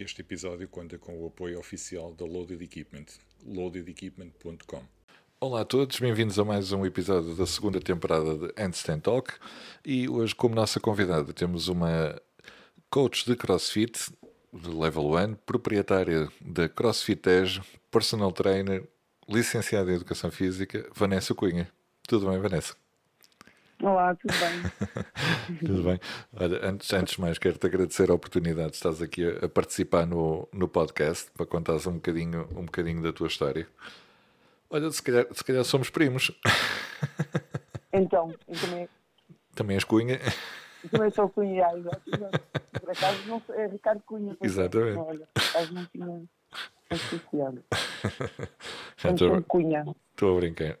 Este 0.00 0.22
episódio 0.22 0.66
conta 0.66 0.96
com 0.96 1.22
o 1.22 1.26
apoio 1.26 1.58
oficial 1.58 2.14
da 2.14 2.24
Loaded 2.24 2.64
Equipment, 2.64 3.04
loadedequipment.com. 3.44 4.82
Olá 5.38 5.60
a 5.60 5.64
todos, 5.66 6.00
bem-vindos 6.00 6.38
a 6.38 6.44
mais 6.44 6.72
um 6.72 6.86
episódio 6.86 7.34
da 7.34 7.44
segunda 7.44 7.78
temporada 7.82 8.34
de 8.34 8.46
Handstand 8.56 9.00
Talk 9.00 9.34
e 9.84 10.08
hoje 10.08 10.34
como 10.34 10.54
nossa 10.54 10.80
convidada 10.80 11.34
temos 11.34 11.68
uma 11.68 12.18
coach 12.88 13.26
de 13.26 13.36
CrossFit 13.36 14.10
de 14.54 14.70
Level 14.70 15.04
1, 15.04 15.34
proprietária 15.44 16.32
da 16.40 16.66
CrossFit 16.66 17.28
Edge, 17.28 17.60
personal 17.90 18.32
trainer, 18.32 18.88
licenciada 19.28 19.92
em 19.92 19.96
Educação 19.96 20.30
Física, 20.30 20.88
Vanessa 20.94 21.34
Cunha. 21.34 21.70
Tudo 22.08 22.30
bem, 22.30 22.40
Vanessa? 22.40 22.79
Olá, 23.82 24.14
tudo 24.14 24.34
bem? 24.38 25.56
tudo 25.66 25.82
bem. 25.82 26.00
Olha, 26.34 26.68
antes, 26.68 26.92
antes 26.92 27.14
de 27.14 27.20
mais, 27.20 27.38
quero-te 27.38 27.66
agradecer 27.66 28.10
a 28.10 28.14
oportunidade 28.14 28.70
de 28.70 28.76
estás 28.76 29.00
aqui 29.00 29.26
a, 29.26 29.46
a, 29.46 29.48
participar 29.48 30.06
no, 30.06 30.46
no 30.52 30.68
podcast 30.68 31.30
para 31.30 31.46
contares 31.46 31.86
um 31.86 31.94
bocadinho, 31.94 32.46
um 32.54 32.66
bocadinho 32.66 33.02
da 33.02 33.10
tua 33.10 33.28
história. 33.28 33.66
Olha, 34.68 34.90
se 34.90 35.02
calhar, 35.02 35.26
se 35.32 35.42
calhar 35.42 35.64
somos 35.64 35.90
primos. 35.90 36.30
Então, 37.92 38.32
também. 38.60 38.88
Também 39.52 39.74
és 39.74 39.82
Cunha? 39.82 40.20
Eu 40.84 40.90
também 40.90 41.10
sou 41.10 41.28
Cunha, 41.28 41.66
exato. 41.74 42.02
Por 42.80 42.90
acaso 42.90 43.26
não 43.26 43.42
é 43.48 43.66
Ricardo 43.66 44.00
Cunha. 44.06 44.36
Exatamente. 44.40 44.94
Não, 44.94 45.08
olha, 45.08 45.26
por 45.34 45.42
acaso 45.42 45.74
não 45.74 45.84
tinha 45.86 46.22
associado. 46.88 47.64
Estou 50.12 50.36
a 50.36 50.40
brincar. 50.40 50.78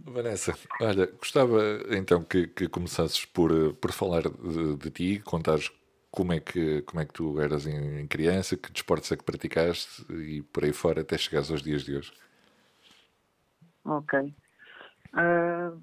Vanessa, 0.00 0.54
olha, 0.80 1.06
gostava 1.06 1.60
então 1.90 2.22
que, 2.22 2.46
que 2.48 2.68
começasses 2.68 3.24
por, 3.24 3.74
por 3.74 3.92
falar 3.92 4.22
de, 4.22 4.76
de 4.76 4.90
ti, 4.90 5.20
contares 5.20 5.70
como 6.10 6.32
é 6.32 6.40
que, 6.40 6.82
como 6.82 7.00
é 7.00 7.04
que 7.04 7.12
tu 7.12 7.38
eras 7.40 7.66
em, 7.66 8.00
em, 8.00 8.06
criança, 8.06 8.56
que 8.56 8.72
desportos 8.72 9.12
é 9.12 9.16
que 9.16 9.24
praticaste 9.24 10.02
e 10.10 10.42
por 10.42 10.64
aí 10.64 10.72
fora 10.72 11.02
até 11.02 11.18
chegares 11.18 11.50
aos 11.50 11.62
dias 11.62 11.82
de 11.82 11.96
hoje. 11.96 12.12
Ok. 13.84 14.18
Uh, 15.12 15.82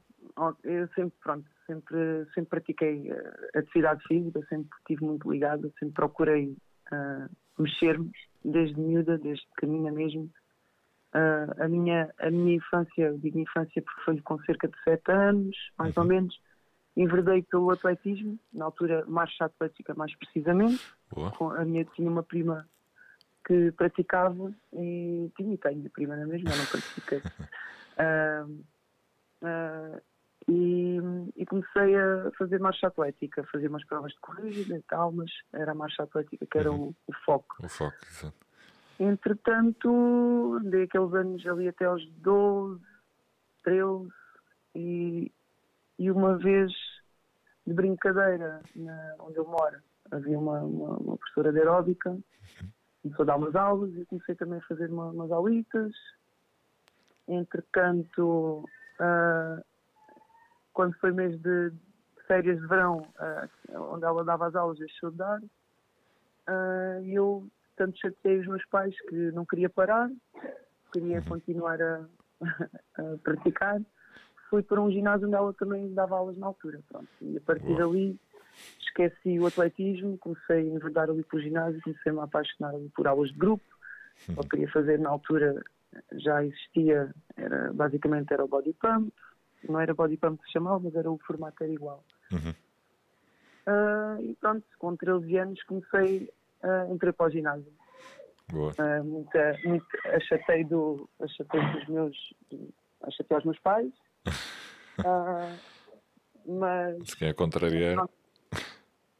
eu 0.64 0.88
sempre, 0.96 1.14
pronto, 1.22 1.48
sempre, 1.68 2.26
sempre 2.34 2.50
pratiquei 2.50 3.12
uh, 3.12 3.60
atividade 3.60 4.04
física, 4.08 4.40
sempre 4.50 4.70
estive 4.80 5.06
muito 5.06 5.32
ligada, 5.32 5.72
sempre 5.80 5.94
procurei 5.94 6.58
uh, 6.92 7.30
mexer-me 7.62 8.12
desde 8.44 8.80
miúda, 8.80 9.18
desde 9.18 9.46
pequenina 9.56 9.92
mesmo, 9.92 10.30
Uh, 11.14 11.64
a, 11.64 11.68
minha, 11.68 12.12
a 12.20 12.32
minha 12.32 12.56
infância, 12.56 13.04
eu 13.04 13.18
digo 13.20 13.38
infância 13.38 13.82
porque 13.82 14.02
foi 14.02 14.22
com 14.22 14.40
cerca 14.46 14.68
de 14.68 14.76
7 14.84 15.12
anos, 15.12 15.56
mais 15.78 15.96
uhum. 15.96 16.04
ou 16.04 16.10
menos, 16.10 16.42
enverdei 16.98 17.44
pelo 17.44 17.70
atletismo, 17.72 18.40
na 18.52 18.66
altura 18.66 19.06
marcha 19.08 19.46
atlética 19.46 19.94
mais 19.94 20.16
precisamente. 20.16 20.84
Com, 21.38 21.52
a 21.52 21.64
minha 21.66 21.86
tinha 21.86 22.10
uma 22.10 22.24
prima 22.24 22.68
que 23.46 23.72
praticava 23.74 24.54
e 24.74 25.32
tinha 25.36 25.54
e 25.54 25.58
tenho 25.58 25.90
prima 25.90 26.16
na 26.16 26.26
mesma, 26.26 26.50
não 26.56 26.66
pratiquei. 26.66 27.20
uh, 28.00 28.50
uh, 29.44 30.02
e, 30.48 30.98
e, 31.38 31.46
comecei 31.46 31.96
a 31.96 32.32
fazer 32.38 32.60
marcha 32.60 32.88
atlética, 32.88 33.48
fazer 33.52 33.68
umas 33.68 33.86
provas 33.86 34.12
de 34.12 34.20
corrida 34.20 34.76
e 34.76 34.82
tal, 34.84 35.12
mas 35.12 35.32
era 35.54 35.72
a 35.72 35.76
marcha 35.76 36.04
atlética 36.04 36.46
que 36.46 36.58
era 36.58 36.72
uhum. 36.72 36.88
o, 36.88 36.96
o, 37.08 37.14
foco. 37.26 37.56
O 37.64 37.70
foco, 37.70 37.96
exato. 38.10 38.43
Entretanto, 39.00 40.60
andei 40.62 40.84
aqueles 40.84 41.14
anos 41.14 41.46
ali 41.48 41.68
até 41.68 41.86
aos 41.86 42.06
12, 42.18 42.82
13 43.64 44.10
e, 44.76 45.32
e 46.00 46.12
uma 46.12 46.38
vez 46.38 46.72
de 47.66 47.74
brincadeira 47.74 48.62
na, 48.76 49.16
onde 49.20 49.38
eu 49.38 49.46
moro 49.46 49.78
havia 50.12 50.38
uma, 50.38 50.60
uma, 50.62 50.98
uma 50.98 51.18
professora 51.18 51.52
de 51.52 51.60
aeróbica 51.60 52.18
começou 53.04 53.24
a 53.24 53.26
dar 53.26 53.36
umas 53.36 53.56
aulas 53.56 53.94
e 53.96 54.06
comecei 54.06 54.34
também 54.36 54.60
a 54.60 54.68
fazer 54.68 54.90
uma, 54.90 55.12
umas 55.12 55.30
aulitas. 55.32 55.94
Entretanto 57.28 58.66
uh, 59.00 59.64
quando 60.72 60.96
foi 60.96 61.12
mês 61.12 61.40
de, 61.42 61.70
de 61.70 62.24
férias 62.28 62.60
de 62.60 62.68
verão 62.68 63.00
uh, 63.00 63.94
onde 63.94 64.06
ela 64.06 64.24
dava 64.24 64.48
as 64.48 64.56
aulas 64.56 64.80
deixou 64.80 65.12
de 65.12 65.18
dar. 65.18 65.42
Uh, 65.42 67.04
e 67.04 67.14
eu 67.14 67.46
tanto 67.76 68.00
chateei 68.00 68.40
os 68.40 68.48
meus 68.48 68.66
pais 68.66 68.96
que 69.10 69.32
não 69.32 69.46
queria 69.46 69.70
parar, 69.70 70.10
queria 70.92 71.18
uhum. 71.18 71.26
continuar 71.26 71.82
a, 71.82 72.06
a, 72.98 73.18
praticar. 73.24 73.82
Fui 74.50 74.62
para 74.62 74.82
um 74.82 74.92
ginásio 74.92 75.28
onde 75.28 75.36
ela 75.36 75.54
também 75.54 75.94
dava 75.94 76.16
aulas 76.16 76.38
na 76.38 76.48
altura. 76.48 76.80
Pronto. 76.88 77.08
E 77.22 77.38
a 77.38 77.42
partir 77.42 77.76
dali 77.76 78.20
esqueci 78.80 79.40
o 79.40 79.48
atletismo, 79.48 80.18
comecei 80.20 80.58
a 80.58 80.76
enverdar 80.76 81.10
ali 81.10 81.24
para 81.24 81.38
o 81.38 81.42
ginásio, 81.42 81.82
comecei-me 81.82 82.20
a 82.20 82.24
apaixonar 82.24 82.74
por 82.96 83.08
aulas 83.08 83.32
de 83.32 83.38
grupo. 83.38 83.64
Uhum. 84.30 84.36
Eu 84.38 84.44
queria 84.44 84.70
fazer 84.70 85.00
na 85.00 85.10
altura, 85.10 85.64
já 86.14 86.46
existia, 86.46 87.14
era, 87.36 87.74
basicamente 87.74 88.32
era 88.32 88.46
o 88.46 88.48
body 88.48 88.74
pump, 88.74 89.12
não 89.68 89.80
era 89.80 89.94
body 89.94 90.18
pump 90.18 90.40
que 90.40 90.46
se 90.46 90.54
chamava, 90.54 90.80
mas 90.80 90.96
era 90.96 91.10
o 91.10 91.18
formato 91.26 91.64
era 91.64 91.74
igual. 91.74 92.04
Uhum. 92.32 92.54
Uh, 93.66 94.22
e 94.22 94.36
pronto, 94.36 94.66
com 94.78 94.96
13 94.96 95.38
anos 95.38 95.64
comecei 95.64 96.30
uh, 96.64 96.94
entrei 96.94 97.14
para 97.14 97.28
o 97.28 97.30
ginásio. 97.30 97.74
Boa. 98.52 98.74
Uh, 98.74 99.04
muita, 99.04 99.60
muito, 99.66 99.86
achatei, 100.06 100.64
do, 100.64 101.10
achatei 101.20 101.62
dos 101.74 101.88
meus. 101.88 102.34
achatei 103.02 103.36
aos 103.36 103.46
meus 103.46 103.60
pais. 103.60 103.92
Uh, 105.00 105.58
mas. 106.46 107.10
Se 107.10 107.18
quer 107.18 107.34
contrariar. 107.34 108.08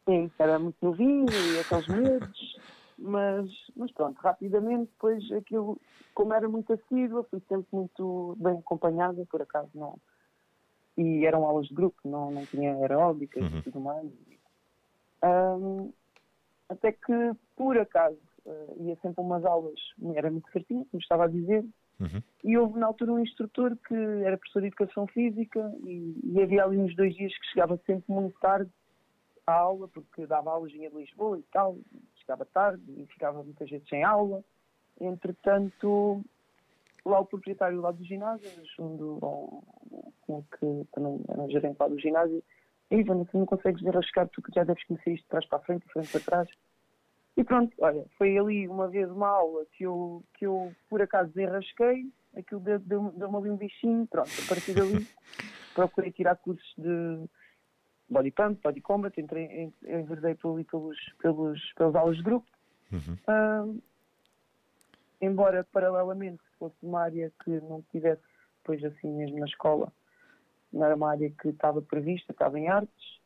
Sim, 0.06 0.30
era 0.38 0.60
muito 0.60 0.78
novinho 0.82 1.32
e 1.32 1.60
aqueles 1.60 1.88
medos. 1.88 2.58
Mas, 2.98 3.50
mas 3.76 3.92
pronto, 3.92 4.18
rapidamente, 4.22 4.92
depois 4.92 5.30
aquilo, 5.32 5.80
como 6.14 6.34
era 6.34 6.48
muito 6.48 6.72
assídua, 6.74 7.26
fui 7.30 7.42
sempre 7.50 7.68
muito 7.72 8.36
bem 8.40 8.58
acompanhada, 8.60 9.26
por 9.30 9.42
acaso 9.42 9.70
não. 9.74 9.98
E 10.96 11.26
eram 11.26 11.44
aulas 11.44 11.68
de 11.68 11.74
grupo, 11.74 11.98
não, 12.06 12.32
não 12.32 12.46
tinha 12.46 12.74
aeróbicas 12.76 13.44
uhum. 13.44 13.58
e 13.58 13.62
tudo 13.64 13.80
mais. 13.80 14.12
Um, 15.24 15.92
até 16.74 16.92
que, 16.92 17.32
por 17.56 17.78
acaso, 17.78 18.20
uh, 18.46 18.84
ia 18.84 18.96
sempre 18.98 19.22
a 19.22 19.22
umas 19.22 19.46
aulas, 19.46 19.80
era 20.16 20.30
muito 20.30 20.52
certinho, 20.52 20.86
como 20.86 21.02
estava 21.02 21.26
a 21.26 21.28
dizer, 21.28 21.64
uhum. 22.00 22.22
e 22.44 22.58
houve 22.58 22.80
na 22.80 22.88
altura 22.88 23.14
um 23.14 23.20
instrutor 23.20 23.78
que 23.88 23.96
era 23.96 24.38
professor 24.38 24.62
de 24.62 24.68
Educação 24.68 25.08
Física 25.08 25.74
e, 25.86 26.16
e, 26.24 26.42
havia 26.42 26.64
ali 26.64 26.78
uns 26.78 26.96
dois 26.96 27.16
dias 27.16 27.38
que 27.38 27.48
chegava 27.48 27.78
sempre 27.86 28.12
muito 28.14 28.38
tarde 28.40 28.70
à 29.46 29.54
aula, 29.54 29.88
porque 29.88 30.26
dava 30.26 30.52
aulas, 30.52 30.72
vinha 30.72 30.90
de 30.90 30.98
Lisboa 30.98 31.38
e 31.38 31.44
tal, 31.52 31.78
chegava 32.16 32.46
tarde 32.46 32.84
e 32.98 33.06
ficava 33.08 33.44
muitas 33.44 33.70
vezes 33.70 33.88
sem 33.88 34.04
aula. 34.04 34.44
Entretanto, 35.02 36.24
lá 37.06 37.20
o 37.20 37.26
proprietário 37.26 37.82
lá 37.82 37.92
do 37.92 38.04
ginásio, 38.06 38.50
junto 38.78 39.64
com 40.22 40.44
que 40.44 40.88
também 40.94 41.20
era 41.28 41.50
gerente 41.50 41.78
lá 41.80 41.88
do 41.88 42.00
ginásio, 42.00 42.44
Ivana, 42.92 43.26
tu 43.26 43.38
não 43.38 43.46
consegues 43.46 43.82
ver 43.82 43.98
a 43.98 44.02
chegar, 44.02 44.28
tu 44.30 44.42
que 44.42 44.52
já 44.54 44.64
deves 44.64 44.86
conhecer 44.86 45.14
isto 45.14 45.24
de 45.24 45.30
trás 45.30 45.46
para 45.48 45.58
a 45.58 45.62
frente, 45.62 45.86
de 45.86 45.94
frente 45.94 46.12
para 46.12 46.22
trás. 46.22 46.50
E 47.36 47.44
pronto, 47.44 47.74
olha, 47.80 48.06
foi 48.18 48.38
ali 48.38 48.68
uma 48.68 48.88
vez 48.88 49.10
uma 49.10 49.28
aula 49.28 49.66
que 49.74 49.84
eu, 49.84 50.24
que 50.36 50.46
eu 50.46 50.74
por 50.90 51.02
acaso 51.02 51.32
desenrasquei, 51.32 52.06
aquilo 52.36 52.62
deu-me 52.62 52.86
deu, 52.86 53.12
deu 53.12 53.38
ali 53.38 53.50
um 53.50 53.58
bichinho, 53.58 54.08
pronto, 54.08 54.30
a 54.44 54.48
partir 54.48 54.74
dali 54.74 55.08
procurei 55.74 56.12
tirar 56.12 56.36
cursos 56.36 56.74
de 56.78 57.28
body 58.10 58.32
pump, 58.32 58.62
body 58.62 58.82
combat, 58.82 59.20
entrei, 59.20 59.72
enverdei 59.84 60.36
por 60.36 60.54
ali 60.54 60.64
pelos, 60.66 60.98
pelos, 61.20 61.74
pelas 61.74 61.96
aulas 61.96 62.18
de 62.18 62.24
grupo. 62.24 62.48
Uhum. 62.92 63.18
Uh, 63.28 63.82
embora 65.20 65.66
paralelamente 65.72 66.44
fosse 66.60 66.76
uma 66.84 67.02
área 67.02 67.32
que 67.44 67.50
não 67.62 67.82
tivesse 67.92 68.22
depois 68.58 68.84
assim 68.84 69.12
mesmo 69.12 69.40
na 69.40 69.46
escola, 69.46 69.92
não 70.72 70.86
era 70.86 70.96
uma 70.96 71.12
área 71.12 71.30
que 71.30 71.50
estava 71.50 71.82
prevista, 71.82 72.32
estava 72.32 72.60
em 72.60 72.68
artes. 72.68 73.22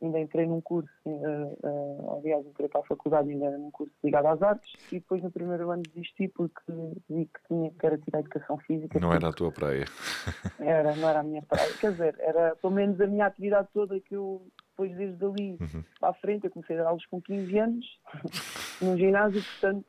Ainda 0.00 0.20
entrei 0.20 0.46
num 0.46 0.60
curso, 0.60 0.88
uh, 1.06 1.58
uh, 1.64 2.18
aliás, 2.18 2.46
entrei 2.46 2.68
para 2.68 2.80
a 2.80 2.84
faculdade 2.84 3.30
ainda 3.30 3.50
num 3.58 3.70
curso 3.70 3.92
ligado 4.04 4.26
às 4.26 4.40
artes 4.42 4.72
e 4.92 5.00
depois 5.00 5.22
no 5.22 5.30
primeiro 5.30 5.70
ano 5.70 5.82
desisti 5.82 6.28
porque 6.28 6.60
vi 7.08 7.26
que 7.26 7.40
tinha 7.48 7.70
que 7.70 7.86
era 7.86 7.98
tirar 7.98 8.20
educação 8.20 8.58
física. 8.58 9.00
Não 9.00 9.12
era 9.12 9.28
a 9.28 9.32
tua 9.32 9.50
praia. 9.50 9.84
Era, 10.60 10.94
não 10.94 11.08
era 11.08 11.20
a 11.20 11.22
minha 11.22 11.42
praia. 11.42 11.72
Quer 11.80 11.92
dizer, 11.92 12.16
era 12.18 12.54
pelo 12.56 12.72
menos 12.72 13.00
a 13.00 13.06
minha 13.06 13.26
atividade 13.26 13.68
toda 13.72 13.98
que 14.00 14.14
eu 14.14 14.46
depois 14.70 14.96
desde 14.96 15.24
ali 15.24 15.56
uhum. 15.60 15.84
para 15.98 16.10
a 16.10 16.14
frente, 16.14 16.44
eu 16.44 16.50
comecei 16.50 16.76
a 16.76 16.82
dar 16.82 16.88
aulas 16.90 17.04
com 17.06 17.20
15 17.20 17.58
anos 17.58 17.86
num 18.80 18.96
ginásio, 18.96 19.42
portanto, 19.42 19.84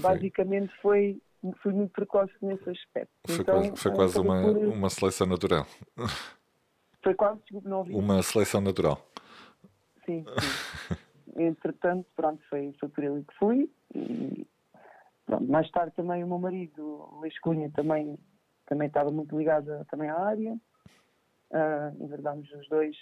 basicamente 0.00 0.72
foi 0.80 1.20
fui 1.62 1.72
muito 1.72 1.92
precoce 1.92 2.32
nesse 2.42 2.68
aspecto. 2.70 3.10
Foi 3.26 3.40
então, 3.40 3.54
quase, 3.60 3.76
foi 3.76 3.92
quase 3.92 4.18
uma, 4.18 4.42
por... 4.42 4.56
uma 4.56 4.90
seleção 4.90 5.26
natural. 5.26 5.66
Foi 7.02 7.14
quase, 7.14 7.38
desculpe, 7.42 7.68
não 7.68 7.78
ouvi. 7.78 7.94
Uma 7.94 8.20
seleção 8.20 8.60
natural. 8.60 9.00
Sim, 10.06 10.24
sim. 11.36 11.42
Entretanto, 11.42 12.08
pronto, 12.16 12.42
foi, 12.48 12.74
foi 12.80 12.88
por 12.88 13.04
ele 13.04 13.24
que 13.24 13.34
fui. 13.34 13.70
E, 13.94 14.46
pronto, 15.26 15.44
mais 15.50 15.70
tarde 15.70 15.94
também 15.94 16.24
o 16.24 16.28
meu 16.28 16.38
marido, 16.38 17.08
Luís 17.12 17.38
Cunha, 17.40 17.70
também, 17.72 18.18
também 18.66 18.88
estava 18.88 19.10
muito 19.10 19.36
ligado 19.36 19.84
também 19.90 20.08
à 20.08 20.18
área. 20.18 20.58
Uh, 21.50 22.02
enverdámos 22.02 22.50
os 22.52 22.68
dois 22.68 22.96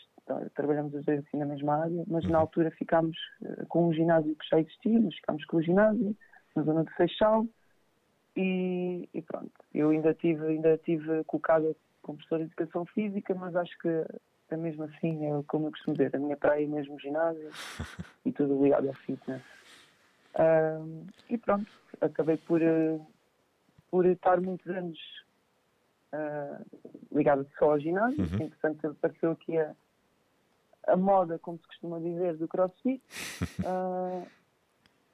trabalhamos 0.54 0.94
os 0.94 1.04
dois 1.04 1.20
assim 1.20 1.36
na 1.36 1.46
mesma 1.46 1.82
área, 1.82 2.04
mas 2.06 2.24
Uhum. 2.24 2.30
na 2.30 2.38
altura 2.38 2.70
ficámos 2.70 3.16
eh, 3.42 3.64
com 3.68 3.88
um 3.88 3.92
ginásio 3.92 4.34
que 4.36 4.48
já 4.48 4.58
existia, 4.58 5.00
mas 5.00 5.14
ficámos 5.16 5.44
com 5.44 5.58
o 5.58 5.62
ginásio 5.62 6.16
na 6.56 6.62
zona 6.62 6.84
de 6.84 6.94
Seixal 6.94 7.46
e, 8.36 9.08
e 9.12 9.22
pronto. 9.22 9.52
Eu 9.72 9.90
ainda 9.90 10.14
tive, 10.14 10.46
ainda 10.46 10.78
tive 10.78 11.24
colocada 11.24 11.74
como 12.02 12.18
professora 12.18 12.44
de 12.44 12.52
Educação 12.52 12.86
Física, 12.86 13.34
mas 13.34 13.54
acho 13.54 13.76
que 13.78 13.88
é 14.50 14.56
mesmo 14.56 14.84
assim, 14.84 15.24
é 15.26 15.42
como 15.46 15.66
eu 15.66 15.70
costumo 15.72 15.96
dizer, 15.96 16.14
a 16.14 16.18
minha 16.18 16.36
praia 16.36 16.64
é 16.64 16.68
mesmo 16.68 16.98
ginásio 17.00 17.50
e 18.24 18.32
tudo 18.32 18.62
ligado 18.62 18.88
ao 18.88 18.94
fitness. 18.94 19.42
E 21.28 21.38
pronto, 21.38 21.70
acabei 22.00 22.36
por, 22.36 22.60
eh, 22.60 23.00
por 23.90 24.04
estar 24.06 24.40
muitos 24.40 24.66
anos 24.68 24.98
ah, 26.12 26.60
ligado 27.12 27.48
só 27.58 27.72
ao 27.72 27.80
ginásio, 27.80 28.20
Uhum. 28.20 28.46
entretanto 28.46 28.86
apareceu 28.88 29.32
aqui 29.32 29.56
a, 29.58 29.74
a 30.88 30.96
moda, 30.96 31.38
como 31.38 31.58
se 31.58 31.66
costuma 31.66 31.98
dizer, 32.00 32.36
do 32.36 32.48
crossfit. 32.48 33.02
Ah, 33.66 34.26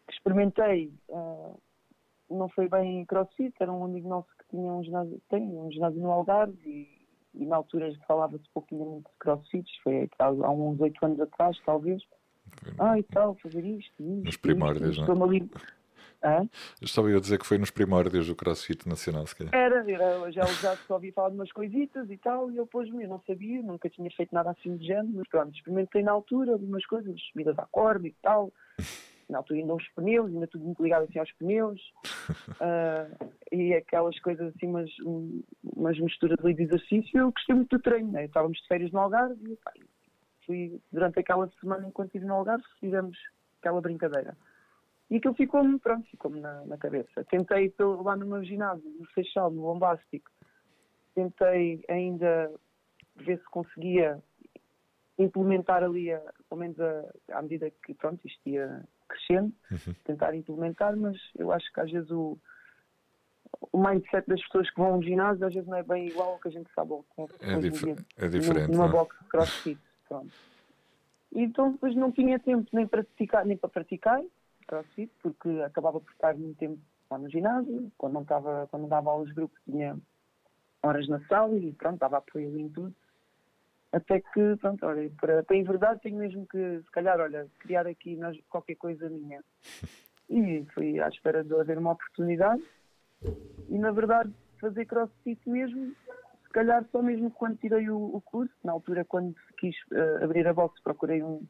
que 0.06 0.12
experimentei, 0.14 0.92
ah, 1.12 1.52
não 2.28 2.48
foi 2.48 2.68
bem 2.68 3.04
crossfit, 3.06 3.54
era 3.60 3.72
um 3.72 3.84
amigo 3.84 4.08
nosso 4.08 4.28
que 4.38 4.44
tinha 4.50 4.72
um 4.72 4.82
ginásio, 4.82 5.20
tem 5.28 5.42
um 5.42 5.70
ginásio 5.70 6.00
no 6.00 6.10
Algarve 6.10 6.58
e, 6.68 6.99
e 7.34 7.46
na 7.46 7.56
altura 7.56 7.92
falava-se 8.06 8.44
pouquinho 8.52 8.84
muito 8.84 9.10
de 9.10 9.18
crossfit, 9.18 9.68
foi 9.82 10.08
há, 10.18 10.26
há 10.26 10.50
uns 10.50 10.80
oito 10.80 11.04
anos 11.04 11.20
atrás, 11.20 11.58
talvez. 11.64 12.02
Ah, 12.78 12.98
e 12.98 13.02
tal, 13.04 13.36
fazer 13.36 13.64
isto, 13.64 14.02
isto. 14.02 14.24
Nos 14.24 14.36
primórdios, 14.36 14.96
isto, 14.96 15.14
não 15.14 15.32
é? 15.32 15.40
Hã? 16.22 16.42
Eu 16.80 16.84
estava 16.84 17.08
a 17.08 17.20
dizer 17.20 17.38
que 17.38 17.46
foi 17.46 17.56
nos 17.56 17.70
primórdios 17.70 18.26
do 18.26 18.34
CrossFit 18.34 18.86
Nacional, 18.86 19.26
se 19.26 19.34
calhar. 19.34 19.54
Era, 19.54 19.90
era, 19.90 20.30
já, 20.30 20.44
já 20.44 20.76
só 20.86 20.94
ouvia 20.94 21.12
falar 21.12 21.30
de 21.30 21.36
umas 21.36 21.50
coisitas 21.50 22.10
e 22.10 22.18
tal, 22.18 22.50
e 22.50 22.58
eu 22.58 22.66
pôs-me, 22.66 23.04
eu 23.04 23.08
não 23.08 23.20
sabia, 23.26 23.62
nunca 23.62 23.88
tinha 23.88 24.10
feito 24.10 24.34
nada 24.34 24.50
assim 24.50 24.76
de 24.76 24.86
género, 24.86 25.08
mas 25.14 25.28
pronto, 25.28 25.54
experimentei 25.54 26.02
na 26.02 26.12
altura 26.12 26.52
algumas 26.52 26.84
coisas, 26.84 27.18
subidas 27.32 27.58
à 27.58 27.66
corda 27.70 28.06
e 28.06 28.14
tal, 28.20 28.52
na 29.30 29.38
altura 29.38 29.60
ainda 29.60 29.74
os 29.74 29.88
pneus, 29.90 30.30
ainda 30.30 30.46
tudo 30.46 30.64
muito 30.64 30.82
ligado 30.82 31.04
assim 31.04 31.18
aos 31.18 31.32
pneus, 31.32 31.80
ah, 32.60 33.08
e 33.52 33.72
aquelas 33.74 34.18
coisas 34.20 34.54
assim, 34.54 34.66
umas, 34.66 34.90
um- 35.00 35.42
umas 35.76 35.98
misturas 35.98 36.38
ali 36.44 36.54
de 36.54 36.62
exercício, 36.64 37.18
eu 37.18 37.32
gostei 37.32 37.54
muito 37.54 37.76
do 37.76 37.82
treino, 37.82 38.12
né? 38.12 38.24
estávamos 38.26 38.58
de 38.58 38.66
férias 38.68 38.90
no 38.92 38.98
Algarve 39.00 39.52
e 39.52 39.56
pá, 39.56 39.72
fui, 40.46 40.80
durante 40.92 41.18
aquela 41.20 41.48
semana 41.60 41.86
enquanto 41.88 42.08
estive 42.08 42.26
no 42.26 42.34
Algarve, 42.34 42.64
fizemos 42.80 43.16
aquela 43.60 43.80
brincadeira. 43.80 44.36
E 45.10 45.16
aquilo 45.16 45.34
ficou-me, 45.34 45.78
pronto, 45.80 46.08
ficou-me 46.08 46.38
na, 46.40 46.64
na 46.66 46.76
cabeça. 46.78 47.24
Tentei 47.24 47.68
pelo- 47.70 48.02
lá 48.02 48.14
no 48.14 48.26
meu 48.26 48.44
ginásio, 48.44 48.88
no 48.98 49.06
Seixal, 49.12 49.50
no 49.50 49.62
Bombástico, 49.62 50.30
tentei 51.14 51.82
ainda 51.88 52.52
ver 53.16 53.38
se 53.38 53.44
conseguia 53.50 54.22
implementar 55.18 55.82
ali, 55.82 56.12
a, 56.12 56.20
pelo 56.48 56.60
menos 56.60 56.78
a, 56.80 57.04
à 57.32 57.42
medida 57.42 57.70
que, 57.84 57.92
pronto, 57.94 58.24
isto 58.26 58.48
ia 58.48 58.82
crescendo, 59.10 59.52
Uhum. 59.70 59.94
tentar 60.04 60.34
implementar, 60.34 60.96
mas 60.96 61.16
eu 61.36 61.52
acho 61.52 61.70
que 61.72 61.80
às 61.80 61.90
vezes 61.90 62.10
o, 62.10 62.38
o 63.72 63.78
mindset 63.78 64.26
das 64.28 64.40
pessoas 64.42 64.70
que 64.70 64.78
vão 64.80 64.94
a 64.94 64.96
um 64.96 65.02
ginásio 65.02 65.46
às 65.46 65.52
vezes 65.52 65.68
não 65.68 65.76
é 65.76 65.82
bem 65.82 66.08
igual 66.08 66.30
ao 66.32 66.38
que 66.38 66.48
a 66.48 66.52
gente 66.52 66.70
sabe 66.74 66.90
com, 67.10 67.28
É, 67.40 67.58
dia 67.58 67.96
é 68.16 68.28
diferente. 68.28 68.70
numa 68.70 68.84
não 68.84 68.88
é? 68.88 68.92
box 68.92 69.16
de 69.22 69.28
crossfit. 69.28 69.80
Pronto. 70.08 70.30
E 71.32 71.42
então 71.42 71.72
depois 71.72 71.94
não 71.94 72.10
tinha 72.10 72.38
tempo 72.40 72.68
nem 72.72 72.86
para 72.86 73.04
praticar, 73.04 73.44
nem 73.46 73.56
para 73.56 73.68
praticar 73.68 74.22
crossfit, 74.66 75.12
porque 75.22 75.48
acabava 75.64 76.00
por 76.00 76.10
estar 76.12 76.34
muito 76.36 76.56
tempo 76.58 76.78
lá 77.10 77.18
no 77.18 77.28
ginásio, 77.28 77.90
quando 77.98 78.14
não, 78.14 78.22
estava, 78.22 78.66
quando 78.70 78.82
não 78.82 78.88
dava 78.88 79.10
aulas 79.10 79.28
de 79.28 79.34
grupo 79.34 79.54
tinha 79.64 79.96
horas 80.82 81.06
na 81.08 81.20
sala 81.26 81.56
e 81.56 81.72
pronto, 81.72 81.98
dava 81.98 82.18
apoio 82.18 82.56
em 82.58 82.68
tudo. 82.68 82.94
Até 83.92 84.20
que, 84.20 84.56
pronto, 84.60 84.86
olha, 84.86 85.10
para, 85.20 85.42
para 85.42 85.56
em 85.56 85.64
verdade 85.64 86.00
tenho 86.00 86.18
mesmo 86.18 86.46
que, 86.46 86.80
se 86.80 86.90
calhar, 86.90 87.18
olha, 87.20 87.46
criar 87.58 87.86
aqui 87.86 88.18
qualquer 88.48 88.76
coisa 88.76 89.08
minha. 89.08 89.42
E 90.32 90.64
fui 90.72 91.00
à 91.00 91.08
espera 91.08 91.42
de 91.42 91.52
haver 91.54 91.76
uma 91.76 91.90
oportunidade 91.90 92.62
e, 93.68 93.76
na 93.76 93.90
verdade, 93.90 94.32
fazer 94.60 94.86
crossfit 94.86 95.40
mesmo 95.44 95.92
se 96.50 96.52
calhar 96.52 96.84
só 96.90 97.00
mesmo 97.00 97.30
quando 97.30 97.58
tirei 97.58 97.88
o, 97.88 97.96
o 97.96 98.20
curso, 98.20 98.52
na 98.64 98.72
altura 98.72 99.04
quando 99.04 99.36
quis 99.56 99.76
eh, 99.92 100.24
abrir 100.24 100.48
a 100.48 100.52
box, 100.52 100.82
procurei 100.82 101.22
um, 101.22 101.46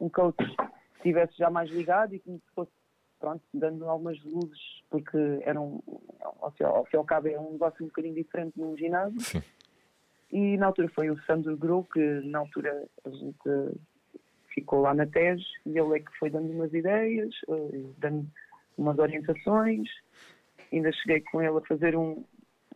um 0.00 0.08
coach 0.08 0.44
que 0.44 0.96
estivesse 0.96 1.38
já 1.38 1.48
mais 1.48 1.70
ligado 1.70 2.16
e 2.16 2.18
que 2.18 2.28
me 2.28 2.42
fosse, 2.52 2.72
pronto, 3.20 3.44
dando 3.54 3.88
algumas 3.88 4.20
luzes, 4.24 4.82
porque 4.90 5.16
era 5.42 5.60
um, 5.60 5.80
ao 6.20 6.52
ao 6.66 6.84
fim 6.84 6.96
e 6.96 6.96
ao 6.96 7.04
cabo 7.04 7.28
é 7.28 7.38
um 7.38 7.52
negócio 7.52 7.84
um 7.84 7.86
bocadinho 7.86 8.14
diferente 8.16 8.58
num 8.58 8.76
ginásio. 8.76 9.20
Sim. 9.20 9.40
E 10.32 10.56
na 10.56 10.66
altura 10.66 10.88
foi 10.94 11.10
o 11.10 11.20
Sandro 11.22 11.56
Gru, 11.56 11.84
que 11.92 12.00
na 12.24 12.38
altura 12.40 12.86
a 13.04 13.10
gente 13.10 13.78
ficou 14.54 14.80
lá 14.80 14.94
na 14.94 15.06
TES, 15.06 15.40
e 15.66 15.78
ele 15.78 15.96
é 15.96 16.00
que 16.00 16.16
foi 16.18 16.30
dando 16.30 16.50
umas 16.52 16.72
ideias, 16.72 17.34
eh, 17.48 17.80
dando 17.98 18.26
umas 18.78 18.98
orientações. 18.98 19.88
Ainda 20.72 20.92
cheguei 20.92 21.20
com 21.20 21.42
ele 21.42 21.58
a 21.58 21.60
fazer 21.62 21.96
um. 21.96 22.24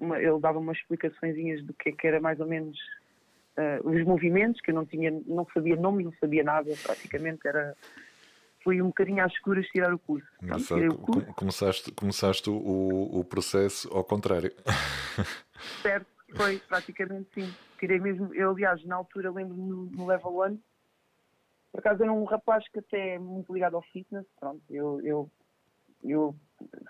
uma- 0.01 0.21
ele 0.21 0.39
dava 0.41 0.59
umas 0.59 0.77
explicações 0.79 1.65
do 1.65 1.73
que, 1.75 1.91
é 1.91 1.93
que 1.93 2.07
era 2.07 2.21
mais 2.21 2.41
ou 2.41 2.47
menos 2.47 2.77
eh, 3.57 3.81
os 3.85 4.05
movimentos, 4.05 4.61
que 4.61 4.73
eu 4.73 4.75
não 4.75 4.85
tinha, 4.85 5.13
não 5.27 5.47
sabia 5.55 5.77
nome, 5.77 6.03
não 6.03 6.13
sabia 6.21 6.43
nada, 6.43 6.73
praticamente 6.83 7.47
era. 7.47 7.77
Fui 8.65 8.83
um 8.83 8.87
bocadinho 8.89 9.23
às 9.25 9.31
escuras 9.33 9.65
tirar 9.69 9.95
o 9.95 9.99
curso. 9.99 10.27
O 10.43 10.47
curso. 10.49 10.99
co- 10.99 11.35
começaste, 11.35 11.93
começaste 11.93 12.51
o, 12.51 13.21
o 13.21 13.25
processo 13.25 13.89
ao 13.97 14.03
contrário. 14.03 14.51
Certo, 15.83 16.07
foi 16.37 16.59
praticamente 16.69 17.29
sim. 17.35 17.55
Tirei 17.79 18.01
mesmo, 18.01 18.35
eu 18.35 18.51
aliás, 18.51 18.85
na 18.85 18.97
altura 18.97 19.31
lembro-me 19.31 19.69
no, 19.69 19.85
no 19.87 20.07
level 20.07 20.43
1, 20.43 20.59
por 21.73 21.81
acaso 21.81 22.03
era 22.05 22.13
um 22.13 22.25
rapaz 22.25 22.67
que 22.69 22.79
até 22.79 23.15
é 23.15 23.19
muito 23.19 23.53
ligado 23.53 23.75
ao 23.75 23.83
fitness, 23.83 24.25
pronto, 24.39 24.63
eu, 24.71 25.01
eu, 25.01 25.31
eu 26.05 26.35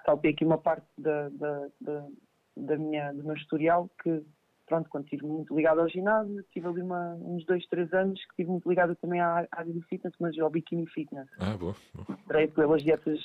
saltei 0.04 0.32
aqui 0.32 0.44
uma 0.44 0.58
parte 0.58 0.86
da, 0.98 1.30
da, 1.30 1.68
da, 1.80 2.06
da 2.54 2.76
minha, 2.76 3.12
do 3.12 3.24
meu 3.24 3.34
historial 3.34 3.88
que, 4.02 4.22
pronto, 4.66 4.90
quando 4.90 5.04
estive 5.04 5.24
muito 5.26 5.56
ligado 5.56 5.80
ao 5.80 5.88
ginásio, 5.88 6.44
tive 6.52 6.68
ali 6.68 6.82
uma, 6.82 7.14
uns 7.14 7.46
dois, 7.46 7.66
três 7.68 7.90
anos 7.94 8.20
que 8.20 8.30
estive 8.32 8.50
muito 8.50 8.68
ligado 8.68 8.94
também 8.96 9.20
à 9.20 9.48
área 9.50 9.72
do 9.72 9.80
fitness, 9.82 10.14
mas 10.20 10.38
ao 10.38 10.50
bikini 10.50 10.86
fitness 10.86 11.28
Ah, 11.38 11.56
boa. 11.56 11.74
boa. 11.94 12.18
entrei 12.20 12.48
pelas 12.48 12.82
dietas, 12.82 13.18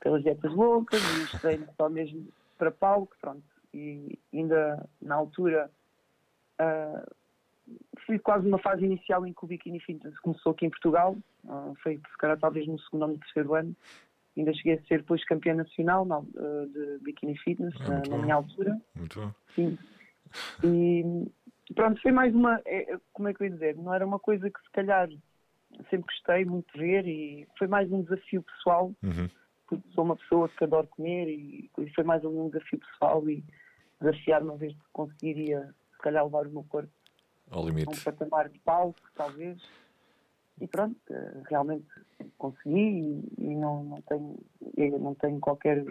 pelas 0.00 0.22
dietas 0.22 0.52
loucas 0.52 1.00
e 1.00 1.38
treino 1.40 1.66
só 1.78 1.88
mesmo 1.88 2.28
para 2.58 2.70
palco, 2.70 3.16
pronto. 3.20 3.55
E 3.76 4.18
ainda 4.32 4.88
na 5.02 5.14
altura 5.16 5.70
ah, 6.58 7.04
fui 8.06 8.18
quase 8.18 8.44
numa 8.44 8.58
fase 8.58 8.84
inicial 8.84 9.26
em 9.26 9.32
que 9.32 9.44
o 9.44 9.48
Bikini 9.48 9.80
Fitness 9.80 10.18
começou 10.20 10.52
aqui 10.52 10.64
em 10.66 10.70
Portugal, 10.70 11.16
ah, 11.48 11.72
foi 11.82 11.96
se 11.98 12.18
calhar 12.18 12.38
talvez 12.38 12.66
no 12.66 12.78
segundo 12.80 13.02
ou 13.02 13.08
no 13.08 13.18
terceiro 13.18 13.54
ano. 13.54 13.76
Ainda 14.36 14.52
cheguei 14.54 14.74
a 14.74 14.82
ser 14.82 14.98
depois 15.00 15.24
campeã 15.24 15.54
nacional 15.54 16.04
na- 16.04 16.18
ah, 16.18 16.66
de 16.72 16.98
Bikini 17.02 17.36
Fitness 17.38 17.74
Ah, 17.82 17.88
na, 17.90 18.02
na 18.06 18.18
minha 18.18 18.34
altura. 18.34 18.80
Muito 18.94 19.20
bom. 19.20 19.32
Sim. 19.54 19.78
E 20.64 21.02
pronto, 21.74 22.00
foi 22.00 22.12
mais 22.12 22.34
uma, 22.34 22.60
é, 22.64 22.94
é, 22.94 22.98
como 23.12 23.28
é 23.28 23.34
que 23.34 23.42
eu 23.42 23.46
ia 23.46 23.52
dizer, 23.52 23.76
não 23.76 23.92
era 23.92 24.06
uma 24.06 24.18
coisa 24.18 24.48
que 24.50 24.60
se 24.60 24.70
calhar 24.70 25.08
sempre 25.90 26.06
gostei 26.06 26.44
muito 26.44 26.72
de 26.72 26.78
ver 26.78 27.06
e 27.06 27.46
foi 27.58 27.66
mais 27.66 27.90
um 27.92 28.02
desafio 28.02 28.42
pessoal, 28.42 28.92
Uhum. 29.02 29.28
porque 29.68 29.88
sou 29.90 30.04
uma 30.04 30.16
pessoa 30.16 30.48
que 30.48 30.64
adoro 30.64 30.86
comer 30.88 31.28
e, 31.28 31.70
e 31.78 31.90
foi 31.94 32.04
mais 32.04 32.24
um 32.24 32.48
desafio 32.48 32.78
pessoal 32.78 33.28
e 33.28 33.44
desafiar-me 34.00 34.52
a 34.52 34.56
ver 34.56 34.72
se 34.72 34.88
conseguiria 34.92 35.74
se 35.92 35.98
calhar 35.98 36.24
levar 36.24 36.46
o 36.46 36.50
meu 36.50 36.64
corpo 36.64 36.92
Ao 37.50 37.60
a 37.60 37.62
um 37.64 37.68
limite. 37.68 38.04
patamar 38.04 38.48
de 38.48 38.58
palco, 38.60 39.00
talvez. 39.14 39.60
E 40.60 40.66
pronto, 40.66 40.96
eh, 41.10 41.42
realmente 41.50 41.86
consegui 42.38 43.22
e, 43.38 43.54
não, 43.54 43.84
não, 43.84 44.02
tenho, 44.02 44.38
eu 44.76 44.98
não 44.98 45.14
tenho 45.14 45.38
qualquer. 45.40 45.84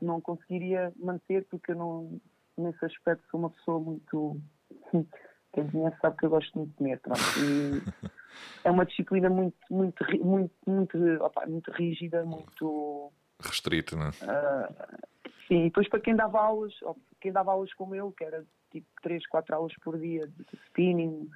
Não 0.00 0.18
conseguiria 0.20 0.90
manter 0.96 1.44
porque 1.50 1.72
eu 1.72 1.76
não, 1.76 2.20
nesse 2.56 2.82
aspecto, 2.84 3.22
sou 3.30 3.40
uma 3.40 3.50
pessoa 3.50 3.78
muito. 3.78 4.40
Quem 5.52 5.70
conhece 5.70 5.96
sabe 6.00 6.16
que 6.16 6.26
eu 6.26 6.30
gosto 6.30 6.58
muito 6.58 6.70
de 6.70 6.76
comer. 6.76 7.00
Pronto, 7.00 7.20
e 7.38 7.82
é 8.64 8.70
uma 8.70 8.86
disciplina 8.86 9.28
muito, 9.28 9.56
muito, 9.70 10.04
muito, 10.24 10.54
muito, 10.66 10.98
opa, 11.22 11.46
muito 11.46 11.70
rígida, 11.70 12.24
muito. 12.24 13.12
Restrito, 13.40 13.96
não 13.96 14.06
é? 14.06 14.10
ah, 14.22 14.98
sim, 15.48 15.60
e 15.62 15.64
depois 15.64 15.88
para 15.88 16.00
quem 16.00 16.14
dava 16.16 16.40
aulas, 16.40 16.72
ou 16.82 16.96
quem 17.20 17.32
dava 17.32 17.52
aulas 17.52 17.72
como 17.74 17.94
eu, 17.94 18.12
que 18.12 18.24
era 18.24 18.44
tipo 18.70 18.86
3, 19.02 19.26
4 19.26 19.54
aulas 19.54 19.72
por 19.82 19.98
dia 19.98 20.26
de 20.26 20.44
spinning, 20.66 21.28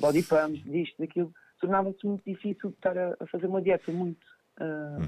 body 0.00 0.22
pumps, 0.22 0.62
disto, 0.64 0.96
daquilo, 0.98 1.32
tornava-se 1.60 2.06
muito 2.06 2.24
difícil 2.24 2.70
estar 2.70 2.96
a, 2.96 3.16
a 3.20 3.26
fazer 3.26 3.46
uma 3.46 3.60
dieta 3.62 3.90
muito, 3.92 4.26
ah, 4.58 4.98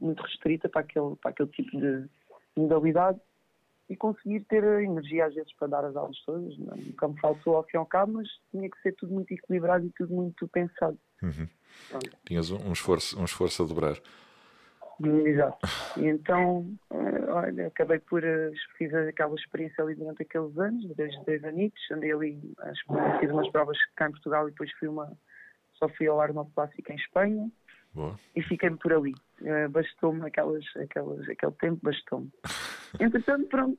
muito 0.00 0.22
restrita 0.22 0.68
para 0.68 0.82
aquele, 0.82 1.16
para 1.16 1.30
aquele 1.30 1.48
tipo 1.50 1.70
de 1.80 2.06
modalidade 2.56 3.18
e 3.88 3.96
conseguir 3.96 4.40
ter 4.44 4.62
a 4.64 4.82
energia 4.82 5.26
às 5.26 5.34
vezes 5.34 5.52
para 5.54 5.68
dar 5.68 5.84
as 5.84 5.96
aulas 5.96 6.18
todas. 6.24 6.56
Não- 6.58 6.76
Nunca 6.76 7.08
me 7.08 7.20
faltou 7.20 7.56
ao 7.56 7.64
fim 7.64 7.76
e 7.76 7.78
ao 7.78 7.86
cabo, 7.86 8.12
mas 8.14 8.28
tinha 8.50 8.68
que 8.70 8.80
ser 8.80 8.92
tudo 8.96 9.12
muito 9.12 9.32
equilibrado 9.32 9.86
e 9.86 9.90
tudo 9.90 10.14
muito 10.14 10.46
pensado. 10.48 10.98
Uhum. 11.22 11.48
Tinhas 12.26 12.50
um 12.50 12.72
esforço, 12.72 13.18
um 13.20 13.24
esforço 13.24 13.62
a 13.62 13.66
dobrar. 13.66 13.96
Exato. 15.00 15.58
E 15.96 16.06
então, 16.06 16.66
eh, 16.90 17.30
olha, 17.30 17.66
acabei 17.68 17.98
por 17.98 18.22
eh, 18.24 18.52
fiz 18.76 18.92
aquela 18.94 19.34
experiência 19.34 19.82
ali 19.82 19.94
durante 19.94 20.22
aqueles 20.22 20.56
anos, 20.58 20.84
desde 20.96 21.24
dois 21.24 21.42
anitos, 21.44 21.80
andei 21.90 22.12
ali, 22.12 22.40
acho 22.58 22.84
fiz 23.20 23.30
umas 23.30 23.48
provas 23.50 23.78
cá 23.96 24.08
em 24.08 24.12
Portugal 24.12 24.46
e 24.48 24.52
depois 24.52 24.70
fui 24.72 24.88
uma, 24.88 25.12
só 25.74 25.88
fui 25.88 26.06
ao 26.06 26.20
Arnold 26.20 26.50
Clássico 26.54 26.92
em 26.92 26.96
Espanha 26.96 27.50
Boa. 27.94 28.18
e 28.36 28.42
fiquei-me 28.42 28.76
por 28.78 28.92
ali. 28.92 29.14
Uh, 29.40 29.68
bastou-me 29.70 30.24
aquelas, 30.26 30.64
aquelas, 30.76 31.28
aquele 31.28 31.52
tempo, 31.52 31.80
bastou-me. 31.82 32.30
Entretanto, 33.00 33.48
pronto, 33.48 33.78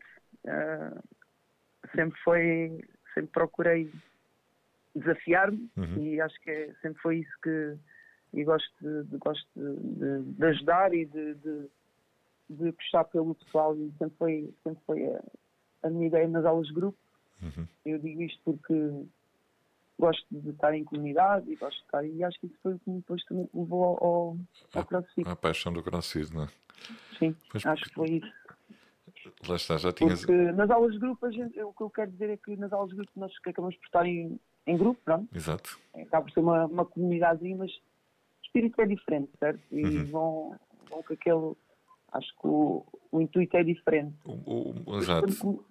sempre 1.96 2.20
foi, 2.24 2.82
sempre 3.14 3.32
procurei 3.32 3.92
desafiar-me 4.96 5.70
Uhum. 5.78 5.98
e 6.04 6.22
acho 6.22 6.40
que 6.42 6.50
é- 6.52 6.74
sempre 6.82 7.02
foi 7.02 7.18
isso 7.20 7.32
que 7.42 7.76
e 8.34 8.44
gosto 8.44 8.72
de, 8.82 9.04
de- 9.10 9.18
gosto 9.18 9.48
de, 9.56 10.22
de- 10.34 10.46
ajudar 10.46 10.94
e 10.94 11.06
de, 11.06 11.34
de, 11.36 11.68
de 12.50 12.72
puxar 12.72 13.04
pelo 13.06 13.36
pessoal 13.36 13.76
e 13.76 13.92
sempre 13.98 14.18
foi, 14.18 14.54
sempre 14.64 14.82
foi 14.86 15.06
a, 15.14 15.24
a 15.84 15.90
minha 15.90 16.08
ideia 16.08 16.28
nas 16.28 16.46
aulas 16.46 16.68
de 16.68 16.74
grupo. 16.74 16.98
Uhum. 17.42 17.68
Eu 17.86 18.00
digo 18.00 18.22
isto 18.22 18.42
porque 18.44 18.74
gosto 20.00 20.26
de 20.32 20.50
estar 20.50 20.74
em 20.74 20.84
comunidade 20.84 21.52
e 21.52 21.56
gosto 21.56 21.78
de 21.78 21.84
estar 21.86 22.06
e 22.06 22.24
acho 22.24 22.40
que 22.40 22.48
isso 22.48 22.56
foi 22.64 22.74
o 22.74 22.80
que 22.80 22.90
me 22.90 22.98
depois 22.98 23.24
também 23.26 23.48
me 23.54 23.62
levou 23.62 23.84
ao, 23.84 24.04
ao, 24.04 24.38
ao 24.76 24.86
CrossFit. 24.86 25.28
A 25.28 25.36
paixão 25.36 25.72
do 25.72 25.84
crossfit, 25.84 26.34
não 26.34 26.44
é? 26.44 26.48
Sim, 27.20 27.36
Pois 27.52 27.66
acho 27.66 27.84
que 27.86 27.94
foi 27.94 28.10
isso. 28.10 28.34
Lá 29.48 29.56
está, 29.56 29.78
já 29.78 29.94
tinhas. 29.94 30.20
Porque 30.26 30.34
nas 30.52 30.70
aulas 30.70 30.94
de 30.94 31.00
grupo, 31.00 31.26
a 31.26 31.32
gente, 31.32 31.62
o 31.62 31.72
que 31.72 31.82
eu 31.84 31.90
quero 31.90 32.12
dizer 32.12 32.30
é 32.30 32.38
que 32.38 32.56
nas 32.58 32.74
aulas 32.74 32.90
de 32.90 32.96
grupo 32.96 33.12
nós 33.16 33.32
acabamos 33.46 33.76
por 33.78 33.86
estar 33.86 34.06
em, 34.06 34.38
em 34.68 34.78
grupo, 34.78 35.00
pronto. 35.06 35.28
Exato. 35.34 35.80
acaba 35.94 36.26
por 36.26 36.32
ser 36.34 36.40
uma, 36.42 36.66
uma 36.66 36.86
comunidadezinha, 36.86 37.56
mas 37.56 37.72
espírito 38.54 38.82
é 38.82 38.86
diferente, 38.86 39.32
certo? 39.40 39.60
E 39.72 39.84
Uhum. 39.84 40.06
vão, 40.12 40.60
vão 40.90 41.04
com 41.04 41.14
aquele. 41.14 41.54
Acho 42.12 42.28
que 42.40 42.48
o, 42.48 42.86
o 43.12 43.22
intuito 43.22 43.58
é 43.58 43.64
diferente. 43.64 44.16
O, 44.26 44.84
o- 44.92 44.98
exato. 45.00 45.28
Portanto, 45.28 45.66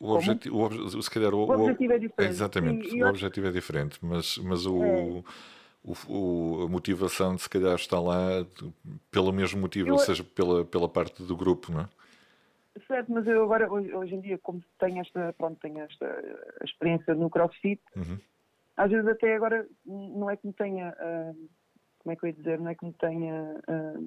O 0.00 0.10
objetivo, 0.12 0.56
o, 0.66 1.02
se 1.02 1.10
calhar, 1.10 1.32
o, 1.32 1.46
O 1.46 1.52
objetivo 1.52 1.92
é 1.92 1.98
diferente. 1.98 2.30
Exatamente, 2.30 2.90
Sim, 2.90 2.98
o 2.98 3.04
eu- 3.04 3.08
objetivo 3.08 3.46
é 3.46 3.50
diferente, 3.52 3.98
mas, 4.02 4.36
mas 4.38 4.66
o, 4.66 4.82
É. 4.84 5.22
o, 6.12 6.62
a 6.64 6.68
motivação 6.68 7.36
de 7.36 7.42
se 7.42 7.48
calhar 7.48 7.76
está 7.76 8.00
lá 8.00 8.44
pelo 9.10 9.32
mesmo 9.32 9.60
motivo, 9.60 9.88
Eu- 9.90 9.92
ou 9.94 9.98
seja, 10.00 10.24
pela, 10.24 10.64
pela 10.64 10.88
parte 10.88 11.22
do 11.22 11.36
grupo, 11.36 11.72
não 11.72 11.82
é? 11.82 11.88
Certo, 12.88 13.12
mas 13.12 13.24
eu 13.28 13.44
agora, 13.44 13.70
hoje, 13.72 14.14
em 14.16 14.20
dia, 14.20 14.36
como 14.38 14.60
tenho 14.80 15.00
esta, 15.00 15.32
pronto, 15.38 15.56
tenho 15.60 15.78
esta 15.78 16.44
experiência 16.64 17.14
no 17.14 17.30
CrossFit, 17.30 17.80
Uhum. 17.96 18.18
às 18.76 18.90
vezes 18.90 19.06
até 19.08 19.36
agora 19.36 19.64
não 19.86 20.28
é 20.28 20.36
que 20.36 20.44
me 20.48 20.52
tenha, 20.52 20.88
ah, 20.98 21.32
como 22.04 22.12
é 22.12 22.16
que 22.16 22.24
eu 22.24 22.28
ia 22.28 22.34
dizer, 22.34 22.60
não 22.60 22.70
é 22.70 22.74
que 22.74 22.84
me 22.84 22.92
tenha, 22.92 23.60
ah, 23.66 24.00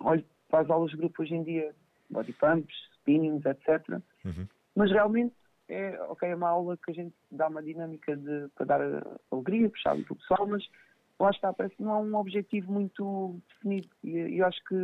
olho 0.00 0.24
para 0.48 0.60
as 0.60 0.70
aulas 0.70 0.90
de 0.90 0.96
grupo 0.96 1.22
hoje 1.22 1.34
em 1.34 1.44
dia, 1.44 1.74
body 2.10 2.32
pumps, 2.32 2.74
spinnings, 2.94 3.44
etc. 3.44 4.00
Uhum. 4.24 4.48
Mas 4.74 4.90
realmente 4.90 5.34
é, 5.68 6.00
ok, 6.08 6.28
é 6.28 6.34
uma 6.34 6.48
aula 6.48 6.76
que 6.76 6.90
a 6.90 6.94
gente 6.94 7.14
dá 7.30 7.48
uma 7.48 7.62
dinâmica 7.62 8.16
de, 8.16 8.48
para 8.54 8.66
dar 8.66 8.80
alegria, 9.30 9.68
puxar 9.70 9.96
para 10.02 10.12
o 10.12 10.16
pessoal, 10.16 10.46
mas 10.46 10.66
lá 11.20 11.30
está, 11.30 11.52
parece 11.52 11.76
que 11.76 11.82
não 11.82 11.92
há 11.92 11.98
um 11.98 12.14
objetivo 12.16 12.72
muito 12.72 13.40
definido. 13.48 13.88
E 14.02 14.38
eu 14.38 14.46
acho 14.46 14.62
que 14.64 14.74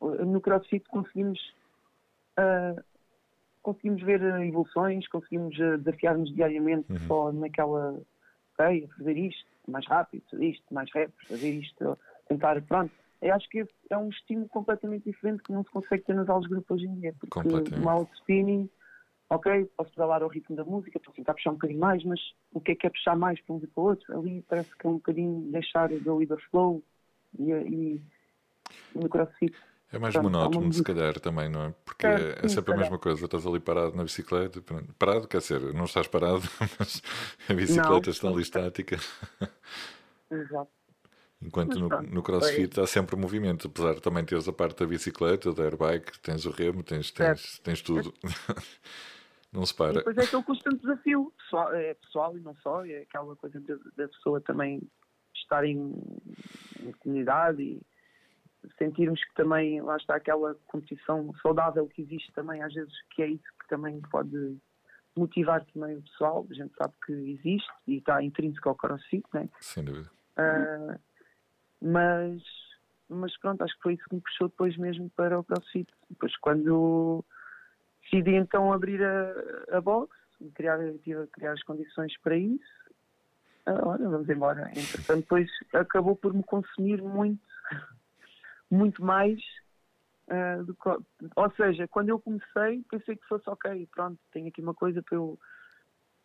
uh, 0.00 0.24
no 0.24 0.40
CrossFit 0.40 0.88
conseguimos 0.88 1.38
ah, 2.36 2.82
conseguimos 3.62 4.02
ver 4.02 4.22
uh, 4.22 4.42
evoluções, 4.42 5.06
conseguimos 5.08 5.56
uh, 5.58 5.76
desafiar-nos 5.78 6.34
diariamente 6.34 6.90
Uhum. 6.90 6.98
só 7.06 7.32
naquela, 7.32 8.00
ok, 8.54 8.88
fazer 8.96 9.16
isto 9.18 9.46
mais 9.70 9.86
rápido, 9.86 10.22
fazer 10.30 10.46
isto 10.46 10.74
mais 10.74 10.90
reps, 10.92 11.26
fazer 11.26 11.50
isto, 11.50 11.98
tentar, 12.28 12.60
pronto. 12.62 12.92
Eu 13.22 13.34
acho 13.34 13.48
que 13.50 13.66
é 13.90 13.98
um 13.98 14.08
estímulo 14.08 14.48
completamente 14.48 15.04
diferente 15.04 15.42
que 15.42 15.52
não 15.52 15.62
se 15.62 15.70
consegue 15.70 16.04
ter 16.04 16.14
nas 16.14 16.28
aulas 16.28 16.44
de 16.44 16.50
grupo 16.50 16.74
hoje 16.74 16.86
em 16.86 16.94
dia, 16.94 17.14
porque 17.20 17.48
uma 17.76 17.92
aula 17.92 18.06
de 18.06 18.14
spinning, 18.14 18.70
ok, 19.28 19.66
posso 19.76 19.90
pedalar 19.90 20.22
ao 20.22 20.28
ritmo 20.28 20.56
da 20.56 20.64
música, 20.64 20.98
posso 20.98 21.16
tentar 21.16 21.34
puxar 21.34 21.50
um 21.50 21.54
bocadinho 21.54 21.80
mais, 21.80 22.02
mas 22.04 22.20
o 22.52 22.60
que 22.60 22.72
é 22.72 22.74
que 22.74 22.86
é 22.86 22.90
puxar 22.90 23.16
mais 23.16 23.40
para 23.42 23.54
um 23.54 23.58
e 23.58 23.66
para 23.66 23.80
o 23.82 23.86
outro? 23.86 24.18
Ali 24.18 24.42
parece 24.48 24.74
que 24.76 24.86
é 24.86 24.90
um 24.90 24.94
bocadinho 24.94 25.52
deixar 25.52 25.90
o 25.92 26.16
with 26.16 26.28
the 26.28 26.36
flow 26.50 26.82
e, 27.38 27.50
e 27.52 28.02
no 28.94 29.08
crossfit 29.08 29.54
É 29.92 29.98
mais 29.98 30.14
há 30.14 30.20
uma 30.20 30.22
monótono, 30.22 30.72
se 30.72 30.82
música. 30.82 30.84
calhar, 30.84 31.18
também, 31.18 31.48
não 31.48 31.64
é? 31.66 31.74
Porque 31.84 32.06
Certo, 32.06 32.38
é 32.42 32.48
sim, 32.48 32.48
sempre 32.48 32.72
a 32.72 32.74
se 32.74 32.76
mesma 32.76 32.98
coisa. 32.98 33.24
Estás 33.24 33.44
ali 33.46 33.58
parado 33.60 33.96
na 33.96 34.04
bicicleta, 34.04 34.62
parado, 34.98 35.26
quer 35.26 35.38
dizer, 35.38 35.60
não 35.74 35.84
estás 35.84 36.06
parado, 36.06 36.42
mas 36.78 37.02
a 37.48 37.54
bicicleta 37.54 38.10
Não. 38.10 38.10
está 38.10 38.28
ali 38.28 38.42
estática. 38.42 38.98
exato. 40.30 40.72
Enquanto 41.42 41.78
no, 41.78 41.88
no 42.02 42.22
crossfit 42.22 42.78
há 42.78 42.86
sempre 42.86 43.16
movimento, 43.16 43.66
apesar 43.66 43.94
de 43.94 44.02
também 44.02 44.24
teres 44.24 44.46
a 44.46 44.52
parte 44.52 44.80
da 44.80 44.86
bicicleta, 44.86 45.52
da 45.54 45.64
airbike, 45.64 46.18
tens 46.20 46.44
o 46.44 46.50
remo, 46.50 46.82
tens, 46.82 47.10
tens, 47.10 47.58
tens 47.60 47.80
tudo. 47.80 48.12
não 49.50 49.64
se 49.64 49.74
E 49.74 49.74
para. 49.74 49.94
depois 49.94 50.16
é 50.18 50.22
aquele 50.24 50.42
constante 50.42 50.80
desafio, 50.80 51.32
pessoal, 51.38 51.74
é 51.74 51.94
pessoal 51.94 52.36
e 52.36 52.40
não 52.40 52.54
só, 52.56 52.84
é 52.84 53.02
aquela 53.02 53.34
coisa 53.36 53.60
da, 53.60 53.74
da 53.96 54.08
pessoa 54.08 54.40
também 54.40 54.80
estar 55.34 55.64
em, 55.64 55.92
em 56.80 56.92
comunidade 56.92 57.62
e 57.62 57.82
sentirmos 58.78 59.22
que 59.24 59.34
também 59.34 59.80
lá 59.80 59.96
está 59.96 60.16
aquela 60.16 60.54
competição 60.66 61.32
saudável 61.42 61.86
que 61.88 62.02
existe 62.02 62.32
também, 62.32 62.62
às 62.62 62.72
vezes 62.74 62.92
que 63.10 63.22
é 63.22 63.28
isso 63.28 63.44
que 63.60 63.68
também 63.68 64.00
pode 64.10 64.58
motivar 65.16 65.64
também 65.72 65.96
o 65.96 66.02
pessoal, 66.02 66.46
a 66.48 66.54
gente 66.54 66.74
sabe 66.76 66.94
que 67.04 67.12
existe 67.12 67.70
e 67.86 67.96
está 67.96 68.22
intrínseco 68.22 68.68
ao 68.68 68.74
crossfit, 68.74 69.24
né? 69.32 69.48
Sem 69.60 69.84
dúvida. 69.84 70.10
Ah, 70.36 70.98
mas, 71.80 72.42
mas 73.08 73.36
pronto, 73.38 73.62
acho 73.62 73.74
que 73.76 73.82
foi 73.82 73.94
isso 73.94 74.08
que 74.08 74.14
me 74.14 74.20
puxou 74.20 74.48
depois 74.48 74.76
mesmo 74.76 75.10
para 75.10 75.38
o 75.38 75.44
CrossFit. 75.44 75.90
Depois 76.08 76.36
quando 76.38 77.24
decidi 78.02 78.34
então 78.34 78.72
abrir 78.72 79.02
a, 79.02 79.76
a 79.76 79.80
box 79.80 80.20
criar, 80.54 80.78
tive 81.02 81.22
a 81.22 81.26
criar 81.26 81.52
as 81.52 81.62
condições 81.62 82.16
para 82.22 82.36
isso, 82.36 82.64
ah, 83.66 83.80
olha, 83.84 84.08
vamos 84.08 84.28
embora. 84.28 84.70
Entretanto, 84.70 85.20
depois 85.20 85.50
acabou 85.72 86.16
por 86.16 86.32
me 86.32 86.42
consumir 86.42 87.02
muito, 87.02 87.40
muito 88.70 89.04
mais. 89.04 89.40
ah, 90.28 90.62
do 90.62 90.76
ou 91.36 91.50
seja, 91.52 91.88
quando 91.88 92.10
eu 92.10 92.20
comecei, 92.20 92.82
pensei 92.90 93.16
que 93.16 93.26
fosse 93.26 93.48
ok, 93.50 93.88
pronto, 93.92 94.18
tenho 94.32 94.48
aqui 94.48 94.60
uma 94.62 94.74
coisa 94.74 95.02
para 95.02 95.16
eu 95.16 95.38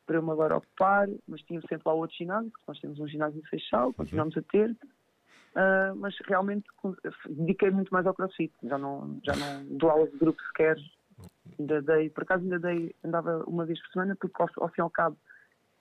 para 0.05 0.17
eu 0.17 0.21
me 0.21 0.29
agora 0.31 0.57
ocupar, 0.57 1.07
mas 1.27 1.41
tinha 1.41 1.59
sempre 1.61 1.81
lá 1.83 1.93
outro 1.93 2.15
ginásio, 2.15 2.51
porque 2.51 2.65
nós 2.67 2.79
temos 2.79 2.99
um 2.99 3.07
ginásio 3.07 3.39
em 3.39 3.49
Seixal, 3.49 3.91
continuamos 3.91 4.37
a 4.37 4.41
ter, 4.43 4.77
ah, 5.55 5.93
mas 5.95 6.15
realmente 6.27 6.67
dediquei 7.27 7.71
muito 7.71 7.91
mais 7.91 8.05
ao 8.05 8.13
crossfit, 8.13 8.53
já 8.61 8.77
não, 8.77 9.19
já 9.23 9.35
não 9.35 9.65
dou 9.65 9.89
aulas 9.89 10.11
de 10.11 10.17
grupo 10.19 10.39
sequer, 10.43 10.77
ainda 11.57 11.81
dei, 11.81 12.11
por 12.11 12.21
acaso 12.21 12.43
ainda 12.43 12.59
dei, 12.59 12.93
andava 13.03 13.43
uma 13.47 13.65
vez 13.65 13.81
por 13.81 13.91
semana, 13.93 14.15
porque 14.15 14.39
ao, 14.39 14.47
ao 14.57 14.69
fim 14.69 14.81
e 14.81 14.83
ao 14.83 14.89
cabo 14.91 15.17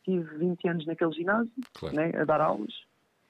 tive 0.04 0.38
20 0.38 0.68
anos 0.68 0.86
naquele 0.86 1.12
ginásio, 1.12 1.52
Claro. 1.74 1.96
né, 1.96 2.12
a 2.18 2.24
dar 2.24 2.40
aulas, 2.40 2.72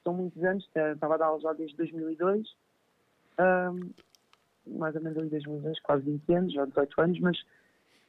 são 0.01 0.13
muitos 0.13 0.41
anos, 0.45 0.65
eh, 0.75 0.93
estava 0.93 1.15
a 1.15 1.17
dar 1.17 1.25
aulas 1.25 1.43
já 1.43 1.51
desde 1.51 1.75
2002, 1.75 2.55
ahm, 3.37 3.89
mais 4.67 4.95
ou 4.95 5.01
menos 5.01 5.17
ali 5.17 5.29
2002, 5.29 5.79
quase 5.81 6.03
20 6.03 6.33
anos, 6.33 6.53
já 6.53 6.65
18 6.65 7.01
anos, 7.01 7.19
mas 7.19 7.37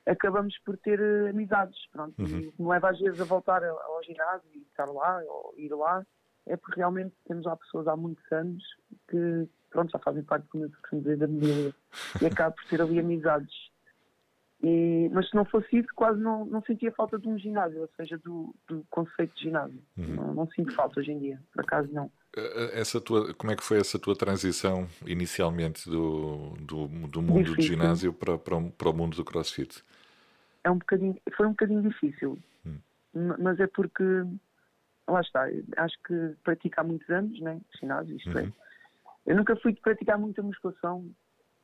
acabamos 0.06 0.56
por 0.64 0.76
ter 0.78 1.00
eh, 1.00 1.30
amizades, 1.30 1.78
pronto, 1.92 2.14
Uhum. 2.20 2.26
e 2.40 2.46
o 2.48 2.52
que 2.52 2.62
me 2.62 2.68
leva 2.68 2.90
às 2.90 2.98
vezes 2.98 3.20
a 3.20 3.24
voltar 3.24 3.62
ao 3.64 4.02
ginásio 4.04 4.48
e 4.54 4.58
estar 4.58 4.86
lá, 4.86 5.20
ou 5.26 5.54
ir 5.56 5.68
lá, 5.74 6.06
é 6.46 6.56
porque 6.56 6.78
realmente 6.80 7.14
temos 7.26 7.44
lá 7.44 7.56
pessoas 7.56 7.88
há 7.88 7.96
muitos 7.96 8.24
anos 8.32 8.62
que, 9.08 9.48
pronto, 9.70 9.90
já 9.90 9.98
fazem 9.98 10.22
parte, 10.22 10.46
como 10.48 10.64
eu 10.64 10.70
costumo 10.70 11.02
dizer, 11.02 11.16
da 11.18 11.26
minha 11.26 11.74
e 12.22 12.26
acabo 12.26 12.54
por 12.54 12.64
ter 12.66 12.80
ali 12.80 13.00
amizades. 13.00 13.52
E, 14.62 15.10
mas 15.12 15.28
se 15.28 15.34
não 15.34 15.44
fosse 15.44 15.76
isso, 15.76 15.88
quase 15.94 16.18
não, 16.20 16.46
não 16.46 16.62
sentia 16.62 16.90
falta 16.92 17.18
de 17.18 17.28
um 17.28 17.36
ginásio, 17.38 17.80
ou 17.82 17.88
seja, 17.96 18.16
do, 18.18 18.54
do 18.66 18.86
conceito 18.88 19.34
de 19.34 19.42
ginásio. 19.42 19.82
Uhum. 19.98 20.14
Não, 20.14 20.34
não 20.34 20.50
sinto 20.50 20.72
falta 20.74 21.00
hoje 21.00 21.12
em 21.12 21.18
dia, 21.18 21.42
por 21.52 21.62
acaso 21.62 21.92
não. 21.92 22.10
Essa 22.74 23.00
tua, 23.00 23.32
como 23.34 23.50
é 23.52 23.56
que 23.56 23.62
foi 23.64 23.78
essa 23.78 23.98
tua 23.98 24.14
transição 24.14 24.86
inicialmente 25.06 25.88
do, 25.88 26.50
do, 26.60 26.86
do 27.08 27.22
mundo 27.22 27.38
do 27.44 27.50
Difícil. 27.50 27.62
ginásio 27.76 28.12
para, 28.12 28.36
para, 28.36 28.56
o- 28.56 28.70
para 28.70 28.90
o 28.90 28.92
mundo 28.92 29.16
do 29.16 29.24
crossfit? 29.24 29.82
é 30.64 30.70
um 30.70 30.78
bocadinho, 30.78 31.16
foi 31.36 31.46
um 31.46 31.50
bocadinho 31.50 31.82
difícil, 31.82 32.38
Hum. 32.66 32.78
Mas 33.38 33.58
é 33.60 33.66
porque, 33.68 34.02
lá 35.08 35.20
está, 35.22 35.46
acho 35.78 35.96
que 36.04 36.34
pratico 36.44 36.80
há 36.80 36.84
muitos 36.84 37.08
anos, 37.08 37.40
né, 37.40 37.58
ginásio, 37.80 38.16
isto 38.16 38.36
é. 38.36 38.42
Uhum. 38.42 38.52
Eu 39.24 39.36
nunca 39.36 39.56
fui 39.56 39.72
de 39.72 39.80
praticar 39.80 40.18
muita 40.18 40.42
musculação 40.42 41.08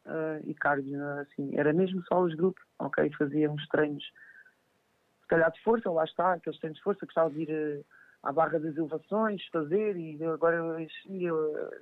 ah, 0.07 0.41
e 0.45 0.55
cardio, 0.55 1.03
assim, 1.19 1.51
era 1.59 1.73
mesmo 1.73 2.03
só 2.07 2.23
os 2.23 2.35
grupos, 2.35 2.63
ok, 2.79 3.11
fazia 3.19 3.51
uns 3.51 3.67
treinos, 3.69 4.05
se 5.21 5.27
calhar 5.29 5.51
de 5.53 5.61
força, 5.63 5.91
lá 5.91 6.05
está, 6.05 6.33
aqueles 6.35 6.59
treinos 6.61 6.79
de 6.79 6.85
força, 6.85 7.05
gostava 7.05 7.31
de 7.31 7.43
ir 7.43 7.51
eh, 7.51 7.81
à 8.23 8.33
barra 8.33 8.59
das 8.59 8.77
elevações, 8.77 9.45
fazer, 9.53 9.97
e 9.97 10.23
agora 10.25 10.57
eu, 10.57 10.87
eu, 11.21 11.57
eh, 11.57 11.81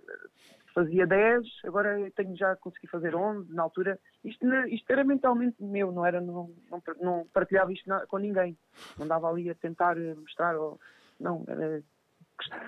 fazia 0.75 1.07
10, 1.07 1.47
agora 1.65 2.11
tenho 2.17 2.37
já 2.37 2.57
consegui 2.57 2.87
fazer 2.87 3.15
11, 3.15 3.53
na 3.53 3.63
altura, 3.63 3.99
isto, 4.25 4.47
isto 4.69 4.91
era 4.91 5.05
mentalmente 5.05 5.63
meu, 5.63 5.93
não 5.93 6.07
era, 6.07 6.21
não, 6.21 6.51
não, 6.71 6.83
não 7.01 7.27
partilhava 7.33 7.73
isto 7.73 7.89
com 8.09 8.19
ninguém, 8.19 8.57
não 8.99 9.07
dava 9.07 9.29
ali 9.29 9.51
a 9.51 9.55
tentar 9.55 9.99
eh, 9.99 10.15
mostrar, 10.15 10.57
ou, 10.57 10.81
não, 11.19 11.45
era, 11.47 11.83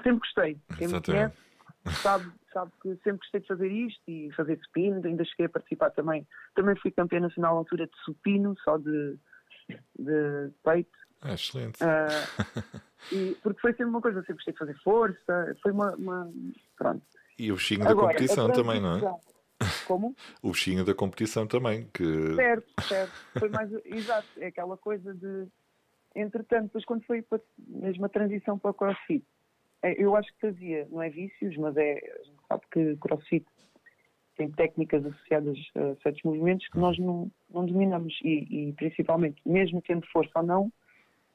sempre 0.02 0.19
gostei, 0.19 0.59
quem 0.76 0.88
me 0.88 1.00
conhece 1.00 1.52
sabe, 1.91 2.31
sabe 2.52 2.71
que 2.81 2.95
sempre 2.97 3.19
gostei 3.19 3.41
de 3.41 3.47
fazer 3.47 3.71
isto 3.71 4.02
e 4.09 4.31
fazer 4.33 4.59
supino, 4.64 5.00
ainda 5.05 5.25
cheguei 5.25 5.47
a 5.47 5.50
participar 5.50 5.91
também, 5.91 6.26
também 6.55 6.76
fui 6.76 6.91
campeã 6.91 7.21
nacional 7.21 7.55
na 7.55 7.61
altura 7.61 7.87
de 7.87 7.97
supino, 8.05 8.55
só 8.62 8.79
de, 8.79 9.19
de 9.99 10.50
peito, 10.64 10.97
Ah, 11.23 11.35
excelente. 11.35 11.79
Ah, 11.83 12.26
e, 13.11 13.37
porque 13.43 13.61
foi 13.61 13.73
sempre 13.73 13.87
uma 13.87 14.00
coisa, 14.00 14.19
eu 14.19 14.23
sempre 14.23 14.35
gostei 14.35 14.52
de 14.52 14.59
fazer 14.59 14.75
força, 14.83 15.57
foi 15.62 15.73
uma. 15.73 15.95
uma- 15.97 16.33
pronto. 16.76 17.02
E 17.38 17.50
o 17.50 17.55
bichinho 17.57 17.85
da 17.85 17.95
competição 17.95 18.50
também, 18.50 18.81
não 18.81 18.99
é? 18.99 19.21
Como? 19.87 20.14
O 20.43 20.50
bichinho 20.50 20.85
da 20.85 20.95
competição 20.95 21.47
também, 21.47 21.88
que 21.95 22.35
Certo, 22.35 22.67
certo. 22.88 23.12
Foi 23.38 23.49
mais. 23.49 23.71
Exato, 23.87 24.29
é 24.38 24.47
aquela 24.47 24.76
coisa 24.76 25.14
de. 25.14 25.47
Entretanto, 26.14 26.64
depois 26.64 26.85
quando 26.85 27.05
foi 27.05 27.23
para, 27.23 27.41
mesmo 27.59 28.05
a 28.05 28.09
transição 28.09 28.59
para 28.59 28.71
o 28.73 28.75
crossfit, 28.75 29.25
é, 29.83 29.95
eu 30.02 30.14
acho 30.14 30.33
que 30.35 30.41
fazia, 30.41 30.87
não 30.91 31.00
é 31.00 31.09
vícios, 31.09 31.57
mas 31.57 31.76
é. 31.76 32.00
Sabe 32.49 32.62
que 32.71 32.97
crossfit 32.97 33.47
tem 34.37 34.50
técnicas 34.50 35.05
associadas 35.05 35.59
a 35.75 36.02
certos 36.02 36.23
movimentos 36.23 36.67
que 36.69 36.79
nós 36.79 36.99
não, 36.99 37.31
não 37.50 37.64
dominamos 37.67 38.19
e, 38.23 38.69
e, 38.69 38.73
principalmente, 38.73 39.41
mesmo 39.47 39.83
tendo 39.83 40.07
força 40.09 40.31
ou 40.37 40.43
não, 40.43 40.73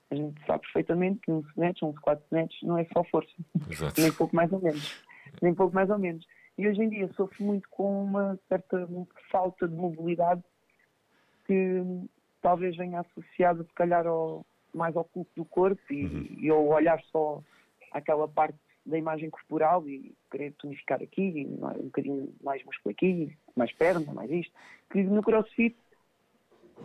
a 0.09 0.15
gente 0.15 0.45
sabe 0.45 0.61
perfeitamente 0.61 1.19
que 1.21 1.31
um 1.31 1.39
snatch, 1.51 1.83
um 1.83 1.93
squat 1.95 2.21
snatch, 2.25 2.63
não 2.63 2.77
é 2.77 2.85
só 2.93 3.03
força 3.03 3.31
Exato. 3.69 3.99
nem 4.01 4.11
pouco 4.11 4.35
mais 4.35 4.51
ou 4.51 4.61
menos. 4.61 5.03
Nem 5.41 5.53
pouco 5.53 5.75
mais 5.75 5.89
ou 5.89 5.99
menos. 5.99 6.25
E 6.57 6.67
hoje 6.67 6.81
em 6.81 6.89
dia 6.89 7.07
sofro 7.13 7.43
muito 7.43 7.67
com 7.69 8.03
uma 8.03 8.39
certa 8.47 8.87
falta 9.29 9.67
de 9.67 9.75
mobilidade 9.75 10.41
que 11.45 11.83
talvez 12.41 12.75
venha 12.75 13.01
associada, 13.01 13.63
se 13.63 13.73
calhar, 13.73 14.05
ao, 14.07 14.45
mais 14.73 14.95
ao 14.95 15.03
culto 15.03 15.31
do 15.35 15.45
corpo 15.45 15.81
e, 15.91 16.37
e 16.41 16.49
ao 16.49 16.65
olhar 16.67 17.01
só 17.11 17.41
aquela 17.91 18.27
parte 18.27 18.57
da 18.85 18.97
imagem 18.97 19.29
corporal 19.29 19.87
e 19.87 20.15
querer 20.31 20.53
tonificar 20.53 21.01
aqui, 21.03 21.21
e 21.21 21.45
mais- 21.59 21.77
um 21.77 21.83
bocadinho 21.85 22.33
mais 22.41 22.63
músculo 22.63 22.91
aqui, 22.93 23.35
mais 23.55 23.71
perna, 23.73 24.13
mais 24.13 24.31
isto. 24.31 24.53
Que 24.89 25.03
no 25.03 25.21
crossfit, 25.21 25.75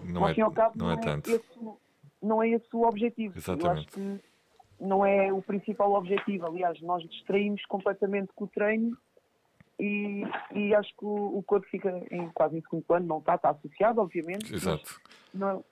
Não 0.05 0.23
ao 0.25 0.31
é, 0.31 0.35
fim 0.35 0.41
e 0.41 0.43
ao 0.45 0.50
cabo, 0.50 0.76
não 0.76 0.91
é 0.91 0.97
tanto. 0.97 1.31
Esse, 1.31 1.59
não 2.23 2.43
é 2.43 2.49
esse 2.50 2.67
o 2.73 2.83
objetivo. 2.87 3.35
Eu 3.35 3.38
Exatamente. 3.38 3.79
acho 3.81 3.88
que 3.88 4.21
não 4.81 5.05
é 5.07 5.33
o 5.33 5.43
principal 5.43 5.93
objetivo. 5.93 6.47
Aliás, 6.47 6.81
nós 6.81 7.02
distraímos 7.09 7.64
completamente 7.67 8.33
com 8.35 8.45
o 8.45 8.49
treino 8.49 8.97
e, 9.79 10.23
e 10.55 10.75
acho 10.75 10.91
que 10.97 11.05
o, 11.05 11.38
o 11.38 11.43
corpo 11.43 11.67
fica 11.69 11.91
em 12.11 12.29
quase 12.31 12.57
em 12.59 12.61
segundo 12.62 12.85
plano, 12.85 13.07
não 13.07 13.19
está, 13.19 13.35
está 13.35 13.50
associado, 13.50 14.00
obviamente. 14.00 14.55
Exato. 14.55 15.00
não- 15.35 15.64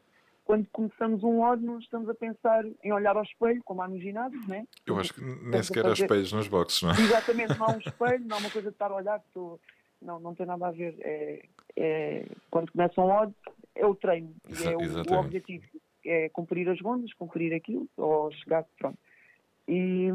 quando 0.42 0.66
começamos 0.72 1.22
um 1.22 1.38
ódio, 1.42 1.64
não 1.64 1.78
estamos 1.78 2.08
a 2.08 2.14
pensar 2.14 2.64
em 2.82 2.92
olhar 2.92 3.16
ao 3.16 3.22
espelho, 3.22 3.62
como 3.62 3.82
há 3.82 3.86
no 3.88 4.00
ginásio, 4.00 4.40
né? 4.48 4.66
Eu 4.84 4.98
acho 4.98 5.14
que 5.14 5.20
nem 5.20 5.62
sequer 5.62 5.86
há 5.86 5.90
fazer- 5.90 6.02
espelhos 6.02 6.32
nos 6.32 6.48
boxes, 6.48 6.82
não 6.82 6.90
é? 6.90 6.94
Exatamente, 6.94 7.56
não 7.56 7.66
há 7.66 7.70
um 7.70 7.78
espelho, 7.86 8.24
não 8.26 8.36
há 8.36 8.40
uma 8.40 8.50
coisa 8.50 8.68
de 8.68 8.74
estar 8.74 8.90
a 8.90 8.96
olhar, 8.96 9.22
estou- 9.24 9.60
não, 10.02 10.18
não 10.18 10.34
tem 10.34 10.46
nada 10.46 10.66
a 10.66 10.72
ver. 10.72 10.96
É, 11.02 11.42
é- 11.76 12.26
quando 12.50 12.72
começa 12.72 13.00
um 13.00 13.04
ódio, 13.04 13.34
é 13.76 13.86
o 13.86 13.94
treino, 13.94 14.34
e 14.48 14.52
Exa- 14.52 14.72
é 14.72 14.76
o, 14.76 14.80
o 15.14 15.20
objetivo. 15.20 15.64
É 16.04 16.28
cumprir 16.30 16.68
as 16.68 16.80
rondas, 16.80 17.12
cumprir 17.14 17.52
aquilo, 17.54 17.88
ou 17.96 18.30
chegar, 18.32 18.64
pronto. 18.78 18.98
E, 19.68 20.08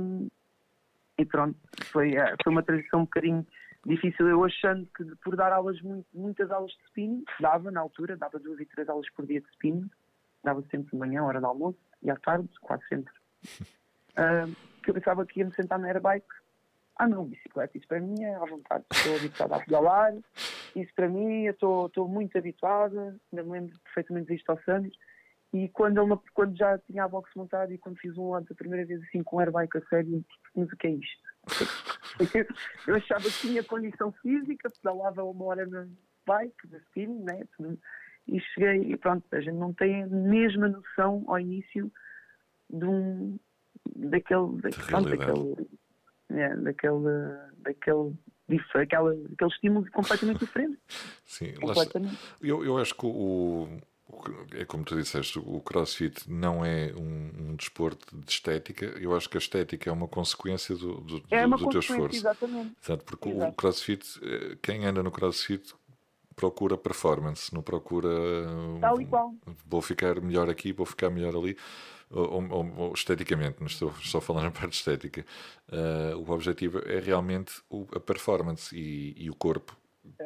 e 1.17 1.25
pronto, 1.25 1.57
foi, 1.91 2.15
é, 2.15 2.35
foi 2.43 2.51
uma 2.51 2.63
transição 2.63 3.01
um 3.01 3.05
bocadinho 3.05 3.45
difícil. 3.85 4.27
Eu 4.27 4.43
achando 4.43 4.87
que 4.95 5.03
por 5.23 5.35
dar 5.35 5.51
aulas, 5.53 5.79
muito- 5.81 6.07
muitas 6.13 6.49
aulas 6.51 6.71
de 6.71 6.83
spinning, 6.85 7.23
dava 7.39 7.69
na 7.71 7.81
altura, 7.81 8.17
dava 8.17 8.39
duas 8.39 8.59
e 8.59 8.65
três 8.65 8.89
aulas 8.89 9.09
por 9.11 9.25
dia 9.25 9.39
de 9.41 9.47
spinning, 9.49 9.89
dava 10.43 10.61
sempre 10.71 10.91
de 10.91 10.97
manhã, 10.97 11.23
hora 11.23 11.39
de 11.39 11.45
almoço, 11.45 11.79
e 12.01 12.09
à 12.09 12.15
tarde, 12.17 12.49
quase 12.61 12.85
sempre. 12.87 13.13
Ah, 14.17 14.47
que 14.81 14.91
eu 14.91 14.93
pensava 14.93 15.25
que 15.25 15.39
ia 15.41 15.45
me 15.45 15.53
sentar 15.55 15.77
na 15.77 15.89
airbike. 15.89 16.25
Ah 16.95 17.05
não, 17.05 17.25
bicicleta, 17.25 17.77
isso 17.77 17.85
para 17.85 17.99
mim 17.99 18.23
é 18.23 18.33
à 18.33 18.45
vontade. 18.45 18.85
Estou 18.93 19.13
habituada 19.17 19.57
a 19.57 19.59
pedalar, 19.59 20.13
isso 20.73 20.93
para 20.95 21.09
mim, 21.09 21.43
eu 21.43 21.51
estou, 21.51 21.87
estou 21.87 22.07
muito 22.07 22.37
habituada, 22.37 23.19
ainda 23.29 23.43
me 23.43 23.51
lembro 23.51 23.77
perfeitamente 23.83 24.33
disto 24.33 24.49
aos 24.51 24.65
anos. 24.69 24.97
E 25.55 25.69
quando, 25.69 26.01
ele, 26.01 26.19
quando 26.33 26.57
já 26.57 26.77
tinha 26.79 27.05
a 27.05 27.07
box 27.07 27.31
montada 27.33 27.73
e 27.73 27.77
quando 27.77 27.97
fiz 27.97 28.17
um 28.17 28.31
lance 28.31 28.51
a 28.51 28.55
primeira 28.55 28.85
vez 28.85 29.01
assim 29.03 29.23
com 29.23 29.39
airbike 29.39 29.77
a 29.77 29.81
sério, 29.85 30.21
mas 30.53 30.69
o 30.69 30.75
que 30.75 30.87
é 30.87 30.91
isto? 30.91 31.23
Eu 32.85 32.95
achava 32.95 33.21
que 33.23 33.31
tinha 33.47 33.63
condição 33.63 34.11
física, 34.21 34.69
pedalava 34.69 35.23
uma 35.23 35.45
hora 35.45 35.65
na 35.65 35.87
bike, 36.27 36.67
de 36.67 36.77
spinning, 36.87 37.23
né? 37.23 37.43
E 38.27 38.39
cheguei, 38.41 38.91
e 38.91 38.97
pronto, 38.97 39.23
a 39.31 39.39
gente 39.39 39.55
não 39.55 39.71
tem 39.73 40.03
a 40.03 40.07
mesma 40.07 40.67
noção 40.67 41.23
ao 41.27 41.39
início 41.39 41.89
de 42.69 42.83
um, 42.85 43.39
daquele, 43.95 44.61
da, 44.61 44.69
pronto, 44.87 45.09
daquele, 45.09 45.67
é, 46.31 46.55
daquele, 46.57 47.03
daquele, 47.59 48.13
dif- 48.49 48.75
aquela, 48.77 49.11
aquele 49.13 49.51
estímulo 49.51 49.89
completamente 49.91 50.39
diferente. 50.39 50.79
Sim, 51.23 51.53
completamente. 51.53 52.17
Eu, 52.41 52.65
eu 52.65 52.77
acho 52.77 52.93
que 52.95 53.05
o- 53.05 53.69
é 54.53 54.65
como 54.65 54.83
tu 54.83 54.95
disseste, 54.95 55.39
o 55.39 55.59
crossfit 55.61 56.29
não 56.29 56.63
é 56.65 56.93
um, 56.95 57.51
um 57.51 57.55
desporto 57.55 58.17
de 58.17 58.31
estética. 58.31 58.85
Eu 58.99 59.15
acho 59.15 59.29
que 59.29 59.37
a 59.37 59.39
estética 59.39 59.89
é 59.89 59.93
uma 59.93 60.07
consequência 60.07 60.75
do, 60.75 61.01
do, 61.01 61.23
É 61.29 61.41
do- 61.41 61.47
uma 61.47 61.57
do 61.57 61.63
teu 61.69 61.81
consequência, 61.81 61.93
esforço. 61.93 62.15
exatamente. 62.17 62.71
Exato, 62.83 63.03
porque 63.05 63.29
o 63.29 63.35
Exato. 63.37 63.53
crossfit, 63.55 64.19
eh, 64.23 64.57
quem 64.61 64.85
anda 64.85 65.01
no 65.03 65.11
crossfit 65.11 65.73
procura 66.35 66.77
performance, 66.77 67.53
não 67.53 67.61
procura 67.61 68.09
Tal 68.81 68.99
e 68.99 69.05
qual. 69.05 69.33
vou 69.65 69.81
ficar 69.81 70.19
melhor 70.19 70.49
aqui, 70.49 70.73
vou 70.73 70.85
ficar 70.85 71.09
melhor 71.09 71.35
ali, 71.35 71.57
ou, 72.09 72.43
ou- 72.51 72.73
ou 72.77 72.93
esteticamente, 72.93 73.57
não 73.59 73.67
estou 73.67 73.93
só 74.03 74.19
falar 74.21 74.43
na 74.43 74.51
parte 74.51 74.73
estética. 74.73 75.25
Eh, 75.71 76.13
o 76.15 76.29
objetivo 76.31 76.79
é 76.85 76.99
realmente 76.99 77.61
o- 77.69 77.87
a 77.95 77.99
performance 77.99 78.75
e, 78.77 79.13
e 79.17 79.29
o 79.29 79.35
corpo 79.35 79.75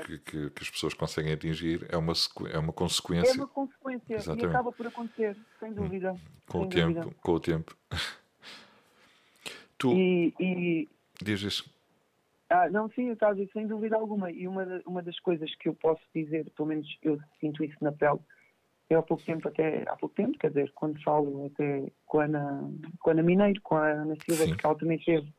que, 0.06 0.18
que- 0.20 0.50
que 0.52 0.64
as 0.64 0.70
pessoas 0.70 0.94
conseguem 0.94 1.34
atingir 1.34 1.86
é 1.90 1.98
uma, 1.98 2.14
é 2.52 2.58
uma 2.60 2.70
É 2.70 2.74
consequência 2.74 3.34
uma 3.36 3.48
consequência 3.48 4.16
Exatamente. 4.16 4.46
e 4.46 4.50
acaba 4.50 4.72
por 4.72 4.88
acontecer, 4.88 5.38
sem 5.60 5.74
dúvida. 5.74 6.16
com 6.48 6.60
o 6.68 6.72
sem 6.72 6.82
dúvida. 6.84 7.02
tempo. 7.04 7.16
Com 7.22 7.32
o 7.34 7.40
tempo. 7.40 7.78
tu 9.78 9.94
E, 9.94 10.34
e 10.40 10.90
dizes, 11.22 11.64
ah, 12.50 12.70
não, 12.70 12.90
sim, 12.92 13.08
eu 13.08 13.14
estava 13.14 13.34
a 13.34 13.36
dizer, 13.36 13.52
sem 13.54 13.68
dúvida 13.68 13.96
alguma. 13.96 14.32
E 14.32 14.48
uma, 14.48 14.66
uma 14.86 15.02
das 15.04 15.20
coisas 15.20 15.54
que 15.56 15.70
eu 15.70 15.76
posso 15.76 16.02
dizer, 16.16 16.50
pelo 16.52 16.68
menos 16.68 16.88
eu 17.02 17.20
sinto 17.40 17.64
isso 17.64 17.78
na 17.82 17.92
pele, 17.92 18.20
eu 18.90 18.98
há 19.00 19.04
pouco 19.04 19.24
tempo, 19.24 19.48
até 19.48 19.84
há 19.88 19.96
pouco 19.96 20.16
tempo, 20.16 20.38
quer 20.40 20.48
dizer, 20.48 20.72
quando 20.74 21.00
falo 21.04 21.46
até 21.46 21.92
com 22.08 22.20
a 22.20 22.26
Ana, 22.26 22.72
com 23.00 23.10
a 23.12 23.14
Ana 23.14 23.22
Mineiro, 23.22 23.62
com 23.62 23.76
a 23.76 23.88
Ana 23.88 24.16
Silva, 24.26 24.44
Sim. 24.46 24.50
porque 24.50 24.66
ela 24.66 24.76
também 24.78 24.98
teve 25.00 25.32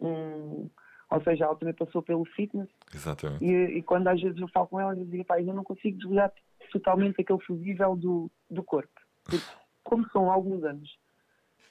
um. 0.00 0.68
Ou 1.14 1.22
seja, 1.22 1.44
ela 1.44 1.56
também 1.56 1.74
passou 1.74 2.02
pelo 2.02 2.24
fitness 2.24 2.68
exatamente, 2.94 3.44
e, 3.44 3.78
e 3.78 3.82
quando 3.82 4.08
às 4.08 4.20
vezes 4.20 4.38
eu 4.40 4.48
falo 4.48 4.66
com 4.66 4.80
ela, 4.80 4.96
eu 4.96 5.04
digo, 5.04 5.24
pá, 5.24 5.40
eu 5.40 5.54
não 5.54 5.64
consigo 5.64 5.98
desligar 5.98 6.32
totalmente 6.72 7.20
aquele 7.20 7.40
fusível 7.40 7.94
do, 7.96 8.30
do 8.50 8.62
corpo. 8.62 9.00
Porque, 9.24 9.44
como 9.82 10.08
são 10.10 10.30
alguns 10.30 10.64
anos 10.64 10.98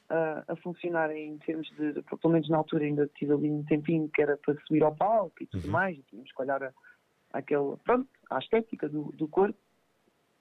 a, 0.09 0.43
a 0.47 0.55
funcionar 0.57 1.11
em 1.15 1.37
termos 1.39 1.67
de, 1.71 2.01
pelo 2.03 2.33
menos 2.33 2.47
na 2.49 2.57
altura 2.57 2.85
ainda 2.85 3.07
tive 3.15 3.33
ali 3.33 3.49
um 3.49 3.63
tempinho 3.63 4.09
que 4.09 4.21
era 4.21 4.37
para 4.37 4.55
subir 4.67 4.83
ao 4.83 4.95
palco 4.95 5.41
e 5.41 5.47
tudo 5.47 5.65
Uhum. 5.65 5.71
mais, 5.71 5.97
e 5.97 6.03
tínhamos 6.03 6.31
que 6.31 6.41
olhar 6.41 6.61
a, 6.63 6.71
aquele, 7.33 7.75
pronto, 7.83 8.07
à 8.29 8.39
estética 8.39 8.87
do, 8.87 9.11
do 9.13 9.27
corpo, 9.27 9.57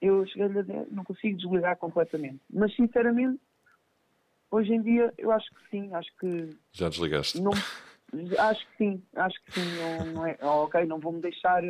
eu 0.01 0.25
cheguei-lhe 0.27 0.59
a 0.59 0.61
dizer, 0.61 0.87
não 0.91 1.03
consigo 1.03 1.37
desligar 1.37 1.77
completamente. 1.77 2.39
Mas 2.49 2.75
sinceramente, 2.75 3.39
hoje 4.51 4.73
em 4.73 4.81
dia 4.81 5.13
eu 5.17 5.31
acho 5.31 5.49
que 5.53 5.69
sim, 5.69 5.93
acho 5.93 6.09
que 6.17 6.57
já 6.71 6.89
desligaste. 6.89 7.41
não, 7.41 7.51
acho 8.39 8.67
que 8.71 8.77
sim, 8.77 9.03
acho 9.15 9.43
que 9.45 9.51
sim. 9.53 9.65
Não, 9.75 10.05
não 10.05 10.25
é, 10.25 10.37
oh, 10.41 10.63
ok, 10.65 10.85
não 10.85 10.99
vou-me 10.99 11.21
deixar 11.21 11.63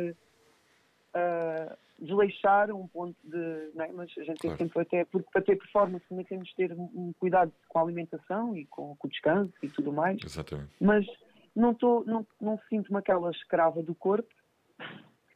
ah, 1.14 1.76
desleixar 1.98 2.70
um 2.72 2.88
ponto 2.88 3.16
de. 3.22 3.70
Não 3.74 3.84
é? 3.84 3.92
Mas 3.92 4.10
a 4.18 4.22
gente 4.24 4.38
tem 4.38 4.50
Claro. 4.50 4.58
sempre 4.58 4.82
até, 4.82 5.04
porque 5.04 5.28
para 5.32 5.42
ter 5.42 5.56
performance 5.56 6.04
também 6.08 6.24
temos 6.24 6.48
de 6.48 6.54
ter 6.56 6.72
um 6.72 7.12
cuidado 7.18 7.52
com 7.68 7.78
a 7.78 7.82
alimentação 7.82 8.56
e 8.56 8.66
com, 8.66 8.96
com 8.96 9.06
o 9.06 9.10
descanso 9.10 9.52
e 9.62 9.68
tudo 9.68 9.92
mais. 9.92 10.18
Exatamente. 10.24 10.72
Mas 10.80 11.06
não, 11.54 11.72
tô, 11.74 12.02
não, 12.04 12.26
não 12.40 12.58
sinto-me 12.68 12.98
aquela 12.98 13.30
escrava 13.30 13.82
do 13.82 13.94
corpo 13.94 14.28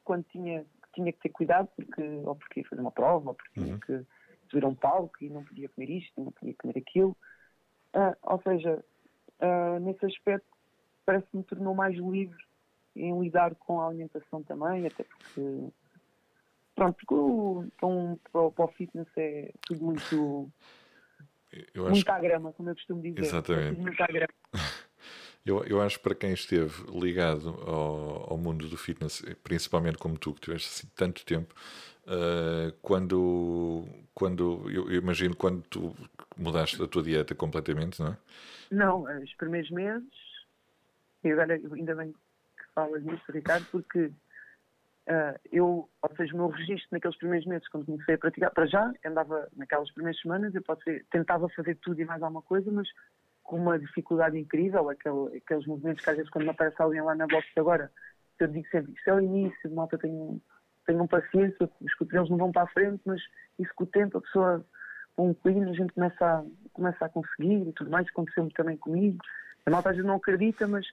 quando 0.05 0.25
tinha, 0.25 0.65
tinha 0.95 1.13
que 1.13 1.21
ter 1.21 1.29
cuidado, 1.29 1.69
porque, 1.77 2.03
ou 2.03 2.35
porque 2.35 2.61
ia 2.61 2.67
fazer 2.69 2.81
uma 2.81 2.91
prova, 2.91 3.29
ou 3.31 3.35
porque 3.35 3.53
tinha 3.61 3.75
Uhum. 3.75 3.81
que 3.81 4.05
subir 4.51 4.65
a 4.65 4.69
um 4.69 4.75
palco 4.75 5.13
e 5.21 5.29
não 5.29 5.45
podia 5.45 5.69
comer 5.69 5.91
isto, 5.91 6.21
não 6.25 6.33
podia 6.33 6.55
comer 6.55 6.79
aquilo. 6.79 7.17
Ah, 7.93 8.17
ou 8.23 8.41
seja, 8.43 8.85
ah, 9.41 9.79
nesse 9.81 10.05
aspecto 10.07 10.49
parece-me 11.09 11.43
tornou 11.43 11.75
mais 11.75 11.97
livre 11.97 12.37
em 12.95 13.19
lidar 13.19 13.55
com 13.55 13.81
a 13.81 13.87
alimentação 13.87 14.43
também, 14.43 14.87
até 14.87 15.05
porque 15.05 15.73
pronto, 16.75 16.97
porque 16.97 17.15
o, 17.15 17.65
então, 17.65 18.21
para, 18.31 18.65
o, 18.65 18.69
fitness 18.69 19.09
é 19.17 19.51
tudo 19.63 19.83
muito, 19.83 20.53
Eu 21.73 21.85
acho 21.85 21.95
muito 21.95 22.11
à 22.11 22.19
grama, 22.19 22.53
como 22.53 22.69
eu 22.69 22.75
costumo 22.75 23.01
dizer. 23.01 23.21
Exatamente. 23.21 23.79
É 23.79 23.83
muito 23.83 24.03
à 24.03 24.07
grama. 24.07 24.35
Eu, 25.47 25.65
eu 25.65 25.81
acho 25.81 25.97
que 25.97 26.03
para 26.03 26.15
quem 26.15 26.33
esteve 26.33 26.75
ligado 26.93 27.49
ao, 27.49 28.33
ao 28.33 28.37
mundo 28.37 28.69
do 28.69 28.77
fitness, 28.77 29.23
principalmente 29.43 29.97
como 29.97 30.19
tu, 30.19 30.35
que 30.35 30.43
tiveste 30.43 30.69
assim 30.69 30.93
tanto 30.95 31.25
tempo, 31.25 31.55
eh, 32.07 32.75
quando, 32.83 33.87
quando 34.13 34.69
eu, 34.69 34.91
eu 34.91 34.99
imagino 34.99 35.35
quando 35.35 35.63
tu 35.63 35.97
mudaste 36.37 36.83
a 36.83 36.87
tua 36.87 37.03
dieta 37.03 37.35
completamente, 37.35 37.99
não 37.99 38.09
é? 38.09 38.17
Não, 38.71 39.23
os 39.23 39.33
primeiros 39.37 39.71
meses, 39.71 40.07
e 41.25 41.33
agora 41.33 41.55
ainda 41.55 41.95
bem 41.95 42.13
que 42.13 42.65
falas 42.75 43.03
nisso, 43.03 43.33
Ricardo, 43.33 43.67
porque 43.71 44.07
uh, 44.07 45.39
eu, 45.51 45.89
ou 46.03 46.17
seja, 46.17 46.35
o 46.35 46.39
meu 46.39 46.49
registro 46.49 46.89
naqueles 46.93 47.17
primeiros 47.17 47.47
meses, 47.47 47.69
quando 47.69 47.87
comecei 47.87 48.15
a 48.15 48.19
praticar, 48.19 48.51
para 48.51 48.67
já, 48.67 48.93
andava 49.05 49.49
naquelas 49.57 49.91
primeiras 49.93 50.21
semanas, 50.21 50.55
eu 50.55 50.63
ser, 50.85 51.05
tentava 51.11 51.49
fazer 51.51 51.77
tudo 51.77 52.01
e 52.01 52.05
mais 52.05 52.23
alguma 52.23 52.43
coisa, 52.43 52.71
mas 52.71 52.89
com 53.43 53.57
uma 53.57 53.79
dificuldade 53.79 54.39
incrível, 54.39 54.91
aquele, 54.91 55.39
aqueles 55.39 55.67
movimentos 55.67 56.05
que 56.05 56.11
às 56.11 56.17
vezes 56.17 56.31
quando 56.31 56.45
me 56.45 56.51
aparece 56.51 56.81
alguém 56.81 57.01
lá 57.01 57.15
na 57.15 57.27
boxe 57.27 57.49
agora, 57.57 57.91
eu 58.39 58.47
digo 58.47 58.69
sempre, 58.69 58.93
isto 58.93 59.09
é 59.09 59.15
o 59.15 59.21
início, 59.21 59.71
malta 59.75 59.99
tenham, 59.99 60.41
tenham 60.87 61.07
paciência, 61.07 61.69
os 61.81 61.95
cotovelos 61.95 62.31
não 62.31 62.37
vão 62.37 62.53
para 62.53 62.63
a 62.63 62.69
frente, 62.69 63.01
mas 63.05 63.21
isso 63.59 63.73
com 63.75 63.85
o 63.85 63.87
tempo 63.87 64.19
a 64.19 64.21
pessoa, 64.21 64.65
com 65.17 65.31
um 65.31 65.35
clean, 65.35 65.69
a 65.69 65.73
gente 65.73 65.93
começa 65.93 66.25
a, 66.25 66.45
começa 66.73 67.05
a 67.05 67.09
conseguir 67.09 67.69
e 67.69 67.73
tudo 67.73 67.91
mais, 67.91 68.07
aconteceu-me 68.09 68.53
também 68.53 68.77
comigo. 68.77 69.19
A 69.67 69.71
malta 69.71 69.91
às 69.91 69.97
vezes 69.97 70.07
não 70.07 70.17
acredita, 70.17 70.69
mas 70.69 70.87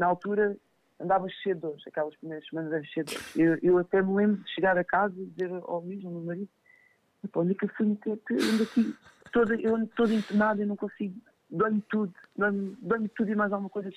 na 0.00 0.06
altura 0.06 0.56
andava 0.98 1.28
cheio 1.28 1.54
de 1.54 1.60
dores, 1.60 1.86
aquelas 1.86 2.16
primeiras 2.16 2.46
semanas 2.48 2.72
era 2.72 2.84
cheio 2.84 3.04
de 3.04 3.14
dores. 3.14 3.36
Eu, 3.36 3.58
eu 3.62 3.78
até 3.78 4.00
me 4.00 4.14
lembro 4.14 4.42
de 4.42 4.50
chegar 4.50 4.76
a 4.78 4.84
casa 4.84 5.14
e 5.20 5.26
dizer 5.26 5.50
ao 5.64 5.82
mesmo, 5.82 6.08
ao 6.08 6.14
meu 6.14 6.24
marido, 6.24 6.48
onde 7.36 7.52
é 7.52 7.54
que 7.54 7.64
eu 7.66 7.68
fui 7.68 7.86
meter, 7.86 8.18
ando 8.30 8.62
aqui, 8.62 8.94
toda, 9.30 9.54
eu 9.56 9.76
ando 9.76 9.86
toda 9.88 10.14
internada 10.14 10.62
e 10.62 10.66
não 10.66 10.74
consigo, 10.74 11.14
dói-me 11.50 11.82
tudo, 11.82 12.14
dói-me 12.34 12.76
dói 12.80 13.08
tudo 13.08 13.30
e 13.30 13.34
mais 13.34 13.52
alguma 13.52 13.68
coisa, 13.68 13.90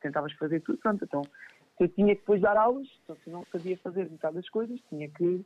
tentavas 0.00 0.32
fazer 0.32 0.60
tudo, 0.60 0.78
pronto, 0.78 1.04
então 1.04 1.22
eu 1.78 1.88
tinha 1.88 2.14
que 2.14 2.22
depois 2.22 2.40
dar 2.40 2.56
aulas, 2.56 2.88
então 3.02 3.16
se 3.22 3.28
não 3.28 3.44
sabia 3.52 3.76
fazer 3.78 4.10
metade 4.10 4.36
das 4.36 4.48
coisas, 4.48 4.80
tinha 4.88 5.10
que 5.10 5.44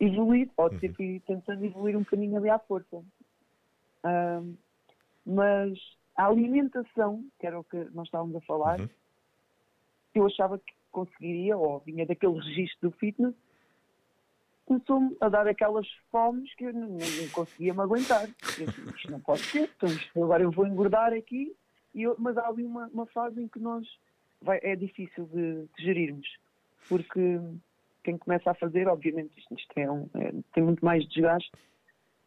evoluir, 0.00 0.50
pode 0.56 0.80
ter 0.80 0.92
que 0.92 1.02
ir 1.04 1.20
tentando 1.20 1.64
evoluir 1.64 1.96
um 1.96 2.00
bocadinho 2.00 2.36
ali 2.36 2.50
à 2.50 2.58
força. 2.58 3.04
Um, 4.04 4.56
mas 5.24 5.78
a 6.16 6.26
alimentação, 6.26 7.24
que 7.38 7.46
era 7.46 7.60
o 7.60 7.62
que 7.62 7.76
nós 7.92 8.06
estávamos 8.08 8.34
a 8.34 8.40
falar, 8.40 8.80
uhum 8.80 8.88
eu 10.18 10.26
achava 10.26 10.58
que 10.58 10.72
conseguiria, 10.90 11.56
ou 11.56 11.80
vinha 11.80 12.06
daquele 12.06 12.34
registro 12.34 12.90
do 12.90 12.96
fitness, 12.96 13.34
começou-me 14.64 15.16
a 15.20 15.28
dar 15.28 15.46
aquelas 15.46 15.88
fomes 16.10 16.54
que 16.54 16.64
eu 16.64 16.72
não, 16.72 16.88
não 16.90 17.28
conseguia 17.32 17.74
me 17.74 17.80
aguentar. 17.80 18.28
Eu 18.58 18.66
disse, 18.66 18.80
isto 18.96 19.10
não 19.10 19.20
pode 19.20 19.42
ser, 19.42 19.70
então 19.76 20.22
agora 20.22 20.42
eu 20.42 20.50
vou 20.50 20.66
engordar 20.66 21.12
aqui, 21.12 21.54
e 21.94 22.02
eu, 22.02 22.14
mas 22.18 22.36
há 22.36 22.46
ali 22.46 22.64
uma, 22.64 22.86
uma 22.88 23.06
fase 23.06 23.42
em 23.42 23.48
que 23.48 23.58
nós 23.58 23.86
vai, 24.40 24.60
é 24.62 24.76
difícil 24.76 25.26
de, 25.26 25.66
de, 25.76 25.84
gerirmos, 25.84 26.28
porque 26.88 27.40
quem 28.04 28.16
começa 28.18 28.50
a 28.50 28.54
fazer, 28.54 28.88
obviamente, 28.88 29.38
isto, 29.38 29.54
isto 29.54 29.72
é 29.76 29.90
um, 29.90 30.08
é, 30.14 30.32
tem 30.54 30.62
muito 30.62 30.84
mais 30.84 31.06
desgaste 31.08 31.52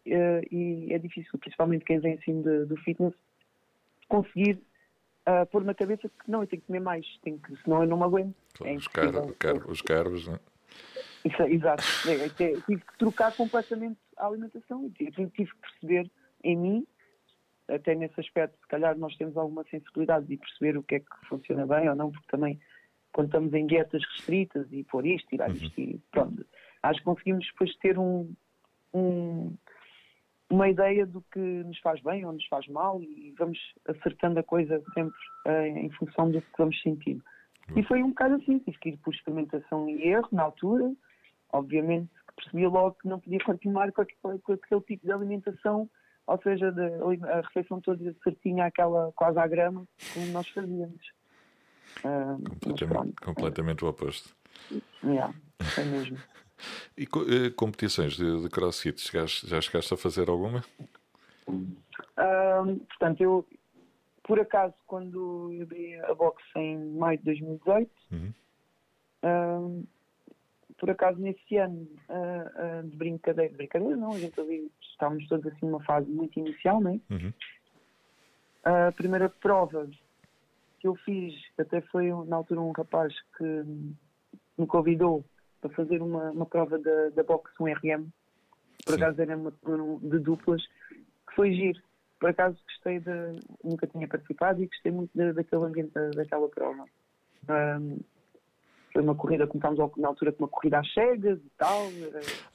uh, 0.07 0.53
e 0.55 0.93
é 0.93 0.99
difícil, 0.99 1.37
principalmente 1.39 1.85
quem 1.85 1.99
vem 1.99 2.13
assim 2.13 2.41
do 2.41 2.77
fitness, 2.77 3.13
conseguir 4.07 4.61
uh, 5.27 5.45
pôr 5.47 5.63
na 5.63 5.73
cabeça 5.73 6.09
que 6.09 6.31
não, 6.31 6.41
eu 6.41 6.47
tenho 6.47 6.61
que 6.61 6.67
comer 6.67 6.79
mais, 6.79 7.05
tenho 7.23 7.39
que, 7.39 7.55
senão 7.63 7.83
eu 7.83 7.87
não 7.87 7.97
me 7.97 8.03
aguento. 8.03 8.35
Claro, 8.53 8.73
é 8.73 8.75
os, 8.75 8.87
car 8.87 9.11
car 9.37 9.69
os 9.69 9.81
carbos, 9.81 10.27
não 10.27 10.35
é? 10.35 10.39
Isso, 11.25 11.41
exato. 11.43 11.83
É, 12.07 12.29
tive 12.29 12.81
que 12.81 12.97
trocar 12.99 13.35
completamente 13.35 13.97
a 14.17 14.27
alimentação 14.27 14.85
e 14.85 14.89
tive, 14.91 15.29
tive 15.29 15.51
que 15.51 15.61
perceber 15.61 16.11
em 16.43 16.55
mim, 16.55 16.87
até 17.67 17.95
nesse 17.95 18.19
aspecto, 18.19 18.55
se 18.61 18.67
calhar 18.67 18.95
nós 18.97 19.15
temos 19.17 19.35
alguma 19.35 19.63
sensibilidade 19.63 20.27
de 20.27 20.37
perceber 20.37 20.77
o 20.77 20.83
que 20.83 20.95
é 20.95 20.99
que 20.99 21.27
funciona 21.27 21.65
bem 21.65 21.89
ou 21.89 21.95
não, 21.95 22.11
porque 22.11 22.27
também 22.29 22.59
quando 23.11 23.27
estamos 23.27 23.53
em 23.53 23.65
dietas 23.65 24.03
restritas 24.13 24.67
e 24.71 24.83
pôr 24.83 25.05
isto, 25.05 25.27
tirar 25.29 25.49
uhum. 25.49 25.55
isto 25.55 25.79
e 25.79 25.99
pronto, 26.11 26.45
acho 26.83 26.99
que 26.99 27.05
conseguimos 27.05 27.45
depois 27.47 27.75
ter 27.77 27.97
um, 27.97 28.31
um 28.93 29.55
uma 30.49 30.69
ideia 30.69 31.05
do 31.05 31.21
que 31.31 31.39
nos 31.39 31.79
faz 31.79 32.01
bem 32.01 32.25
ou 32.25 32.31
nos 32.31 32.45
faz 32.47 32.67
mal 32.67 33.01
e 33.01 33.33
vamos 33.37 33.59
acertando 33.87 34.39
a 34.39 34.43
coisa 34.43 34.81
sempre 34.93 35.17
uh, 35.47 35.65
em 35.65 35.89
função 35.91 36.29
do 36.29 36.41
que 36.41 36.47
vamos 36.57 36.79
sentindo. 36.81 37.23
E 37.75 37.83
foi 37.83 38.03
um 38.03 38.09
bocado 38.09 38.35
assim, 38.35 38.59
tive 38.59 38.77
que 38.77 38.89
ir 38.89 38.97
por 38.97 39.13
experimentação 39.13 39.89
e 39.89 40.03
erro 40.03 40.29
na 40.31 40.43
altura. 40.43 40.93
Obviamente 41.51 42.11
percebi 42.35 42.67
logo 42.67 42.97
que 43.01 43.07
não 43.07 43.19
podia 43.19 43.39
continuar 43.39 43.91
com 43.91 44.01
aquele, 44.01 44.39
com 44.39 44.53
aquele 44.53 44.81
tipo 44.81 45.05
de 45.05 45.11
alimentação, 45.11 45.89
ou 46.27 46.41
seja, 46.41 46.71
de, 46.71 46.81
a 47.29 47.41
refeição 47.41 47.79
toda 47.81 48.15
certinha, 48.23 48.65
aquela 48.65 49.11
quase 49.15 49.39
à 49.39 49.47
grama, 49.47 49.85
como 50.13 50.27
nós 50.27 50.47
fazíamos. 50.49 51.11
Uh, 51.99 52.43
completamente, 52.59 53.15
completamente 53.21 53.85
o 53.85 53.87
oposto. 53.87 54.35
Yeah, 55.03 55.33
é 55.77 55.83
mesmo. 55.83 56.17
E 56.97 57.03
eh, 57.03 57.49
competições 57.55 58.13
de, 58.13 58.41
de 58.41 58.49
crossfit, 58.49 58.99
chegaste, 58.99 59.47
já 59.47 59.59
chegaste 59.61 59.93
a 59.93 59.97
fazer 59.97 60.29
alguma? 60.29 60.63
Um, 61.47 62.79
portanto, 62.79 63.21
eu, 63.21 63.45
por 64.23 64.39
acaso, 64.39 64.73
quando 64.87 65.51
eu 65.53 65.65
dei 65.65 65.99
a 66.01 66.13
boxe 66.13 66.43
em 66.55 66.77
maio 66.91 67.17
de 67.17 67.25
2018, 67.25 67.91
uhum. 68.11 68.33
um, 69.23 69.85
por 70.77 70.89
acaso 70.89 71.19
nesse 71.19 71.57
ano 71.57 71.87
uh, 72.09 72.81
uh, 72.81 72.89
de 72.89 72.95
brincadeira, 72.95 73.53
brincadeira 73.55 73.95
não, 73.95 74.13
a 74.13 74.19
gente 74.19 74.39
ali 74.39 74.71
estávamos 74.81 75.27
todos 75.27 75.45
assim 75.47 75.65
numa 75.65 75.83
fase 75.83 76.09
muito 76.09 76.39
inicial, 76.39 76.81
né? 76.81 76.99
Uhum. 77.09 77.33
A 78.63 78.91
primeira 78.93 79.29
prova 79.29 79.87
que 80.79 80.87
eu 80.87 80.95
fiz, 80.95 81.33
até 81.57 81.81
foi 81.81 82.09
na 82.25 82.37
altura 82.37 82.61
um 82.61 82.71
rapaz 82.71 83.13
que 83.37 83.43
me 84.57 84.65
convidou 84.67 85.23
para 85.61 85.69
fazer 85.71 86.01
uma, 86.01 86.31
uma 86.31 86.45
prova 86.45 86.77
da, 86.77 87.09
da 87.09 87.23
boxe, 87.23 87.53
um 87.59 87.65
RM. 87.65 88.09
Por 88.85 88.95
Sim. 88.95 89.01
acaso 89.01 89.21
era 89.21 89.35
uma, 89.35 89.51
de 90.01 90.19
duplas, 90.19 90.63
que 91.27 91.35
foi 91.35 91.53
giro. 91.53 91.81
Por 92.19 92.29
acaso 92.29 92.57
gostei 92.67 92.99
de. 92.99 93.39
Nunca 93.63 93.87
tinha 93.87 94.07
participado 94.07 94.63
e 94.63 94.67
gostei 94.67 94.91
muito 94.91 95.11
de, 95.13 95.33
daquele 95.33 95.65
ambiente 95.65 95.93
daquela 96.15 96.47
prova. 96.49 96.85
Um, 97.49 97.99
foi 98.93 99.01
uma 99.01 99.15
corrida, 99.15 99.45
começámos 99.45 99.97
na 99.97 100.07
altura 100.07 100.31
com 100.31 100.43
uma 100.43 100.49
corrida 100.49 100.79
às 100.79 100.93
cegas 100.93 101.37
e 101.37 101.49
tal. 101.57 101.91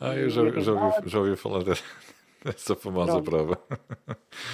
ah, 0.00 0.16
eu 0.16 0.30
já, 0.30 0.42
já, 0.60 0.72
ouvi, 0.72 1.08
já 1.08 1.18
ouvi 1.18 1.36
falar 1.36 1.62
dessa 2.42 2.74
famosa 2.74 3.20
Pronto. 3.20 3.30
prova. 3.30 3.58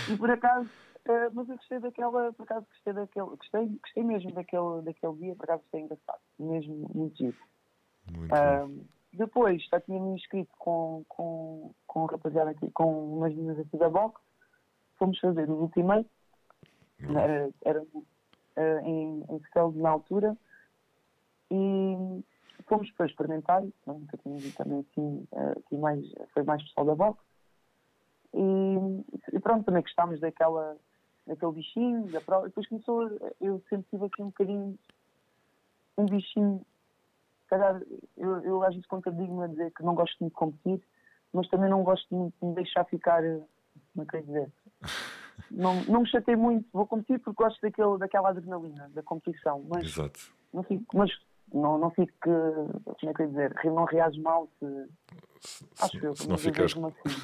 E 0.08 0.16
por 0.16 0.28
acaso, 0.28 0.68
uh, 1.08 1.30
mas 1.32 1.48
eu 1.48 1.56
gostei 1.56 1.78
daquela, 1.78 2.32
por 2.32 2.42
acaso 2.42 2.66
gostei 2.68 2.92
daquele, 2.92 3.26
gostei, 3.26 3.66
gostei 3.68 4.02
mesmo 4.02 4.32
daquele, 4.32 4.82
daquele 4.82 5.14
dia, 5.14 5.34
por 5.36 5.44
acaso 5.44 5.62
gostei 5.62 5.80
engraçado, 5.82 6.20
mesmo 6.38 6.90
muito 6.92 7.16
giro. 7.16 7.36
Uh, 8.08 8.86
depois 9.12 9.64
já 9.70 9.80
tinha 9.80 10.00
me 10.00 10.14
inscrito 10.14 10.52
com, 10.58 11.04
com, 11.08 11.74
com 11.86 12.02
um 12.02 12.06
rapaziada 12.06 12.50
aqui, 12.50 12.70
com 12.70 13.14
umas 13.14 13.34
meninas 13.34 13.58
aqui 13.58 13.76
da 13.76 13.88
box. 13.88 14.20
Fomos 14.98 15.18
fazer 15.18 15.48
o 15.50 15.62
Ultimate. 15.62 16.08
Uhum. 17.02 17.18
Era, 17.18 17.50
era 17.64 17.82
uh, 17.82 18.78
em, 18.84 19.24
em 19.28 19.40
Scale 19.46 19.76
na 19.78 19.90
altura. 19.90 20.36
E 21.50 22.22
fomos 22.66 22.90
para 22.92 23.06
experimentar. 23.06 23.62
Nunca 23.86 24.16
tinha 24.18 24.36
visto 24.36 24.56
também 24.56 24.80
assim, 24.90 25.26
uh, 25.32 25.78
mais, 25.78 26.04
foi 26.32 26.42
mais 26.42 26.62
pessoal 26.62 26.86
da 26.86 26.94
box. 26.94 27.22
E, 28.34 28.76
e, 29.32 29.40
pronto, 29.40 29.64
também 29.64 29.82
gostámos 29.82 30.20
daquela, 30.20 30.76
daquele 31.26 31.52
bichinho, 31.52 32.06
da 32.10 32.20
prova. 32.20 32.48
Depois 32.48 32.68
começou, 32.68 33.08
eu 33.40 33.62
sempre 33.68 33.86
tive 33.90 34.04
aqui 34.06 34.22
um 34.22 34.26
bocadinho 34.26 34.78
um 35.96 36.04
bichinho 36.04 36.60
calhar, 37.48 37.80
eu, 38.16 38.40
eu 38.40 38.62
às 38.62 38.70
vezes 38.74 38.86
contradigo-me 38.86 39.44
a 39.44 39.48
dizer 39.48 39.72
que 39.72 39.82
não 39.82 39.94
gosto 39.94 40.16
muito 40.20 40.32
de 40.32 40.38
competir, 40.38 40.82
mas 41.32 41.48
também 41.48 41.70
não 41.70 41.82
gosto 41.82 42.06
de 42.08 42.46
me 42.46 42.54
deixar 42.54 42.84
ficar, 42.84 43.22
como 43.22 44.02
é 44.02 44.04
que 44.06 44.16
eu 44.16 44.22
dizer? 44.22 44.52
Não, 45.50 45.84
não 45.84 46.00
me 46.00 46.08
chatei 46.08 46.34
muito, 46.34 46.66
vou 46.72 46.86
competir 46.86 47.20
porque 47.20 47.42
gosto 47.42 47.60
daquele, 47.60 47.98
daquela 47.98 48.30
adrenalina, 48.30 48.88
da 48.94 49.02
competição, 49.02 49.64
mas 49.68 49.84
Exato. 49.84 50.18
não 50.52 50.62
fico, 50.62 50.96
mas 50.96 51.10
não, 51.52 51.78
não 51.78 51.90
fico, 51.90 52.12
como 52.20 53.10
é 53.10 53.14
que 53.14 53.22
eu 53.22 53.28
dizer, 53.28 53.54
não 53.66 53.84
reajo 53.84 54.20
mal 54.22 54.48
se, 54.58 54.88
se 55.40 55.84
acho 55.84 56.06
eu, 56.06 56.16
se 56.16 56.28
não 56.28 56.38
ficas... 56.38 56.72
vejo-me 56.72 56.86
assim. 56.86 57.20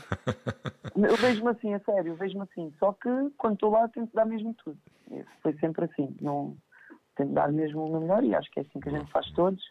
eu 0.94 1.16
vejo-me 1.16 1.50
assim, 1.50 1.74
a 1.74 1.80
sério, 1.80 2.14
vejo-me 2.14 2.42
assim, 2.44 2.72
só 2.78 2.92
que 2.92 3.08
quando 3.36 3.54
estou 3.54 3.70
lá 3.70 3.88
tento 3.88 4.12
dar 4.12 4.26
mesmo 4.26 4.54
tudo. 4.62 4.78
Foi 5.42 5.52
sempre 5.54 5.86
assim, 5.86 6.14
não 6.20 6.56
tento 7.16 7.32
dar 7.32 7.50
mesmo 7.50 7.84
o 7.84 7.90
meu 7.90 8.00
melhor 8.00 8.22
e 8.22 8.34
acho 8.34 8.50
que 8.50 8.60
é 8.60 8.62
assim 8.62 8.78
que 8.78 8.88
a 8.88 8.92
gente 8.92 9.10
faz 9.10 9.28
todos 9.32 9.62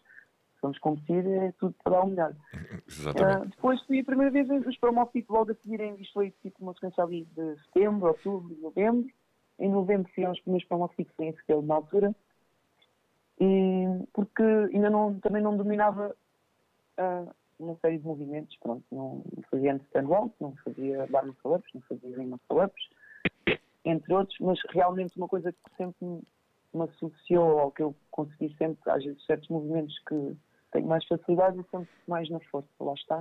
vamos 0.62 0.78
competir, 0.78 1.26
é 1.26 1.52
tudo 1.58 1.74
para 1.82 1.92
dar 1.92 2.04
o 2.04 2.06
melhor. 2.06 2.36
Exatamente. 2.88 3.46
Uh, 3.46 3.50
depois 3.50 3.82
fui 3.82 4.00
a 4.00 4.04
primeira 4.04 4.30
vez 4.30 4.48
os 4.66 4.78
Promofit 4.78 5.26
logo 5.28 5.50
a 5.50 5.54
seguirem, 5.56 5.96
isto 6.00 6.14
foi 6.14 6.30
tipo 6.42 6.62
uma 6.62 6.72
sequência 6.74 7.02
ali 7.02 7.24
de 7.36 7.56
setembro, 7.64 8.08
outubro, 8.08 8.56
novembro. 8.60 9.10
Em 9.58 9.68
novembro 9.68 10.10
fui 10.14 10.24
aos 10.24 10.40
primeiros 10.40 10.66
Promofit 10.68 11.10
em 11.18 11.32
setembro 11.32 11.66
na 11.66 11.74
altura. 11.74 12.14
E 13.40 13.84
porque 14.12 14.42
ainda 14.42 14.88
não, 14.88 15.18
também 15.18 15.42
não 15.42 15.56
dominava 15.56 16.14
uh, 16.98 17.34
uma 17.58 17.76
série 17.76 17.98
de 17.98 18.06
movimentos, 18.06 18.56
pronto, 18.58 18.84
não, 18.90 19.22
fazia 19.50 19.74
stand-walk, 19.86 20.34
não 20.40 20.54
fazia 20.64 21.06
bar 21.08 21.26
muscle-ups, 21.26 21.68
não 21.74 21.80
fazia 21.82 22.16
ring 22.16 22.26
muscle-ups, 22.26 22.88
entre 23.84 24.14
outros, 24.14 24.38
mas 24.40 24.58
realmente 24.70 25.16
uma 25.16 25.28
coisa 25.28 25.52
que 25.52 25.76
sempre 25.76 26.06
me 26.74 26.84
associou 26.84 27.58
ao 27.58 27.70
que 27.70 27.82
eu 27.82 27.94
consegui 28.10 28.54
sempre, 28.56 28.90
às 28.90 29.04
vezes 29.04 29.24
certos 29.24 29.48
movimentos 29.48 29.98
que 30.08 30.36
tenho 30.72 30.86
mais 30.86 31.06
facilidade 31.06 31.60
e 31.60 31.64
sempre 31.70 31.88
mais 32.08 32.28
na 32.30 32.40
força, 32.40 32.68
lá 32.80 32.94
está, 32.94 33.20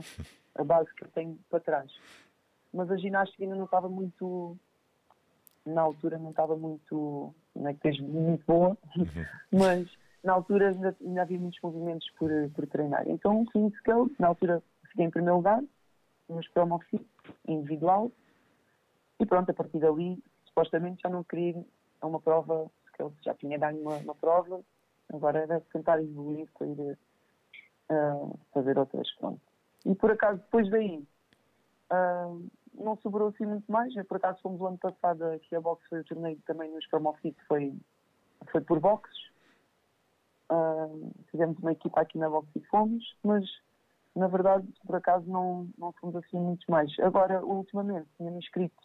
a 0.55 0.63
base 0.63 0.93
que 0.95 1.03
eu 1.03 1.09
tenho 1.09 1.37
para 1.49 1.59
trás. 1.59 1.91
Mas 2.73 2.89
a 2.89 2.97
ginástica 2.97 3.43
ainda 3.43 3.55
não 3.55 3.65
estava 3.65 3.89
muito, 3.89 4.57
na 5.65 5.81
altura 5.81 6.17
não 6.17 6.31
estava 6.31 6.55
muito, 6.55 7.35
não 7.55 7.67
é 7.67 7.73
que 7.73 7.87
esteja 7.87 8.03
muito 8.03 8.43
boa, 8.45 8.77
mas 9.51 9.87
na 10.23 10.33
altura 10.33 10.69
ainda, 10.69 10.95
ainda 11.01 11.21
havia 11.21 11.39
muitos 11.39 11.59
movimentos 11.61 12.09
por, 12.17 12.31
por 12.55 12.67
treinar. 12.67 13.07
Então, 13.07 13.45
sim, 13.51 13.69
scale, 13.79 14.09
na 14.17 14.27
altura 14.27 14.63
fiquei 14.89 15.05
em 15.05 15.09
primeiro 15.11 15.37
lugar, 15.37 15.61
nos 16.29 16.47
promofi 16.49 17.05
individual, 17.47 18.11
e 19.19 19.25
pronto, 19.25 19.51
a 19.51 19.53
partir 19.53 19.79
dali, 19.79 20.23
supostamente 20.45 21.01
já 21.01 21.09
não 21.09 21.23
queria 21.23 21.49
ir 21.49 21.65
a 21.99 22.07
uma 22.07 22.19
prova, 22.19 22.71
porque 22.83 23.03
ele 23.03 23.13
já 23.21 23.33
tinha 23.33 23.59
dado 23.59 23.77
uma, 23.77 23.97
uma 23.97 24.15
prova, 24.15 24.61
agora 25.13 25.39
era 25.39 25.61
tentar 25.71 26.01
evoluir 26.01 26.47
para 26.57 26.67
ir 26.67 26.97
fazer 28.53 28.77
outras, 28.77 29.09
pronto. 29.15 29.41
E 29.85 29.95
por 29.95 30.11
acaso, 30.11 30.39
depois 30.39 30.69
daí, 30.69 31.05
uh, 31.91 32.49
não 32.73 32.97
sobrou 32.97 33.29
assim 33.29 33.45
muito 33.45 33.71
mais. 33.71 33.93
Por 34.07 34.17
acaso 34.17 34.41
fomos 34.41 34.61
o 34.61 34.67
ano 34.67 34.77
passado 34.77 35.23
aqui 35.25 35.55
a 35.55 35.61
boxe, 35.61 35.87
foi 35.89 35.99
o 36.01 36.03
torneio 36.03 36.39
também 36.45 36.71
nos 36.71 36.87
Promofit, 36.87 37.37
foi, 37.47 37.73
foi 38.51 38.61
por 38.61 38.79
boxes. 38.79 39.31
Uh, 40.51 41.11
fizemos 41.31 41.57
uma 41.59 41.71
equipa 41.71 42.01
aqui 42.01 42.17
na 42.17 42.29
boxe 42.29 42.51
e 42.55 42.61
fomos, 42.65 43.17
mas 43.23 43.45
na 44.15 44.27
verdade, 44.27 44.67
por 44.85 44.95
acaso, 44.95 45.25
não, 45.29 45.69
não 45.77 45.93
fomos 45.93 46.15
assim 46.17 46.37
muitos 46.37 46.65
mais. 46.67 46.91
Agora, 46.99 47.43
ultimamente, 47.45 48.09
tinha-me 48.17 48.39
inscrito 48.39 48.75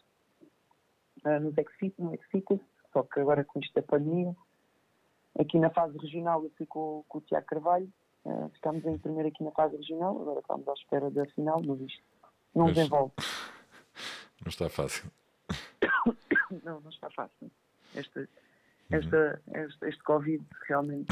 uh, 1.25 1.39
no 1.39 1.53
Exfit, 1.57 1.93
no 2.01 2.13
Exfit, 2.13 2.61
só 2.93 3.03
que 3.03 3.19
agora 3.19 3.43
com 3.43 3.59
isto 3.59 3.73
da 3.73 3.81
pandemia, 3.81 4.35
aqui 5.37 5.59
na 5.59 5.69
fase 5.69 5.97
regional 5.97 6.43
eu 6.43 6.51
fui 6.51 6.65
com, 6.65 7.03
com 7.07 7.17
o 7.17 7.21
Tiago 7.21 7.45
Carvalho, 7.45 7.91
uh, 8.27 8.49
ficámos 8.49 8.85
em 8.85 8.97
primeiro 8.97 9.29
aqui 9.29 9.43
na 9.43 9.51
fase 9.51 9.75
regional, 9.77 10.21
agora 10.21 10.39
estamos 10.39 10.67
à 10.67 10.73
espera 10.73 11.09
da 11.09 11.25
final, 11.27 11.61
mas 11.65 11.81
isto 11.81 12.03
não 12.53 12.67
desenvolve. 12.67 13.13
Não 14.43 14.49
está 14.49 14.69
fácil. 14.69 15.09
Não, 16.63 16.79
não 16.79 16.89
está 16.89 17.09
fácil. 17.09 17.51
Este, 17.95 18.29
esta, 18.91 19.41
este, 19.53 19.85
este 19.87 20.03
Covid 20.03 20.45
realmente 20.67 21.07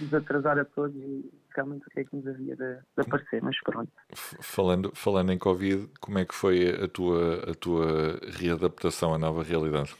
nos 0.00 0.14
atrasar 0.14 0.58
a 0.58 0.64
todos 0.64 0.96
e 0.96 1.30
realmente 1.54 1.86
o 1.86 1.90
que 1.90 2.00
é 2.00 2.04
que 2.04 2.16
nos 2.16 2.26
havia 2.26 2.56
de, 2.56 2.74
de 2.76 3.00
aparecer, 3.00 3.42
mas 3.42 3.60
pronto. 3.62 3.92
Falando, 4.14 4.90
falando 4.94 5.30
em 5.32 5.38
Covid, 5.38 5.88
como 6.00 6.18
é 6.18 6.24
que 6.24 6.34
foi 6.34 6.70
a 6.70 6.88
tua, 6.88 7.50
a 7.50 7.54
tua 7.54 8.18
readaptação 8.38 9.14
à 9.14 9.18
nova 9.18 9.42
realidade? 9.42 9.94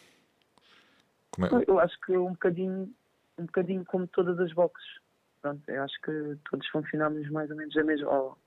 É? 1.39 1.71
Eu 1.71 1.79
acho 1.79 1.99
que 2.01 2.17
um 2.17 2.33
bocadinho, 2.33 2.93
um 3.39 3.47
bocadinho 3.47 3.85
como 3.85 4.07
todas 4.07 4.39
as 4.39 4.53
boxes. 4.53 5.02
Pronto, 5.43 5.69
eu 5.69 5.83
acho 5.83 6.01
que 6.03 6.39
todos 6.49 6.67
funcionamos 6.69 7.29
mais 7.31 7.51
ou 7.51 7.57
menos 7.57 7.75
da 7.75 7.83
mesma, 7.83 8.09
ou 8.09 8.39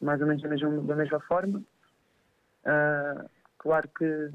mais 0.00 0.20
ou 0.22 0.26
menos 0.26 0.42
da 0.42 0.48
mesma, 0.48 0.82
da 0.82 0.96
mesma 0.96 1.20
forma. 1.20 1.62
Uh, 2.64 3.28
claro 3.58 3.86
que 3.90 4.32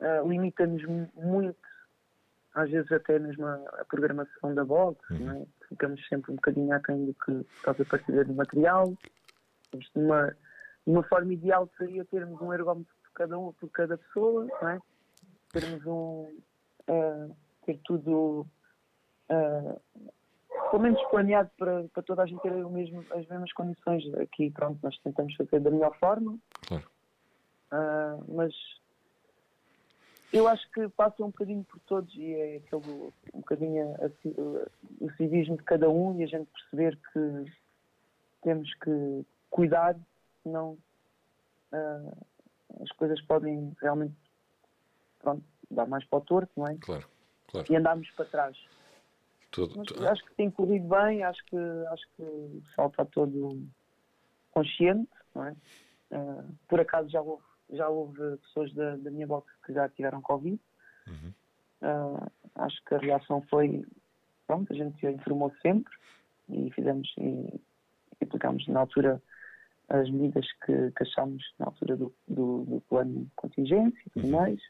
uh, 0.00 0.28
limita-nos 0.28 0.84
muito, 1.14 1.56
às 2.52 2.68
vezes 2.68 2.90
até 2.90 3.16
mesmo 3.20 3.46
a, 3.46 3.54
a 3.54 3.84
programação 3.84 4.52
da 4.52 4.64
box, 4.64 4.98
uhum. 5.10 5.42
é? 5.42 5.66
ficamos 5.68 6.04
sempre 6.08 6.32
um 6.32 6.34
bocadinho 6.34 6.74
aquém 6.74 7.06
do 7.06 7.14
que 7.14 7.46
estás 7.56 7.80
a 7.80 7.84
partir 7.84 8.24
do 8.24 8.34
material. 8.34 8.92
Isto 9.72 10.00
numa, 10.00 10.36
numa 10.84 11.04
forma 11.04 11.32
ideal 11.32 11.70
seria 11.78 12.04
termos 12.06 12.40
um 12.40 12.52
ergómetro 12.52 12.92
por 13.04 13.12
cada 13.12 13.38
um, 13.38 13.52
por 13.52 13.70
cada 13.70 13.96
pessoa, 13.96 14.48
não 14.60 14.68
é? 14.68 14.80
termos 15.52 15.86
um 15.86 16.42
uh, 16.88 17.36
ter 17.64 17.78
tudo 17.84 18.46
uh, 19.30 19.80
pelo 20.70 20.82
menos 20.82 21.02
planeado 21.10 21.50
para, 21.56 21.84
para 21.88 22.02
toda 22.02 22.22
a 22.22 22.26
gente 22.26 22.40
ter 22.40 22.52
mesmo, 22.52 23.04
as 23.10 23.26
mesmas 23.26 23.52
condições. 23.52 24.02
Aqui, 24.14 24.50
pronto, 24.50 24.78
nós 24.82 24.98
tentamos 24.98 25.34
fazer 25.36 25.60
da 25.60 25.70
melhor 25.70 25.96
forma. 25.98 26.38
Claro. 26.66 26.84
Uh, 27.72 28.34
mas 28.34 28.52
eu 30.32 30.46
acho 30.46 30.68
que 30.70 30.88
passa 30.90 31.22
um 31.22 31.28
bocadinho 31.28 31.64
por 31.64 31.78
todos 31.80 32.14
e 32.14 32.34
é 32.34 32.56
aquele 32.56 33.12
um 33.34 33.40
bocadinho 33.40 33.94
a, 33.96 34.06
a, 34.06 35.04
o 35.04 35.10
civismo 35.16 35.56
de 35.56 35.62
cada 35.64 35.88
um 35.88 36.18
e 36.20 36.24
a 36.24 36.26
gente 36.26 36.48
perceber 36.52 36.98
que 37.12 37.52
temos 38.42 38.72
que 38.74 39.24
cuidar, 39.50 39.96
senão 40.42 40.78
uh, 41.72 42.26
as 42.82 42.90
coisas 42.92 43.20
podem 43.22 43.76
realmente 43.80 44.14
pronto, 45.18 45.42
dar 45.70 45.86
mais 45.86 46.04
para 46.04 46.18
o 46.18 46.22
torto, 46.22 46.52
não 46.56 46.66
é? 46.66 46.76
Claro, 46.80 47.06
claro. 47.48 47.66
E 47.70 47.76
andarmos 47.76 48.10
para 48.12 48.24
trás. 48.24 48.56
Tudo, 49.50 49.82
tudo. 49.82 50.08
Acho 50.08 50.24
que 50.24 50.34
tem 50.34 50.50
corrido 50.50 50.88
bem, 50.88 51.22
acho 51.24 51.44
que, 51.46 51.56
acho 51.90 52.06
que 52.16 52.22
o 52.22 52.62
pessoal 52.66 52.88
está 52.88 53.04
todo 53.04 53.60
consciente, 54.52 55.10
não 55.34 55.46
é? 55.46 55.56
Uh, 56.12 56.54
por 56.68 56.80
acaso 56.80 57.08
já 57.08 57.20
houve, 57.20 57.42
já 57.70 57.88
houve 57.88 58.36
pessoas 58.38 58.72
da, 58.74 58.96
da 58.96 59.10
minha 59.10 59.26
box 59.26 59.52
que 59.64 59.72
já 59.72 59.88
tiveram 59.88 60.20
Covid. 60.20 60.60
Uhum. 61.06 61.32
Uh, 61.82 62.30
acho 62.56 62.84
que 62.84 62.94
a 62.94 62.98
reação 62.98 63.42
foi, 63.48 63.84
pronto, 64.46 64.72
a 64.72 64.76
gente 64.76 65.04
informou 65.06 65.52
sempre 65.62 65.92
e 66.48 66.70
fizemos 66.72 67.12
e 67.18 67.60
aplicámos 68.20 68.66
na 68.68 68.80
altura 68.80 69.22
as 69.88 70.08
medidas 70.10 70.46
que, 70.64 70.92
que 70.92 71.02
achámos 71.02 71.42
na 71.58 71.66
altura 71.66 71.96
do, 71.96 72.14
do, 72.28 72.64
do 72.64 72.80
plano 72.88 73.24
de 73.24 73.30
contingência 73.34 74.00
e 74.06 74.10
tudo 74.10 74.26
uhum. 74.26 74.32
mais. 74.32 74.60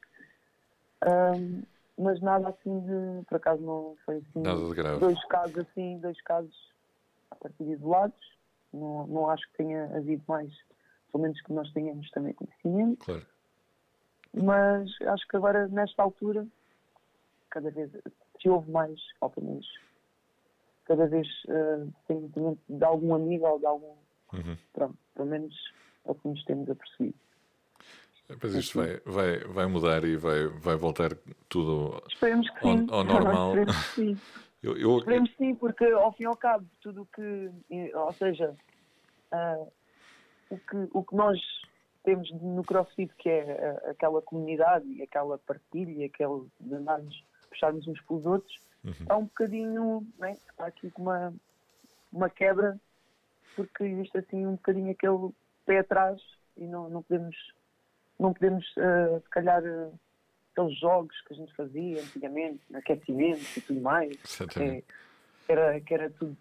Um, 1.07 1.62
ah, 1.62 1.80
mas 2.00 2.20
nada 2.20 2.48
assim 2.48 2.80
de, 2.80 3.24
por 3.26 3.36
acaso 3.36 3.62
não 3.62 3.96
foi 4.04 4.16
assim. 4.16 4.40
Nada 4.40 4.64
de 4.64 4.74
grave. 4.74 5.00
Dois 5.00 5.24
casos 5.26 5.58
assim, 5.58 5.98
dois 5.98 6.20
casos 6.22 6.72
a 7.30 7.36
partir 7.36 7.64
de 7.64 7.72
isolados. 7.72 8.38
Não, 8.72 9.06
não 9.06 9.30
acho 9.30 9.46
que 9.50 9.58
tenha 9.58 9.84
havido 9.96 10.22
mais, 10.28 10.52
pelo 11.10 11.22
menos 11.22 11.40
que 11.42 11.52
nós 11.52 11.70
tenhamos 11.72 12.08
também 12.10 12.32
conhecimento. 12.34 13.04
Claro. 13.04 13.26
Mas 14.32 14.90
acho 15.02 15.26
que 15.28 15.36
agora, 15.36 15.66
nesta 15.68 16.02
altura, 16.02 16.46
cada 17.50 17.70
vez 17.70 17.90
se 18.40 18.48
houve 18.48 18.70
mais, 18.70 19.00
ou 19.20 19.28
pelo 19.28 19.46
menos 19.46 19.66
cada 20.84 21.06
vez 21.06 21.26
uh, 21.44 21.92
tem 22.06 22.32
de 22.68 22.84
algum 22.84 23.14
amigo 23.14 23.46
ou 23.46 23.58
de 23.58 23.66
algum. 23.66 23.94
Uhum. 24.32 24.56
Pronto, 24.72 24.98
pelo 25.14 25.28
menos 25.28 25.54
é 26.04 26.10
o 26.10 26.14
que 26.14 26.28
nos 26.28 26.44
temos 26.44 26.70
apercebido. 26.70 27.18
Mas 28.43 28.55
isto 28.55 28.79
vai, 28.79 29.01
vai, 29.05 29.38
vai 29.40 29.66
mudar 29.66 30.05
e 30.05 30.16
vai, 30.16 30.47
vai 30.47 30.77
voltar 30.77 31.11
tudo 31.49 32.03
Esperemos 32.09 32.49
que 32.51 32.61
sim. 32.61 32.87
ao, 32.90 32.99
ao 32.99 33.05
normal. 33.05 33.49
Esperemos 33.49 33.87
que 33.87 33.95
sim. 33.95 34.21
eu, 34.62 34.77
eu... 34.77 34.99
Esperemos 34.99 35.31
sim, 35.37 35.55
porque 35.55 35.85
ao 35.85 36.12
fim 36.12 36.25
e 36.25 36.27
ao 36.27 36.37
cabo, 36.37 36.66
tudo 36.81 37.03
o 37.03 37.07
que. 37.07 37.51
Ou 37.95 38.12
seja, 38.12 38.55
uh, 39.33 39.73
o, 40.51 40.59
que, 40.59 40.88
o 40.93 41.05
que 41.05 41.14
nós 41.14 41.40
temos 42.05 42.31
no 42.33 42.64
CrossFit, 42.64 43.12
que 43.16 43.29
é 43.29 43.81
uh, 43.85 43.90
aquela 43.90 44.23
comunidade 44.23 44.87
e 44.87 45.03
aquela 45.03 45.38
partilha, 45.38 46.07
aquele 46.07 46.47
de 46.61 46.75
andarmos, 46.75 47.25
puxarmos 47.49 47.87
uns 47.87 48.01
pelos 48.03 48.27
outros, 48.27 48.55
uhum. 48.85 49.07
há 49.09 49.16
um 49.16 49.25
bocadinho. 49.25 50.07
Né, 50.19 50.37
há 50.59 50.66
aqui 50.66 50.93
uma, 50.97 51.33
uma 52.12 52.31
quebra, 52.31 52.79
porque 53.57 53.85
existe 53.85 54.19
assim 54.19 54.47
um 54.47 54.53
bocadinho 54.53 54.90
aquele 54.90 55.31
pé 55.66 55.79
atrás 55.79 56.21
e 56.57 56.64
não, 56.66 56.88
não 56.88 57.03
podemos 57.03 57.37
não 58.20 58.35
podemos, 58.35 58.64
uh, 58.76 59.20
se 59.22 59.30
calhar, 59.30 59.62
uh, 59.64 59.98
aqueles 60.52 60.78
jogos 60.78 61.18
que 61.22 61.33
a 61.33 61.37
gente 61.37 61.54
fazia 61.54 62.00
antigamente, 62.00 62.61
aquecimento 62.74 63.44
e 63.56 63.61
tudo 63.62 63.80
mais, 63.80 64.16
que 64.52 64.85
era, 65.48 65.80
que 65.80 65.94
era 65.94 66.11
tudo 66.11 66.37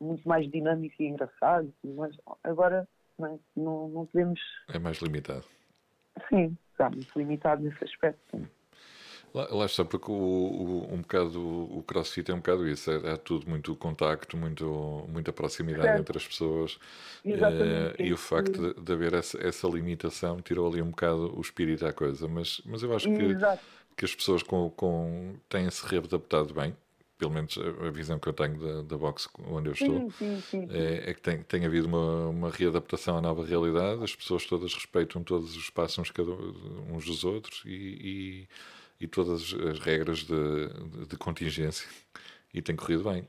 muito 0.00 0.26
mais 0.26 0.50
dinâmico 0.50 0.94
e 1.00 1.06
engraçado. 1.06 1.72
Mas 1.84 2.16
agora 2.42 2.88
não, 3.18 3.38
não, 3.54 3.88
não 3.88 4.06
podemos. 4.06 4.40
É 4.72 4.78
mais 4.78 4.98
limitado. 4.98 5.44
Sim, 6.28 6.56
está 6.72 6.88
muito 6.88 7.16
limitado 7.18 7.62
nesse 7.62 7.84
aspecto. 7.84 8.20
Sim. 8.30 8.48
Lá, 9.36 9.46
lá, 9.50 9.66
está, 9.66 9.84
porque 9.84 10.10
o, 10.10 10.14
o, 10.14 10.94
um 10.94 11.02
bocado 11.02 11.38
o 11.38 11.84
crossfit 11.86 12.30
é 12.30 12.34
um 12.34 12.38
bocado 12.38 12.66
isso, 12.66 12.90
é, 12.90 13.12
é 13.12 13.16
tudo 13.18 13.46
muito 13.46 13.76
contacto, 13.76 14.34
muito, 14.34 15.04
muita 15.10 15.30
proximidade 15.30 15.88
certo. 15.88 16.00
entre 16.00 16.16
as 16.16 16.26
pessoas 16.26 16.78
é, 17.22 18.02
e 18.02 18.14
o 18.14 18.16
facto 18.16 18.72
de, 18.72 18.80
de 18.80 18.92
haver 18.94 19.12
essa, 19.12 19.38
essa, 19.46 19.68
limitação 19.68 20.40
tirou 20.40 20.66
ali 20.66 20.80
um 20.80 20.88
bocado 20.88 21.36
o 21.36 21.40
espírito 21.42 21.84
à 21.84 21.92
coisa, 21.92 22.26
mas, 22.26 22.62
mas 22.64 22.82
eu 22.82 22.96
acho 22.96 23.08
que, 23.10 23.36
que 23.94 24.06
as 24.06 24.14
pessoas 24.14 24.42
com, 24.42 24.70
com, 24.70 25.34
têm 25.50 25.70
se 25.70 25.86
readaptado 25.86 26.54
bem, 26.54 26.74
pelo 27.18 27.32
menos 27.32 27.58
a, 27.58 27.90
visão 27.90 28.18
que 28.18 28.30
eu 28.30 28.32
tenho 28.32 28.58
da, 28.58 28.80
da 28.80 28.96
box 28.96 29.28
onde 29.50 29.68
eu 29.68 29.74
estou, 29.74 30.10
sim, 30.12 30.40
sim, 30.40 30.40
sim, 30.40 30.68
é, 30.70 31.10
é, 31.10 31.12
que 31.12 31.20
tem, 31.20 31.42
tem 31.42 31.66
havido 31.66 31.88
uma, 31.88 32.28
uma 32.28 32.50
readaptação 32.50 33.18
à 33.18 33.20
nova 33.20 33.44
realidade, 33.44 34.02
as 34.02 34.16
pessoas 34.16 34.46
todas 34.46 34.72
respeitam 34.72 35.22
todos 35.22 35.54
os 35.54 35.68
passos 35.68 35.98
uns, 35.98 36.10
cada, 36.10 36.32
uns 36.32 37.04
dos 37.04 37.22
outros 37.22 37.62
e, 37.66 37.68
e 37.70 38.48
e 39.00 39.06
todas 39.06 39.54
as 39.54 39.78
regras 39.80 40.20
de, 40.20 41.06
de, 41.06 41.16
contingência 41.16 41.88
e 42.52 42.62
tem 42.62 42.74
corrido 42.74 43.04
bem, 43.04 43.28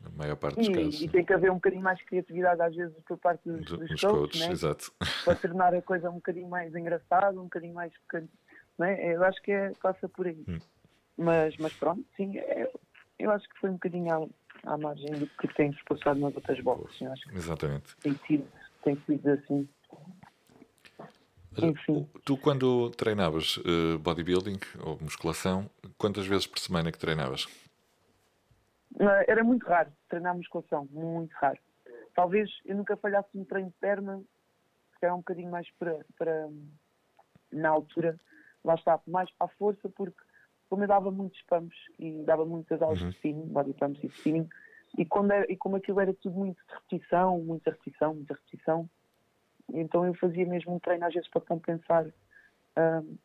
na 0.00 0.10
maior 0.10 0.36
parte 0.36 0.56
dos 0.56 0.68
e, 0.68 0.72
casos. 0.72 1.02
E 1.02 1.08
tem 1.08 1.24
que 1.24 1.32
haver 1.32 1.50
um 1.50 1.56
bocadinho 1.56 1.82
mais 1.82 1.98
de 1.98 2.04
criatividade 2.04 2.62
às 2.62 2.74
vezes 2.74 2.94
por 3.06 3.18
parte 3.18 3.48
dos, 3.48 3.64
Do, 3.66 3.76
dos, 3.78 3.88
dos 3.88 4.00
coaches, 4.00 4.40
né? 4.40 4.52
exato. 4.52 4.92
para 5.24 5.34
tornar 5.34 5.74
a 5.74 5.82
coisa 5.82 6.10
um 6.10 6.14
bocadinho 6.14 6.48
mais 6.48 6.74
engraçada, 6.74 7.38
um 7.38 7.44
bocadinho 7.44 7.74
mais 7.74 7.92
né? 8.78 9.14
eu 9.14 9.22
acho 9.24 9.40
que 9.42 9.52
é, 9.52 9.72
passa 9.82 10.08
por 10.08 10.26
aí. 10.26 10.44
Hum. 10.48 10.58
Mas, 11.16 11.56
mas 11.58 11.72
pronto, 11.74 12.04
sim, 12.16 12.38
é, 12.38 12.70
eu 13.18 13.30
acho 13.30 13.48
que 13.48 13.58
foi 13.60 13.70
um 13.70 13.74
bocadinho 13.74 14.12
à, 14.64 14.72
à 14.72 14.78
margem 14.78 15.12
do 15.12 15.26
que 15.26 15.48
tem-se 15.54 15.82
passado 15.84 16.18
nas 16.18 16.34
outras 16.34 16.58
boxes. 16.60 17.00
Exatamente. 17.32 17.94
Tem 17.98 18.18
sido, 18.26 18.46
tem 18.82 18.96
sido 19.06 19.30
assim. 19.30 19.68
Enfim. 21.58 22.08
Tu, 22.24 22.36
quando 22.36 22.90
treinavas 22.90 23.58
uh, 23.58 23.98
bodybuilding 23.98 24.58
ou 24.84 24.98
musculação, 25.00 25.68
quantas 25.98 26.26
vezes 26.26 26.46
por 26.46 26.58
semana 26.58 26.90
que 26.90 26.98
treinavas? 26.98 27.46
Era 29.26 29.42
muito 29.42 29.66
raro 29.66 29.90
treinar 30.08 30.36
musculação, 30.36 30.86
muito 30.90 31.32
raro. 31.32 31.58
Talvez 32.14 32.50
eu 32.64 32.76
nunca 32.76 32.96
falhasse 32.96 33.28
um 33.34 33.44
treino 33.44 33.70
de 33.70 33.76
perna, 33.80 34.22
que 34.98 35.06
era 35.06 35.14
um 35.14 35.18
bocadinho 35.18 35.50
mais 35.50 35.66
para, 35.78 35.98
para 36.16 36.48
na 37.50 37.68
altura, 37.68 38.18
lá 38.64 38.74
está, 38.74 39.00
mais 39.06 39.30
para 39.32 39.46
a 39.46 39.50
força, 39.56 39.88
porque 39.90 40.20
como 40.68 40.84
eu 40.84 40.88
dava 40.88 41.10
muitos 41.10 41.40
pumps 41.42 41.76
e 41.98 42.22
dava 42.24 42.44
muitas 42.44 42.80
aulas 42.80 43.00
uhum. 43.02 43.10
de 43.10 43.16
spinning, 43.16 43.46
body 43.46 43.74
pumps 43.74 44.04
e 44.04 44.06
spinning, 44.08 44.48
e, 44.96 45.04
quando 45.04 45.32
era, 45.32 45.50
e 45.50 45.56
como 45.56 45.76
aquilo 45.76 46.00
era 46.00 46.14
tudo 46.14 46.34
muito 46.34 46.56
de 46.66 46.74
repetição, 46.74 47.38
muita 47.40 47.70
repetição, 47.70 48.14
muita 48.14 48.34
repetição, 48.34 48.88
então 49.72 50.04
eu 50.06 50.14
fazia 50.14 50.46
mesmo 50.46 50.74
um 50.74 50.78
treino 50.78 51.04
às 51.06 51.14
vezes 51.14 51.28
para 51.28 51.40
compensar, 51.40 52.06
um, 52.76 53.16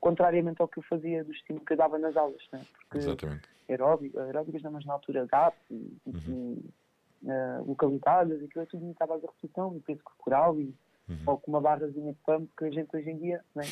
contrariamente 0.00 0.62
ao 0.62 0.68
que 0.68 0.78
eu 0.78 0.82
fazia 0.84 1.24
do 1.24 1.32
estímulo 1.32 1.64
que 1.64 1.72
eu 1.72 1.76
dava 1.76 1.98
nas 1.98 2.16
aulas, 2.16 2.42
né? 2.52 2.64
porque 2.80 2.98
Exatamente. 2.98 3.48
aeróbico, 3.68 4.18
aeróbicas, 4.18 4.62
não, 4.62 4.72
mas 4.72 4.84
na 4.84 4.94
altura 4.94 5.26
GAP, 5.26 5.56
e, 5.70 6.00
uhum. 6.06 6.62
e, 7.22 7.28
uh, 7.28 7.64
localidades, 7.64 8.42
aquilo 8.42 8.62
é 8.62 8.66
tudo 8.66 8.84
muito 8.84 9.02
à 9.02 9.06
base 9.06 9.20
de 9.20 9.26
repetição 9.26 9.76
e 9.76 9.80
peso 9.80 10.02
corporal 10.02 10.58
e 10.60 10.74
Uhum. 11.08 11.18
ou 11.24 11.38
com 11.38 11.52
uma 11.52 11.60
barrazinha 11.60 12.12
de 12.12 12.18
pump 12.26 12.50
que 12.58 12.64
a 12.64 12.70
gente 12.70 12.96
hoje 12.96 13.08
em 13.08 13.16
dia 13.16 13.44
né? 13.54 13.62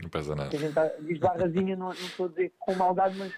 não 0.00 0.08
pesa 0.08 0.36
nada. 0.36 0.54
a 0.56 0.60
gente 0.60 0.72
tá, 0.72 0.86
diz 1.00 1.18
barrazinha, 1.18 1.74
não, 1.74 1.86
não 1.86 1.92
estou 1.92 2.26
a 2.26 2.28
dizer 2.28 2.52
com 2.60 2.74
maldade, 2.76 3.18
mas 3.18 3.34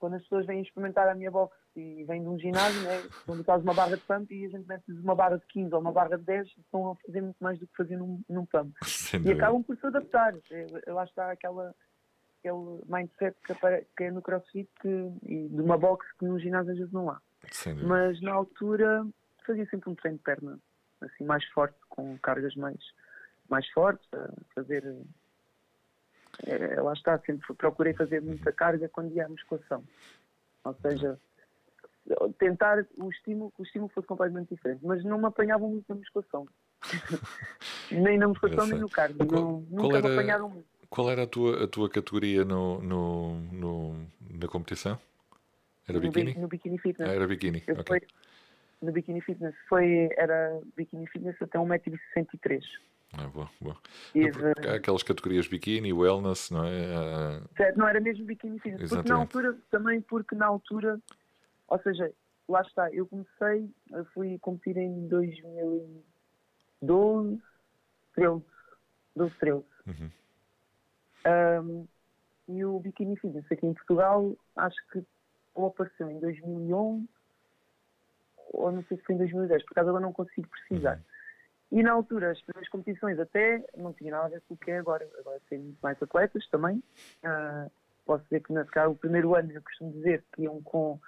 quando 0.00 0.14
as 0.16 0.22
pessoas 0.22 0.46
vêm 0.46 0.60
experimentar 0.60 1.08
a 1.08 1.14
minha 1.14 1.30
box 1.30 1.56
e 1.76 2.04
vêm 2.04 2.22
de 2.22 2.28
um 2.28 2.38
ginásio, 2.38 2.80
né, 2.82 3.02
quando 3.24 3.44
faz 3.44 3.62
uma 3.62 3.74
barra 3.74 3.96
de 3.96 4.02
pump 4.02 4.32
e 4.34 4.46
a 4.46 4.48
gente 4.48 4.66
mete 4.66 4.90
uma 4.90 5.14
barra 5.14 5.36
de 5.36 5.46
15 5.46 5.74
ou 5.74 5.80
uma 5.80 5.92
barra 5.92 6.16
de 6.16 6.24
10, 6.24 6.48
estão 6.58 6.90
a 6.90 6.96
fazer 6.96 7.20
muito 7.20 7.36
mais 7.40 7.58
do 7.58 7.66
que 7.66 7.76
fazer 7.76 7.96
num, 7.96 8.22
num 8.28 8.44
pump. 8.46 8.72
Sem 8.82 9.20
e 9.20 9.22
dúvida. 9.22 9.42
acabam 9.42 9.62
por 9.62 9.76
se 9.76 9.86
adaptar. 9.86 10.34
Lá 10.86 11.04
está 11.04 11.30
aquela, 11.30 11.74
aquele 12.38 12.80
mindset 12.86 13.36
que, 13.96 14.04
é 14.04 14.10
no 14.10 14.22
crossfit 14.22 14.68
que, 14.80 15.12
e 15.26 15.48
de 15.48 15.60
uma 15.60 15.78
box 15.78 16.06
que 16.18 16.24
no 16.24 16.38
ginásio 16.38 16.72
às 16.72 16.78
vezes 16.78 16.92
não 16.92 17.10
há. 17.10 17.20
Mas 17.86 18.20
na 18.20 18.32
altura 18.32 19.06
fazia 19.46 19.66
sempre 19.66 19.90
um 19.90 19.94
treino 19.94 20.18
de 20.18 20.24
perna, 20.24 20.58
assim 21.00 21.24
mais 21.24 21.44
forte, 21.46 21.76
com 21.88 22.18
cargas 22.18 22.54
mais, 22.56 22.80
mais 23.48 23.68
fortes, 23.70 24.06
a 24.12 24.28
fazer 24.54 24.84
é, 26.46 26.80
lá 26.80 26.92
está, 26.92 27.18
sempre 27.20 27.54
procurei 27.54 27.92
fazer 27.94 28.22
muita 28.22 28.52
carga 28.52 28.88
quando 28.88 29.12
ia 29.12 29.26
à 29.26 29.28
musculação. 29.28 29.84
Ou 30.64 30.74
seja, 30.74 31.18
tentar 32.38 32.86
o 32.98 33.10
estímulo, 33.10 33.50
que 33.52 33.62
o 33.62 33.64
estímulo 33.64 33.90
fosse 33.92 34.06
completamente 34.06 34.54
diferente, 34.54 34.84
mas 34.84 35.04
não 35.04 35.18
me 35.18 35.26
apanhavam 35.26 35.68
muito 35.68 35.84
na 35.88 35.94
musculação. 35.94 36.46
nem 37.90 38.18
na 38.18 38.28
musculação, 38.28 38.66
nem 38.66 38.78
no 38.78 38.88
cardio. 38.88 39.26
Qual, 39.26 39.64
nunca 39.68 39.80
qual 39.80 39.96
era, 39.96 40.08
me 40.08 40.14
apanharam 40.14 40.48
muito. 40.48 40.66
Qual 40.88 41.10
era 41.10 41.22
a 41.22 41.26
tua, 41.26 41.64
a 41.64 41.68
tua 41.68 41.88
categoria 41.88 42.44
no, 42.44 42.80
no, 42.80 43.34
no 43.52 44.06
na 44.28 44.48
competição? 44.48 44.98
Era 45.88 45.98
no 45.98 46.00
biquíni? 46.00 46.34
No 46.34 46.48
biquíni 46.48 46.78
fitness. 46.78 47.08
Ah, 47.08 47.14
era 47.14 47.26
biquíni, 47.26 47.62
ok. 47.68 47.84
Foi, 47.86 48.00
no 48.82 48.92
biquíni 48.92 49.20
fitness 49.20 49.54
foi, 49.68 50.08
era 50.16 50.60
biquíni 50.76 51.06
fitness 51.06 51.40
até 51.40 51.58
1,63m. 51.58 52.62
Ah, 53.12 53.26
boa, 53.26 53.50
boa. 53.60 53.76
Há 54.68 54.76
aquelas 54.76 55.02
categorias 55.02 55.48
biquíni, 55.48 55.92
wellness, 55.92 56.50
não 56.50 56.64
é? 56.64 56.94
Ah, 56.94 57.42
certo, 57.56 57.76
não 57.76 57.88
era 57.88 58.00
mesmo 58.00 58.24
biquíni 58.24 58.58
fitness. 58.60 58.88
Porque 58.88 59.08
na 59.08 59.16
altura, 59.16 59.58
também 59.70 60.00
porque 60.00 60.34
na 60.34 60.46
altura, 60.46 61.00
ou 61.70 61.78
seja, 61.80 62.12
lá 62.48 62.60
está, 62.62 62.90
eu 62.92 63.06
comecei, 63.06 63.70
eu 63.92 64.04
fui 64.06 64.36
competir 64.40 64.76
em 64.76 65.06
2012, 65.08 67.40
13, 68.14 68.44
12, 69.16 69.34
13. 69.38 69.64
Uhum. 69.86 70.10
Um, 71.26 71.86
e 72.48 72.64
o 72.64 72.80
biquíni 72.80 73.16
fitness 73.16 73.44
aqui 73.50 73.66
em 73.66 73.74
Portugal, 73.74 74.34
acho 74.56 74.76
que 74.88 75.04
ou 75.54 75.66
apareceu 75.66 76.10
em 76.10 76.18
2011, 76.20 77.08
ou 78.52 78.72
não 78.72 78.82
sei 78.84 78.96
se 78.96 79.04
foi 79.04 79.14
em 79.14 79.18
2010, 79.18 79.62
por 79.64 79.72
acaso 79.72 79.90
agora 79.90 80.02
não 80.02 80.12
consigo 80.12 80.48
precisar. 80.48 80.96
Uhum. 80.96 81.02
E 81.72 81.82
na 81.84 81.92
altura, 81.92 82.32
as 82.32 82.42
primeiras 82.42 82.68
competições 82.68 83.16
até 83.18 83.64
não 83.76 83.92
tinha 83.92 84.10
nada 84.10 84.26
a 84.26 84.28
ver 84.28 84.42
com 84.42 84.54
o 84.54 84.56
que 84.56 84.72
é 84.72 84.78
agora. 84.78 85.08
Agora 85.20 85.40
tem 85.48 85.60
muito 85.60 85.78
mais 85.80 86.02
atletas 86.02 86.44
também. 86.48 86.82
Uh, 87.22 87.70
posso 88.04 88.24
dizer 88.24 88.40
que, 88.40 88.52
na 88.52 88.66
o 88.88 88.96
primeiro 88.96 89.36
ano, 89.36 89.52
eu 89.52 89.62
costumo 89.62 89.92
dizer 89.92 90.24
que 90.32 90.42
iam 90.42 90.60
com, 90.62 90.98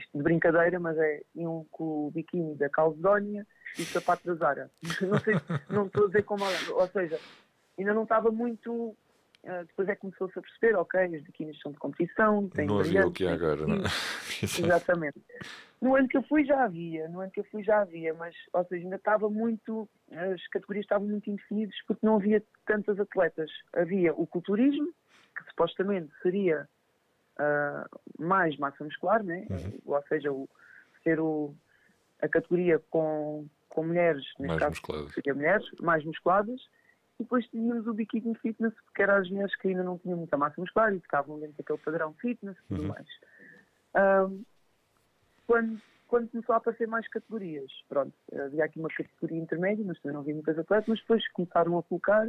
isto 0.00 0.16
de 0.16 0.22
brincadeira, 0.22 0.78
mas 0.80 0.96
é, 0.98 1.22
iam 1.34 1.66
com 1.70 2.08
o 2.08 2.10
biquíni 2.10 2.54
da 2.56 2.68
Calcedónia 2.68 3.46
e 3.78 3.82
o 3.82 3.86
sapato 3.86 4.26
da 4.26 4.34
Zara. 4.34 4.70
não 5.02 5.18
sei, 5.20 5.34
não 5.68 5.86
estou 5.86 6.04
a 6.04 6.06
dizer 6.08 6.22
como, 6.24 6.44
ou 6.44 6.88
seja, 6.88 7.18
ainda 7.78 7.94
não 7.94 8.02
estava 8.04 8.30
muito 8.30 8.96
Uh, 9.42 9.64
depois 9.64 9.88
é 9.88 9.94
que 9.94 10.02
começou-se 10.02 10.38
a 10.38 10.42
perceber, 10.42 10.76
ok, 10.76 11.16
os 11.16 11.22
biquínis 11.22 11.58
são 11.60 11.72
de 11.72 11.78
competição, 11.78 12.46
tem 12.50 12.66
Não 12.66 12.80
havia 12.80 13.06
o 13.06 13.10
que 13.10 13.24
é 13.24 13.32
agora, 13.32 13.66
não 13.66 13.76
é? 13.76 13.78
Exatamente. 14.42 15.18
No 15.80 15.96
ano 15.96 16.06
que 16.08 16.18
eu 16.18 16.22
fui 16.24 16.44
já 16.44 16.64
havia, 16.64 17.08
no 17.08 17.20
ano 17.20 17.30
que 17.30 17.40
eu 17.40 17.44
fui 17.44 17.64
já 17.64 17.80
havia, 17.80 18.12
mas, 18.12 18.36
ou 18.52 18.62
seja, 18.66 18.84
ainda 18.84 18.96
estava 18.96 19.30
muito, 19.30 19.88
as 20.12 20.46
categorias 20.48 20.84
estavam 20.84 21.08
muito 21.08 21.30
indefinidas 21.30 21.74
porque 21.86 22.04
não 22.04 22.16
havia 22.16 22.42
tantas 22.66 23.00
atletas. 23.00 23.50
Havia 23.72 24.12
o 24.12 24.26
culturismo, 24.26 24.92
que 25.34 25.44
supostamente 25.48 26.12
seria 26.22 26.68
uh, 27.40 28.00
mais 28.18 28.56
massa 28.58 28.84
muscular, 28.84 29.22
né? 29.22 29.46
Uhum. 29.50 29.78
ou 29.86 30.02
seja, 30.08 30.30
o, 30.30 30.48
ser 31.02 31.18
o, 31.18 31.54
a 32.20 32.28
categoria 32.28 32.78
com, 32.90 33.46
com 33.68 33.84
mulheres, 33.84 34.24
neste 34.38 34.46
mais 34.48 34.60
caso, 34.60 34.70
musculadas. 34.70 35.14
seria 35.14 35.34
mulheres, 35.34 35.66
mais 35.80 36.04
musculadas, 36.04 36.60
e 37.18 37.22
depois 37.22 37.46
tínhamos 37.48 37.86
o 37.86 37.94
bikini 37.94 38.34
fitness, 38.36 38.74
porque 38.84 39.02
eram 39.02 39.16
as 39.16 39.30
mulheres 39.30 39.54
que 39.56 39.68
ainda 39.68 39.82
não 39.82 39.98
tinham 39.98 40.18
muita 40.18 40.36
massa 40.36 40.60
muscular 40.60 40.94
e 40.94 41.00
ficavam 41.00 41.38
dentro 41.38 41.56
daquele 41.56 41.78
padrão 41.78 42.14
fitness 42.14 42.56
e 42.58 42.68
tudo 42.68 42.82
uhum. 42.82 42.88
mais. 42.88 43.06
Quando, 45.46 45.80
quando 46.06 46.30
começou 46.30 46.54
a 46.54 46.58
aparecer 46.58 46.86
mais 46.86 47.06
categorias, 47.08 47.70
pronto, 47.88 48.12
havia 48.32 48.64
aqui 48.64 48.78
uma 48.78 48.88
categoria 48.88 49.38
intermédia, 49.38 49.84
mas 49.84 50.00
também 50.00 50.14
não 50.14 50.20
havia 50.20 50.34
muitas 50.34 50.58
atletas, 50.58 50.88
mas 50.88 51.00
depois 51.00 51.28
começaram 51.32 51.78
a 51.78 51.82
colocar. 51.82 52.28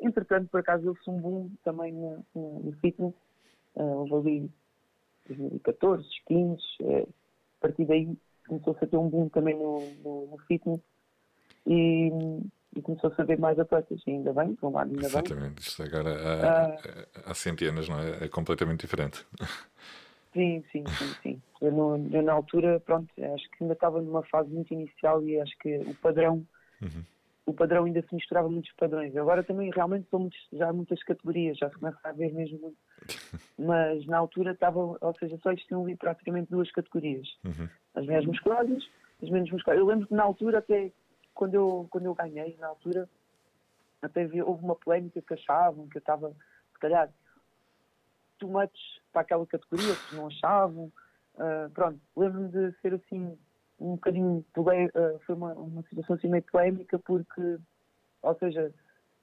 Entretanto, 0.00 0.48
por 0.50 0.60
acaso, 0.60 0.86
houve 0.88 1.00
um 1.08 1.20
boom 1.20 1.50
também 1.64 1.92
no, 1.92 2.24
no, 2.34 2.60
no 2.60 2.72
fitness. 2.74 3.14
Houve 3.74 4.14
ali 4.14 4.50
2014, 5.28 6.06
15, 6.26 6.62
uh, 6.80 7.08
a 7.58 7.60
partir 7.60 7.84
daí 7.84 8.16
começou-se 8.46 8.84
a 8.84 8.88
ter 8.88 8.96
um 8.96 9.08
boom 9.08 9.28
também 9.28 9.56
no, 9.56 9.80
no, 10.02 10.26
no 10.26 10.38
fitness. 10.46 10.80
E 11.66 12.10
e 12.74 12.80
começou 12.80 13.10
a 13.10 13.14
saber 13.14 13.38
mais 13.38 13.58
atletas, 13.58 14.00
e 14.06 14.10
ainda 14.10 14.32
bem, 14.32 14.54
por 14.54 14.68
um 14.68 14.72
lado, 14.72 14.90
ainda 14.90 15.06
Exatamente. 15.06 15.54
bem. 15.54 15.54
Isto 15.58 15.82
agora 15.82 16.10
há, 16.10 16.68
uh, 16.68 17.30
há 17.30 17.34
centenas, 17.34 17.88
não 17.88 17.98
é? 17.98 18.24
É 18.24 18.28
completamente 18.28 18.80
diferente. 18.80 19.24
Sim, 20.32 20.64
sim, 20.72 20.82
sim, 20.86 21.14
sim. 21.22 21.42
Eu, 21.60 21.70
no, 21.70 22.08
eu, 22.10 22.22
na 22.22 22.32
altura, 22.32 22.80
pronto, 22.80 23.12
acho 23.34 23.50
que 23.50 23.62
ainda 23.62 23.74
estava 23.74 24.00
numa 24.00 24.22
fase 24.22 24.48
muito 24.48 24.72
inicial 24.72 25.22
e 25.22 25.38
acho 25.38 25.52
que 25.58 25.76
o 25.76 25.94
padrão, 25.96 26.46
uhum. 26.80 27.04
o 27.44 27.52
padrão 27.52 27.84
ainda 27.84 28.00
se 28.00 28.14
misturava 28.14 28.48
muitos 28.48 28.72
padrões. 28.72 29.14
Agora 29.14 29.44
também 29.44 29.70
realmente 29.70 30.08
são 30.10 30.20
muitos, 30.20 30.38
já 30.50 30.70
há 30.70 30.72
muitas 30.72 31.02
categorias, 31.02 31.58
já 31.58 31.68
se 31.68 31.76
começa 31.76 31.98
a 32.02 32.12
ver 32.12 32.32
mesmo 32.32 32.58
muito. 32.60 32.78
Mas 33.58 34.06
na 34.06 34.18
altura 34.18 34.52
estava, 34.52 34.78
ou 34.78 35.14
seja, 35.18 35.38
só 35.42 35.52
existiam 35.52 35.84
ali 35.84 35.96
praticamente 35.96 36.50
duas 36.50 36.70
categorias. 36.70 37.28
Uhum. 37.44 37.68
As 37.94 38.04
mulheres 38.04 38.26
musculadas, 38.26 38.88
as 39.22 39.30
menos 39.30 39.50
musculadas. 39.50 39.80
Eu 39.80 39.86
lembro 39.86 40.06
que 40.06 40.14
na 40.14 40.22
altura 40.22 40.58
até 40.58 40.92
quando 41.34 41.54
eu, 41.54 41.86
quando 41.90 42.06
eu 42.06 42.14
ganhei, 42.14 42.56
na 42.58 42.68
altura, 42.68 43.08
até 44.00 44.22
houve 44.42 44.64
uma 44.64 44.74
polémica 44.74 45.22
que 45.22 45.34
achavam 45.34 45.88
que 45.88 45.96
eu 45.96 46.00
estava, 46.00 46.30
se 46.72 46.78
calhar, 46.78 47.10
too 48.38 48.48
much 48.48 48.72
para 49.12 49.22
aquela 49.22 49.46
categoria, 49.46 49.94
que 50.08 50.16
não 50.16 50.26
achavam. 50.26 50.92
Uh, 51.34 51.70
pronto, 51.72 51.98
lembro-me 52.16 52.48
de 52.48 52.72
ser 52.80 52.94
assim, 52.94 53.38
um 53.78 53.92
bocadinho, 53.92 54.44
uh, 54.56 55.18
foi 55.24 55.34
uma, 55.34 55.54
uma 55.54 55.82
situação 55.84 56.16
assim 56.16 56.28
meio 56.28 56.42
polémica, 56.44 56.98
porque, 56.98 57.58
ou 58.22 58.34
seja, 58.38 58.72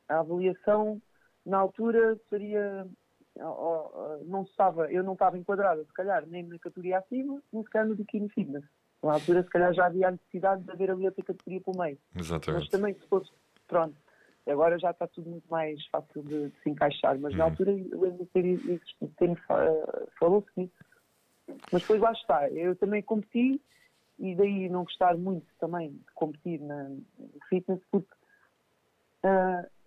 a 0.08 0.20
avaliação 0.20 1.02
na 1.46 1.58
altura 1.58 2.18
seria 2.30 2.88
não 4.26 4.44
estava, 4.44 4.92
eu 4.92 5.04
não 5.04 5.14
estava 5.14 5.38
enquadrada, 5.38 5.84
se 5.84 5.94
calhar, 5.94 6.26
nem 6.28 6.44
na 6.44 6.60
categoria 6.60 7.00
acima, 7.00 7.42
nem 7.52 7.64
sequer 7.64 7.86
no 7.86 7.96
bikini 7.96 8.30
fitness. 8.30 8.66
Na 9.02 9.14
altura, 9.14 9.44
se 9.44 9.50
calhar, 9.50 9.74
já 9.74 9.86
havia 9.86 10.10
a 10.10 10.12
necessidade 10.12 10.64
de 10.64 10.72
haver 10.72 10.92
ali 10.92 11.06
outra 11.06 11.24
categoria 11.24 11.62
pelo 11.62 11.78
meio. 11.78 11.98
Exatamente. 12.16 12.62
Mas 12.62 12.70
também, 12.70 12.94
se 12.96 13.08
fosse, 13.08 13.32
pronto, 13.66 13.96
agora 14.48 14.78
já 14.78 14.92
está 14.92 15.08
tudo 15.08 15.30
muito 15.30 15.50
mais 15.50 15.86
fácil 15.88 16.22
de, 16.24 16.50
de 16.50 16.62
se 16.62 16.70
encaixar. 16.70 17.18
Mas 17.18 17.34
na 17.34 17.46
uhum. 17.46 17.50
altura, 17.52 17.72
eu 17.72 18.02
lembro 18.02 18.26
de 18.26 18.32
ter, 18.32 18.82
ter 19.18 19.36
falou-se 20.20 20.50
nisso. 20.58 20.74
Mas 21.72 21.82
depois 21.82 22.02
lá 22.02 22.12
está. 22.12 22.50
Eu 22.50 22.76
também 22.76 23.02
competi 23.02 23.62
e 24.20 24.36
daí 24.36 24.68
não 24.68 24.84
gostar 24.84 25.18
muito 25.18 25.48
também 25.60 25.92
de 25.92 26.14
competir 26.14 26.60
na, 26.60 26.90
no 26.90 27.40
fitness, 27.50 27.82
porque. 27.90 28.12
Uh, 29.24 29.79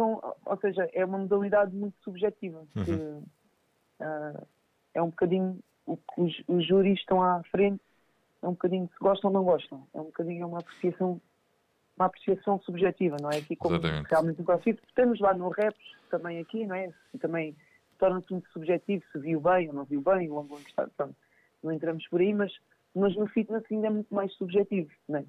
são, 0.00 0.34
ou 0.46 0.56
seja, 0.58 0.88
é 0.92 1.04
uma 1.04 1.18
modalidade 1.18 1.74
muito 1.74 1.96
subjetiva. 2.02 2.64
Uhum. 2.74 2.84
Que, 2.84 2.92
uh, 2.92 4.46
é 4.94 5.02
um 5.02 5.10
bocadinho 5.10 5.58
o 5.86 5.96
que 5.96 6.20
os, 6.20 6.42
os 6.48 6.66
júris 6.66 6.98
estão 6.98 7.22
à 7.22 7.42
frente 7.44 7.80
é 8.42 8.48
um 8.48 8.52
bocadinho 8.52 8.88
se 8.88 8.98
gostam 8.98 9.28
ou 9.28 9.34
não 9.34 9.44
gostam. 9.44 9.86
É 9.92 10.00
um 10.00 10.04
bocadinho 10.04 10.48
uma 10.48 10.60
apreciação, 10.60 11.20
uma 11.96 12.06
apreciação 12.06 12.58
subjetiva, 12.60 13.16
não 13.20 13.30
é? 13.30 13.36
Aqui 13.38 13.54
como 13.54 13.76
Exatamente. 13.76 14.08
realmente 14.08 14.40
um 14.40 14.44
crossfit. 14.44 14.80
Temos 14.94 15.20
lá 15.20 15.34
no 15.34 15.50
rap 15.50 15.76
também 16.10 16.38
aqui, 16.38 16.66
não 16.66 16.74
é? 16.74 16.90
Também 17.20 17.54
torna-se 17.98 18.32
muito 18.32 18.50
subjetivo 18.50 19.04
se 19.12 19.18
viu 19.18 19.40
bem 19.40 19.68
ou 19.68 19.74
não 19.74 19.84
viu 19.84 20.00
bem, 20.00 20.30
o 20.30 20.38
ângulo 20.38 20.60
está. 20.60 20.88
Pronto. 20.96 21.14
não 21.62 21.70
entramos 21.70 22.06
por 22.08 22.20
aí, 22.20 22.32
mas, 22.32 22.50
mas 22.94 23.14
no 23.14 23.26
fitness 23.26 23.64
ainda 23.70 23.88
é 23.88 23.90
muito 23.90 24.14
mais 24.14 24.32
subjetivo, 24.34 24.90
né? 25.06 25.24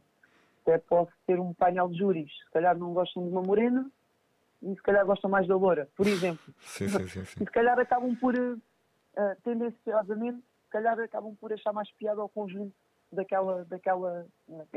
Até 0.62 0.78
posso 0.78 1.12
ter 1.28 1.38
um 1.40 1.54
painel 1.54 1.90
de 1.90 1.98
júris, 1.98 2.32
se 2.46 2.52
calhar 2.52 2.78
não 2.78 2.94
gostam 2.94 3.24
de 3.24 3.30
uma 3.30 3.42
morena 3.42 3.92
e 4.62 4.76
se 4.76 4.82
calhar 4.82 5.06
gostam 5.06 5.30
mais 5.30 5.48
da 5.48 5.56
loura, 5.56 5.90
por 5.96 6.08
exemplo. 6.08 6.54
Sim, 6.60 6.88
sim, 6.88 7.08
sim. 7.08 7.26
sim. 7.26 7.44
E 7.44 7.46
se 7.46 7.52
calhar 7.52 7.78
acabam 7.80 8.16
por, 8.16 8.36
uh, 8.36 8.62
tendenciosamente, 9.44 10.38
se 10.38 10.70
calhar 10.70 11.00
acabam 11.00 11.36
por 11.36 11.52
achar 11.52 11.74
mais 11.74 11.92
piada 11.94 12.22
ao 12.22 12.30
conjunto 12.30 12.74
daquela, 13.12 13.66
daquela, 13.66 14.26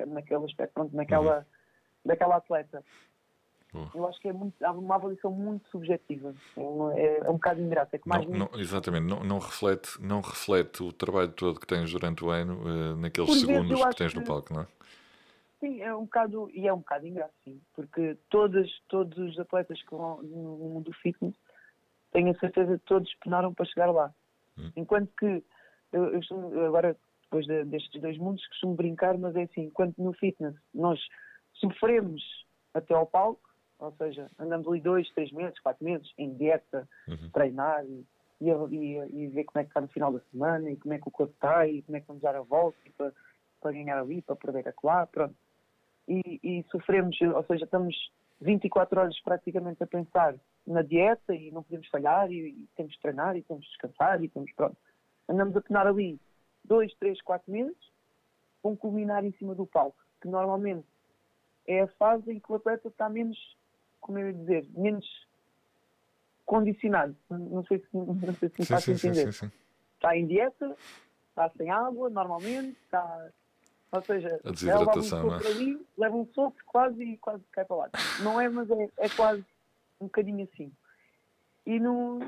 naquele 0.07 0.45
aspecto, 0.45 0.72
pronto, 0.74 0.97
naquela, 0.97 1.39
uhum. 1.39 1.45
daquela 2.05 2.37
atleta. 2.37 2.82
Eu 3.93 4.07
acho 4.07 4.20
que 4.20 4.28
é 4.28 4.32
muito, 4.32 4.55
há 4.64 4.70
uma 4.70 4.95
avaliação 4.95 5.32
muito 5.32 5.68
subjetiva. 5.68 6.32
É, 6.95 7.26
é 7.26 7.30
um 7.30 7.35
bocado 7.35 7.61
ingrato. 7.61 7.97
É 7.97 7.99
que 7.99 8.09
mais 8.09 8.24
não, 8.24 8.39
não, 8.39 8.61
exatamente, 8.61 9.05
não, 9.05 9.24
não, 9.24 9.39
reflete, 9.39 10.01
não 10.01 10.20
reflete 10.20 10.82
o 10.82 10.93
trabalho 10.93 11.32
todo 11.32 11.59
que 11.59 11.66
tens 11.66 11.91
durante 11.91 12.24
o 12.24 12.30
ano 12.30 12.62
uh, 12.62 12.97
naqueles 12.97 13.28
Por 13.28 13.37
segundos 13.37 13.85
que 13.85 13.97
tens 13.97 14.12
que, 14.12 14.20
no 14.20 14.24
palco, 14.24 14.55
não 14.55 14.62
é? 14.62 14.66
Sim, 15.65 15.81
é 15.81 15.97
um 15.97 16.05
bocado, 16.05 16.51
e 16.53 16.69
é 16.69 16.75
um 16.75 16.81
bocado 16.81 17.07
ingrato, 17.07 17.33
sim, 17.43 17.59
porque 17.75 18.19
todos, 18.29 18.71
todos 18.87 19.17
os 19.17 19.39
atletas 19.39 19.81
que 19.83 19.95
vão 19.95 20.23
no 20.23 20.59
mundo 20.59 20.91
do 20.91 20.93
fitness, 20.93 21.35
tenho 22.12 22.31
a 22.31 22.39
certeza 22.39 22.79
que 22.79 22.85
todos 22.85 23.11
penaram 23.25 23.55
para 23.55 23.65
chegar 23.65 23.91
lá. 23.91 24.12
Hum. 24.59 24.71
Enquanto 24.77 25.11
que, 25.19 25.43
eu, 25.91 26.21
eu, 26.21 26.67
agora, 26.67 26.95
depois 27.23 27.47
de, 27.47 27.65
destes 27.65 27.99
dois 27.99 28.19
mundos, 28.19 28.47
costumo 28.49 28.75
brincar, 28.75 29.17
mas 29.17 29.35
é 29.37 29.45
assim, 29.45 29.62
enquanto 29.62 29.97
no 29.97 30.12
fitness 30.12 30.55
nós 30.75 31.01
sofremos 31.55 32.23
até 32.75 32.93
ao 32.93 33.07
palco, 33.07 33.49
ou 33.79 33.93
seja, 33.93 34.31
andamos 34.39 34.69
ali 34.69 34.83
dois, 34.83 35.11
três 35.12 35.33
meses, 35.33 35.59
quatro 35.61 35.83
meses 35.83 36.12
em 36.19 36.35
dieta, 36.35 36.87
uhum. 37.09 37.31
treinar 37.33 37.87
e, 37.87 38.07
e, 38.39 38.51
e, 38.51 39.29
ver 39.29 39.45
como 39.45 39.62
é 39.62 39.65
que 39.65 39.71
está 39.71 39.81
no 39.81 39.89
final 39.89 40.12
da 40.12 40.21
semana 40.31 40.71
e 40.71 40.77
como 40.77 40.93
é 40.93 40.99
que 40.99 41.09
o 41.09 41.11
corpo 41.11 41.33
está 41.33 41.67
e 41.67 41.81
como 41.81 41.97
é 41.97 42.03
que 42.03 42.07
vamos 42.07 42.23
dar 42.23 42.37
a 42.37 42.43
volta 42.43 42.77
para, 42.99 43.15
para 43.62 43.73
ganhar 43.73 43.99
ali, 43.99 44.21
para 44.21 44.37
perder 44.37 44.69
acolá, 44.69 45.07
pronto. 45.07 45.35
E, 46.09 46.41
e 46.43 46.65
sofremos, 46.71 47.19
ou 47.21 47.45
seja, 47.45 47.65
estamos 47.65 47.95
24 48.41 49.01
horas 49.01 49.21
praticamente 49.21 49.83
a 49.83 49.87
pensar 49.87 50.35
na 50.67 50.83
dieta 50.83 51.35
e 51.35 51.51
não 51.51 51.63
podemos 51.63 51.89
falhar 51.89 52.31
e, 52.31 52.49
e 52.49 52.69
temos 52.77 52.93
de 52.93 53.01
treinar 53.01 53.37
e 53.37 53.43
temos 53.43 53.65
de 53.65 53.71
descansar 53.71 54.23
e 54.23 54.29
temos, 54.29 54.53
pronto. 54.53 54.77
Andamos 55.29 55.57
a 55.57 55.61
penar 55.61 55.87
ali 55.87 56.21
dois, 56.65 56.93
três, 56.95 57.21
quatro 57.23 57.51
meses, 57.51 57.77
vão 58.63 58.77
culminar 58.77 59.25
em 59.25 59.33
cima 59.33 59.55
do 59.55 59.67
palco, 59.67 59.97
que 60.21 60.29
normalmente 60.29 60.87
é 61.67 61.81
a 61.81 61.89
fase 61.89 62.31
em 62.33 62.41
que 62.41 62.53
o 62.53 62.57
atleta 62.57 62.89
está 62.89 63.09
menos 63.09 63.39
como 64.05 64.19
eu 64.19 64.27
ia 64.27 64.35
dizer, 64.35 64.67
menos 64.77 65.07
condicionado. 66.45 67.17
Não 67.31 67.65
sei 67.65 67.79
se, 67.79 67.87
não 67.97 68.35
sei 68.35 68.51
se 68.51 68.61
me 68.61 68.67
faz 68.67 68.87
entender. 68.87 69.33
Sim, 69.33 69.49
sim, 69.49 69.53
está 69.95 70.15
em 70.15 70.27
dieta, 70.27 70.77
está 71.31 71.49
sem 71.57 71.71
água, 71.71 72.11
normalmente, 72.11 72.77
está. 72.85 73.31
Ou 73.95 74.03
seja, 74.03 74.40
a 74.45 74.51
desidratação, 74.51 75.28
leva 75.28 75.45
um 75.45 75.47
é? 75.47 75.51
ali, 75.53 75.86
leva 75.97 76.16
um 76.16 76.26
soco 76.34 76.57
quase 76.66 77.01
e 77.01 77.16
quase 77.16 77.45
cai 77.53 77.64
para 77.64 77.76
lá. 77.76 77.90
Não 78.24 78.40
é, 78.40 78.49
mas 78.49 78.68
é, 78.68 78.88
é 78.99 79.09
quase 79.09 79.45
um 80.01 80.07
bocadinho 80.07 80.42
assim. 80.53 80.72
E 81.64 81.78
no, 81.78 82.18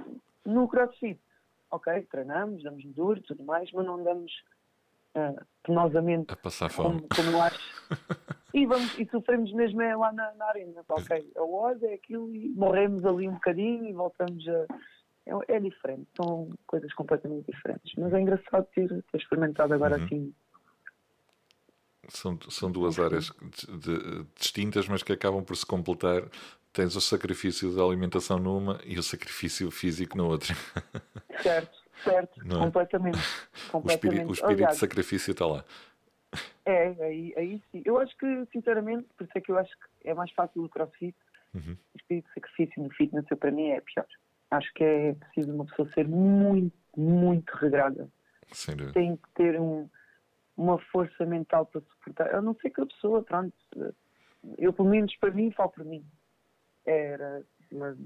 no 0.45 0.69
crossfit, 0.69 1.21
ok, 1.69 2.03
treinamos, 2.03 2.63
damos 2.63 2.85
duro 2.87 3.21
tudo 3.21 3.43
mais, 3.43 3.71
mas 3.73 3.85
não 3.85 4.01
damos 4.01 4.33
uh, 5.17 5.45
penosamente 5.65 6.33
a 6.33 6.37
passar 6.37 6.71
fome. 6.71 7.01
Como, 7.01 7.09
como 7.17 7.31
eu 7.37 7.43
acho. 7.43 7.61
E, 8.55 8.65
vamos, 8.65 8.99
e 8.99 9.05
sofremos 9.11 9.53
mesmo 9.53 9.83
é 9.83 9.95
lá 9.95 10.11
na, 10.15 10.33
na 10.33 10.47
arena. 10.47 10.83
Ok, 10.89 11.31
a 11.37 11.43
Oz 11.43 11.83
é 11.83 11.93
aquilo 11.93 12.35
e 12.35 12.49
morremos 12.49 13.05
ali 13.05 13.29
um 13.29 13.35
bocadinho 13.35 13.85
e 13.87 13.93
voltamos 13.93 14.49
a. 14.49 14.67
É, 15.27 15.57
é, 15.57 15.61
diferente, 15.61 16.09
são 16.17 16.49
coisas 16.67 16.91
completamente 16.95 17.53
diferentes. 17.53 17.93
Mas 17.99 18.15
é 18.15 18.21
engraçado 18.21 18.67
ter, 18.75 18.89
ter 18.89 19.19
experimentado 19.19 19.75
agora 19.75 19.99
uhum. 19.99 20.05
assim. 20.05 20.35
São, 22.09 22.39
são 22.49 22.71
duas 22.71 22.99
áreas 22.99 23.33
de, 23.41 23.79
de, 23.79 24.27
distintas, 24.37 24.89
mas 24.89 25.03
que 25.03 25.13
acabam 25.13 25.43
por 25.45 25.57
se 25.57 25.67
completar. 25.67 26.23
Tens 26.73 26.95
o 26.95 27.01
sacrifício 27.01 27.75
da 27.75 27.83
alimentação 27.83 28.39
numa 28.39 28.79
e 28.85 28.99
o 28.99 29.03
sacrifício 29.03 29.71
físico 29.71 30.17
na 30.17 30.25
outra. 30.25 30.55
Certo, 31.43 31.79
certo, 32.03 32.41
é? 32.41 32.49
completamente. 32.49 33.19
completamente. 33.71 33.85
O 33.85 33.91
espírito, 33.91 34.31
o 34.31 34.33
espírito 34.33 34.71
de 34.71 34.77
sacrifício 34.77 35.33
está 35.33 35.47
lá. 35.47 35.65
É, 36.65 36.87
aí, 37.05 37.35
aí 37.37 37.63
sim. 37.71 37.83
Eu 37.85 37.99
acho 37.99 38.17
que, 38.17 38.47
sinceramente, 38.53 39.07
por 39.17 39.25
isso 39.25 39.37
é 39.37 39.41
que 39.41 39.53
eu 39.53 39.59
acho 39.59 39.71
que 39.71 40.09
é 40.09 40.15
mais 40.15 40.31
fácil 40.33 40.65
o 40.65 40.69
crossfit. 40.69 41.15
Uhum. 41.55 41.77
O 41.95 41.97
espírito 41.97 42.27
de 42.27 42.35
sacrifício 42.35 42.83
no 42.83 42.91
fitness, 42.91 43.27
eu, 43.31 43.37
para 43.37 43.51
mim, 43.51 43.69
é 43.69 43.81
pior. 43.81 44.07
Acho 44.51 44.73
que 44.75 44.83
é 44.83 45.13
preciso 45.15 45.53
uma 45.53 45.67
pessoa 45.67 45.89
ser 45.93 46.09
muito, 46.09 46.75
muito 46.97 47.51
regrada. 47.55 48.09
Sem 48.53 48.77
dúvida. 48.77 48.95
Tem 48.95 49.17
que 49.17 49.29
ter 49.35 49.61
um, 49.61 49.89
uma 50.57 50.79
força 50.79 51.25
mental 51.25 51.67
para 51.67 51.81
suportar. 51.81 52.33
Eu 52.33 52.43
não 52.43 52.55
sei 52.55 52.71
que 52.71 52.81
a 52.81 52.87
pessoa, 52.87 53.23
pronto. 53.23 53.53
Eu, 54.59 54.73
pelo 54.73 54.89
menos, 54.89 55.15
para 55.17 55.31
mim, 55.31 55.51
falo 55.51 55.71
para 55.71 55.85
mim. 55.85 56.05
Era. 56.85 57.43
Mas 57.73 57.97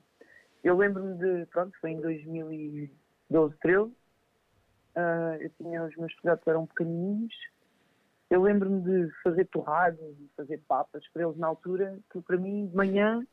eu 0.65 0.77
lembro-me 0.77 1.17
de. 1.19 1.47
Pronto, 1.47 1.77
foi 1.81 1.91
em 1.91 2.01
2012, 2.01 3.57
13. 3.61 3.83
Uh, 3.83 3.95
eu 5.41 5.51
tinha 5.51 5.85
os 5.85 5.97
meus 5.97 6.13
filhotes 6.15 6.47
eram 6.49 6.67
pequenininhos 6.67 7.35
eu 8.31 8.41
lembro-me 8.41 8.81
de 8.81 9.13
fazer 9.25 9.45
torradas 9.47 10.17
e 10.21 10.31
fazer 10.37 10.63
papas 10.69 11.05
para 11.09 11.25
eles 11.25 11.37
na 11.37 11.49
altura, 11.49 11.99
que 12.13 12.21
para 12.21 12.37
mim, 12.37 12.69
de 12.69 12.77
manhã, 12.77 13.27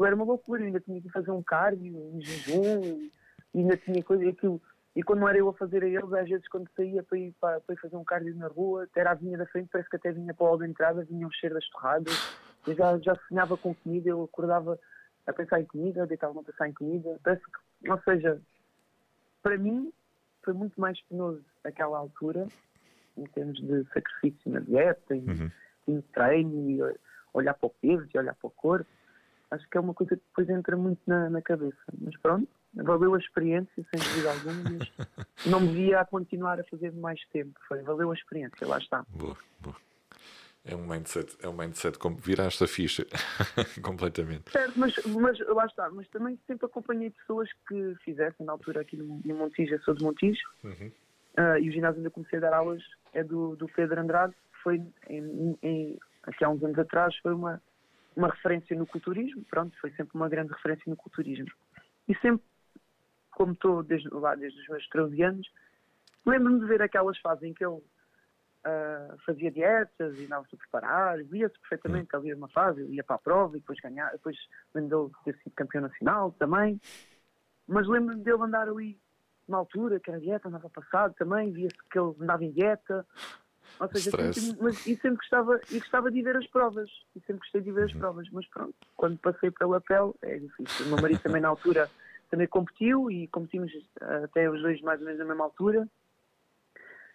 era 0.00 0.16
uma 0.16 0.24
loucura. 0.24 0.60
Eu 0.60 0.66
ainda 0.66 0.80
tinha 0.80 1.00
que 1.00 1.08
fazer 1.08 1.30
um 1.30 1.42
cardio, 1.42 1.96
um 1.96 2.20
jejum, 2.20 3.08
ainda 3.54 3.76
tinha 3.76 4.02
coisa. 4.02 4.28
Aquilo, 4.28 4.60
e 4.94 5.02
quando 5.02 5.20
não 5.20 5.28
era 5.28 5.38
eu 5.38 5.48
a 5.48 5.54
fazer 5.54 5.82
a 5.82 5.86
eles, 5.86 6.12
às 6.12 6.28
vezes 6.28 6.46
quando 6.48 6.68
saía 6.76 7.02
para 7.02 7.18
ir, 7.18 7.34
para, 7.40 7.60
para 7.60 7.74
ir 7.74 7.78
fazer 7.78 7.96
um 7.96 8.04
cardio 8.04 8.36
na 8.36 8.48
rua, 8.48 8.84
até 8.84 9.00
era 9.00 9.12
a 9.12 9.14
vinha 9.14 9.38
da 9.38 9.46
frente, 9.46 9.70
parece 9.72 9.88
que 9.88 9.96
até 9.96 10.12
vinha 10.12 10.34
para 10.34 10.44
o 10.44 10.48
hall 10.48 10.58
da 10.58 10.68
entrada, 10.68 11.04
vinha 11.04 11.26
o 11.26 11.32
cheiro 11.32 11.54
das 11.54 11.68
torradas. 11.70 12.12
Eu 12.66 12.74
já, 12.74 12.98
já 12.98 13.14
sonhava 13.28 13.56
com 13.56 13.74
comida, 13.74 14.10
eu 14.10 14.22
acordava 14.22 14.78
a 15.26 15.32
pensar 15.32 15.60
em 15.60 15.64
comida, 15.64 16.06
deitava-me 16.06 16.40
a 16.40 16.42
pensar 16.42 16.68
em 16.68 16.74
comida. 16.74 17.18
Parece 17.22 17.42
que, 17.42 17.90
ou 17.90 18.00
seja, 18.02 18.40
para 19.42 19.56
mim 19.56 19.90
foi 20.44 20.52
muito 20.52 20.78
mais 20.78 21.00
penoso 21.02 21.42
aquela 21.64 21.98
altura 21.98 22.46
em 23.16 23.24
termos 23.24 23.58
de 23.60 23.84
sacrifício 23.92 24.50
na 24.50 24.60
dieta 24.60 25.16
e, 25.16 25.20
uhum. 25.20 25.50
e 25.88 26.02
treino 26.02 26.70
e 26.70 26.98
olhar 27.32 27.54
para 27.54 27.66
o 27.66 27.70
peso 27.70 28.06
e 28.12 28.18
olhar 28.18 28.34
para 28.34 28.46
o 28.46 28.50
corpo. 28.50 28.90
Acho 29.50 29.68
que 29.68 29.76
é 29.76 29.80
uma 29.80 29.94
coisa 29.94 30.16
que 30.16 30.22
depois 30.28 30.48
entra 30.48 30.76
muito 30.76 31.00
na, 31.06 31.30
na 31.30 31.42
cabeça. 31.42 31.76
Mas 31.98 32.16
pronto, 32.18 32.48
valeu 32.74 33.14
a 33.14 33.18
experiência, 33.18 33.70
sem 33.74 34.00
dúvida 34.00 34.30
alguma, 34.30 34.78
mas 34.78 34.92
não 35.46 35.60
me 35.60 35.72
via 35.72 36.00
a 36.00 36.04
continuar 36.04 36.58
a 36.60 36.64
fazer 36.64 36.92
mais 36.92 37.20
tempo. 37.32 37.58
Foi, 37.68 37.82
valeu 37.82 38.10
a 38.10 38.14
experiência, 38.14 38.66
lá 38.66 38.78
está. 38.78 39.04
Boa, 39.10 39.36
boa. 39.60 39.76
É 40.64 40.76
um 40.76 40.86
mindset, 40.86 41.36
é 41.42 41.48
um 41.48 41.52
mindset 41.52 41.98
como 41.98 42.16
viraste 42.16 42.62
a 42.62 42.68
ficha 42.68 43.04
completamente. 43.82 44.50
Certo, 44.52 44.78
mas, 44.78 44.94
mas 45.06 45.38
lá 45.40 45.66
está, 45.66 45.90
mas 45.90 46.08
também 46.08 46.38
sempre 46.46 46.66
acompanhei 46.66 47.10
pessoas 47.10 47.48
que 47.68 47.96
fizessem 48.04 48.46
na 48.46 48.52
altura 48.52 48.82
aqui 48.82 48.96
no, 48.96 49.20
no 49.24 49.34
Montijo, 49.34 49.74
eu 49.74 49.80
sou 49.80 49.92
de 49.92 50.04
Montijo, 50.04 50.40
uhum. 50.62 50.92
uh, 51.36 51.58
e 51.60 51.68
o 51.68 51.72
ginásio 51.72 51.98
onde 51.98 52.06
eu 52.06 52.12
comecei 52.12 52.38
a 52.38 52.42
dar 52.42 52.54
aulas 52.54 52.82
é 53.12 53.24
do, 53.24 53.56
do 53.56 53.66
Pedro 53.66 54.00
Andrade, 54.00 54.34
que 54.52 54.62
foi 54.62 54.80
em, 55.08 55.58
em, 55.62 55.98
aqui 56.22 56.44
há 56.44 56.48
uns 56.48 56.62
anos 56.62 56.78
atrás, 56.78 57.16
foi 57.16 57.34
uma, 57.34 57.60
uma 58.14 58.28
referência 58.28 58.76
no 58.76 58.86
culturismo, 58.86 59.42
pronto, 59.50 59.76
foi 59.80 59.90
sempre 59.90 60.14
uma 60.14 60.28
grande 60.28 60.52
referência 60.52 60.84
no 60.86 60.96
culturismo. 60.96 61.50
E 62.08 62.14
sempre, 62.18 62.44
como 63.32 63.52
estou 63.52 63.82
desde, 63.82 64.08
lá 64.10 64.34
desde 64.34 64.60
os 64.60 64.68
meus 64.68 64.88
13 64.88 65.22
anos, 65.22 65.52
lembro-me 66.24 66.60
de 66.60 66.66
ver 66.66 66.82
aquelas 66.82 67.18
fases 67.18 67.42
em 67.42 67.52
que 67.52 67.64
ele 67.64 67.74
uh, 67.74 69.18
fazia 69.24 69.50
dietas 69.50 70.18
e 70.18 70.26
andava-se 70.26 70.54
a 70.54 70.58
preparar, 70.58 71.22
via-se 71.24 71.58
perfeitamente 71.60 72.08
que 72.08 72.16
havia 72.16 72.36
uma 72.36 72.48
fase, 72.48 72.80
ele 72.80 72.94
ia 72.94 73.04
para 73.04 73.16
a 73.16 73.18
prova 73.18 73.56
e 73.56 73.60
depois 73.60 73.80
ganhar, 73.80 74.10
depois 74.12 74.36
vendeu 74.72 75.10
ter 75.24 75.36
sido 75.38 75.52
campeão 75.54 75.82
nacional 75.82 76.32
também. 76.32 76.80
Mas 77.66 77.86
lembro-me 77.88 78.22
dele 78.22 78.42
andar 78.42 78.68
ali 78.68 78.98
na 79.48 79.58
altura, 79.58 79.98
que 79.98 80.10
era 80.10 80.20
dieta, 80.20 80.48
andava 80.48 80.70
passado 80.70 81.14
também, 81.14 81.52
via-se 81.52 81.76
que 81.90 81.98
ele 81.98 82.14
andava 82.20 82.44
em 82.44 82.52
dieta. 82.52 83.06
Ou 83.80 83.88
seja, 83.88 84.10
sempre, 84.32 84.62
mas, 84.62 84.86
e 84.86 84.96
sempre 84.96 85.16
gostava, 85.16 85.60
e 85.70 85.78
gostava 85.78 86.10
de 86.10 86.22
ver 86.22 86.36
as 86.36 86.46
provas, 86.48 86.90
e 87.16 87.20
sempre 87.20 87.38
gostei 87.38 87.60
de 87.62 87.72
ver 87.72 87.84
as 87.84 87.92
uhum. 87.92 88.00
provas, 88.00 88.28
mas 88.30 88.46
pronto, 88.48 88.74
quando 88.94 89.18
passei 89.18 89.50
pela 89.50 89.80
pele 89.80 90.12
é 90.22 90.38
difícil. 90.38 90.86
O 90.86 90.88
meu 90.90 91.00
marido 91.00 91.20
também 91.22 91.40
na 91.40 91.48
altura 91.48 91.90
também 92.32 92.46
competiu 92.46 93.10
e 93.10 93.28
competimos 93.28 93.70
até 94.24 94.48
os 94.48 94.62
dois 94.62 94.80
mais 94.80 94.98
ou 95.00 95.04
menos 95.04 95.20
na 95.20 95.26
mesma 95.26 95.44
altura. 95.44 95.86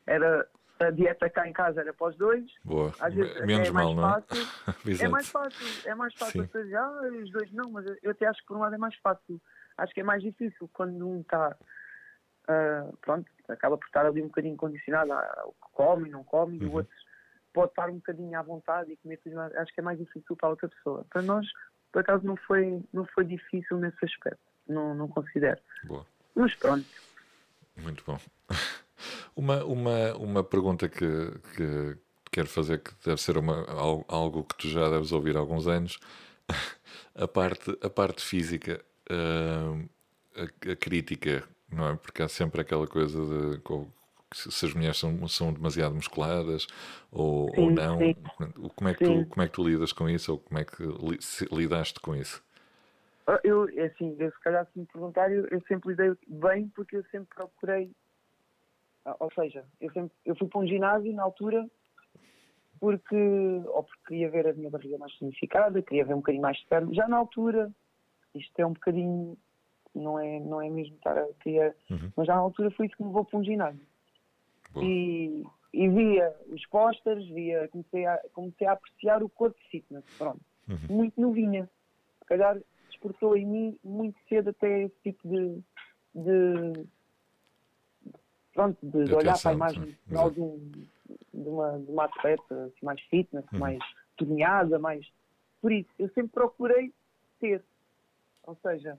Era 0.06 0.48
a 0.80 0.92
dieta 0.92 1.28
cá 1.28 1.48
em 1.48 1.54
casa 1.54 1.82
era 1.82 1.92
para 1.92 2.10
os 2.10 2.16
dois. 2.18 2.46
Boa. 2.64 2.94
Às 3.00 3.16
vezes 3.16 3.42
Menos 3.44 3.68
é 3.68 3.72
mal, 3.72 3.96
não 3.96 4.10
é? 4.10 4.22
é 5.04 5.08
mais 5.08 5.28
fácil, 5.28 5.90
é 5.90 5.96
mais 5.96 6.14
fácil. 6.14 6.44
As 6.44 6.48
pessoas 6.52 6.72
ah, 6.76 7.02
os 7.20 7.32
dois 7.32 7.52
não, 7.52 7.72
mas 7.72 7.86
eu 8.04 8.12
até 8.12 8.28
acho 8.28 8.40
que 8.42 8.46
por 8.46 8.58
um 8.58 8.60
lado 8.60 8.76
é 8.76 8.78
mais 8.78 8.96
fácil. 8.98 9.42
Acho 9.76 9.92
que 9.92 10.02
é 10.02 10.04
mais 10.04 10.22
difícil 10.22 10.70
quando 10.72 11.08
um 11.08 11.22
está 11.22 11.58
uh, 12.48 12.98
pronto, 12.98 13.28
acaba 13.48 13.76
por 13.76 13.88
estar 13.88 14.06
ali 14.06 14.22
um 14.22 14.28
bocadinho 14.28 14.56
condicionado 14.56 15.12
ao 15.12 15.52
que 15.52 15.72
come 15.74 16.10
e 16.10 16.12
não 16.12 16.24
come, 16.24 16.58
uhum. 16.58 16.64
e 16.64 16.66
o 16.66 16.70
uhum. 16.70 16.76
outro 16.76 16.96
pode 17.54 17.72
estar 17.72 17.90
um 17.90 17.96
bocadinho 17.96 18.38
à 18.38 18.44
vontade 18.44 18.92
e 18.92 18.98
comer 18.98 19.18
tudo, 19.18 19.40
acho 19.40 19.74
que 19.74 19.80
é 19.80 19.84
mais 19.84 19.98
difícil 19.98 20.36
para 20.36 20.50
a 20.50 20.52
outra 20.52 20.70
pessoa. 20.70 21.04
Para 21.10 21.24
nós, 21.24 21.48
por 21.92 22.02
acaso, 22.02 22.24
não 22.24 22.36
foi, 22.36 22.84
não 22.94 23.04
foi 23.06 23.26
difícil 23.26 23.78
nesse 23.78 24.06
aspecto, 24.06 24.47
não, 24.70 24.96
não 24.96 25.08
considero. 25.08 25.60
Boa. 25.86 26.06
Mas 26.36 26.54
pronto. 26.56 26.86
Muito 27.78 28.04
bom. 28.06 28.20
Uma, 29.36 29.64
uma, 29.64 30.14
uma 30.16 30.44
pergunta 30.44 30.90
que, 30.90 31.32
que 31.56 31.96
quero 32.32 32.48
fazer, 32.48 32.80
que 32.80 32.92
deve 33.06 33.22
ser 33.22 33.38
uma, 33.38 33.64
algo 34.08 34.44
que 34.44 34.56
tu 34.56 34.68
já 34.68 34.90
deves 34.90 35.12
ouvir 35.12 35.38
há 35.38 35.40
alguns 35.40 35.68
anos. 35.68 36.00
A 37.14 37.28
parte, 37.28 37.76
a 37.82 37.90
parte 37.90 38.24
física, 38.24 38.80
uh, 39.10 39.90
a, 40.36 40.72
a, 40.72 40.76
crítica, 40.76 41.44
não 41.72 41.90
é? 41.90 41.96
Porque 41.96 42.22
há 42.22 42.28
sempre 42.28 42.62
aquela 42.62 42.86
coisa 42.86 43.20
de 43.20 43.60
se 44.34 44.66
as 44.66 44.74
mulheres 44.74 44.98
são, 44.98 45.28
são 45.28 45.54
demasiado 45.54 45.96
musculadas 45.96 46.68
ou, 47.12 47.50
sim, 47.56 47.62
ou 47.62 47.72
não. 47.72 47.98
Sim. 47.98 48.16
Como, 48.76 48.90
é 48.90 48.94
que 48.94 49.04
tu, 49.04 49.26
como 49.26 49.42
é 49.42 49.48
que 49.48 49.54
tu 49.54 49.68
lidas 49.68 49.92
com 49.92 50.10
isso 50.10 50.34
ou 50.34 50.38
como 50.38 50.60
é 50.60 50.66
que 50.66 50.84
li, 50.84 51.20
lidaste 51.52 52.00
com 52.00 52.16
isso? 52.16 52.44
Ah, 53.28 53.40
eu, 53.44 53.68
é 53.78 53.88
assim, 53.88 54.16
eu, 54.18 54.32
se 54.32 54.40
calhar 54.40 54.66
se 54.72 54.80
me 54.80 54.86
perguntar, 54.86 55.30
eu, 55.32 55.46
eu 55.48 55.62
sempre 55.68 55.90
lidei 55.90 56.14
bem 56.28 56.70
porque 56.70 56.96
eu 56.96 57.04
sempre 57.06 57.28
procurei, 57.36 57.92
ah, 59.04 59.18
ou 59.20 59.30
seja, 59.34 59.66
eu, 59.82 59.92
sempre, 59.92 60.16
eu 60.26 60.36
fui 60.36 60.48
para 60.48 60.62
um 60.62 60.68
ginásio 60.68 61.14
na 61.14 61.24
altura 61.24 61.70
porque, 62.80 63.16
ou 63.66 63.84
porque 63.84 64.04
queria 64.08 64.30
ver 64.30 64.48
a 64.48 64.54
minha 64.54 64.70
barriga 64.70 64.98
mais 64.98 65.12
significada, 65.18 65.82
queria 65.82 66.06
ver 66.06 66.14
um 66.14 66.18
bocadinho 66.18 66.42
mais 66.42 66.58
de 66.58 66.66
perna. 66.68 66.94
Já 66.94 67.08
na 67.08 67.18
altura, 67.18 67.70
isto 68.34 68.58
é 68.60 68.66
um 68.66 68.74
bocadinho, 68.74 69.38
não 69.94 70.18
é, 70.18 70.40
não 70.40 70.62
é 70.62 70.70
mesmo 70.70 70.96
estar 70.96 71.18
a 71.18 71.24
uhum. 71.26 72.12
mas 72.16 72.28
já 72.28 72.36
na 72.36 72.42
altura 72.42 72.72
foi 72.72 72.86
isso 72.86 72.96
que 72.96 73.04
me 73.04 73.10
levou 73.10 73.26
para 73.26 73.40
um 73.40 73.44
ginásio. 73.44 73.86
E, 74.78 75.44
e, 75.74 75.90
via 75.90 76.34
os 76.50 76.66
pósteres, 76.68 77.28
via, 77.30 77.68
comecei 77.70 78.06
a, 78.06 78.22
comecei 78.32 78.68
a 78.68 78.74
apreciar 78.74 79.24
o 79.24 79.30
corpo 79.30 79.58
fitness, 79.72 80.06
pronto. 80.18 80.42
Uhum. 80.70 80.96
Muito 80.96 81.20
novinha. 81.20 81.68
Se 82.20 82.26
calhar 82.26 82.58
despertou 82.98 83.38
em 83.38 83.46
mim 83.46 83.80
muito 83.84 84.18
cedo 84.28 84.50
até 84.50 84.84
esse 84.84 84.96
tipo 85.04 85.28
de, 85.28 85.62
de 86.16 86.88
pronto, 88.54 88.78
de, 88.82 89.06
de 89.06 89.14
olhar 89.14 89.40
para 89.40 89.52
a 89.52 89.54
imagem 89.54 89.98
de, 90.08 90.18
algum, 90.18 90.58
de, 91.34 91.50
uma, 91.50 91.80
de 91.80 91.92
uma 91.92 92.06
atleta 92.06 92.66
assim, 92.66 92.86
mais 92.86 93.00
fitness, 93.02 93.46
uhum. 93.54 93.60
mais 93.60 93.80
torneada, 94.18 94.80
mais. 94.80 95.08
Por 95.62 95.72
isso, 95.72 95.90
eu 96.00 96.10
sempre 96.10 96.32
procurei 96.34 96.94
ter. 97.40 97.64
Ou 98.44 98.56
seja, 98.62 98.98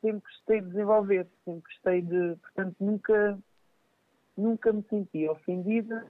sempre 0.00 0.20
gostei 0.20 0.60
de 0.60 0.68
desenvolver, 0.68 1.26
sempre 1.44 1.62
gostei 1.62 2.02
de. 2.02 2.36
Portanto, 2.36 2.76
nunca, 2.78 3.38
nunca 4.36 4.72
me 4.72 4.82
senti 4.90 5.28
ofendida 5.28 6.06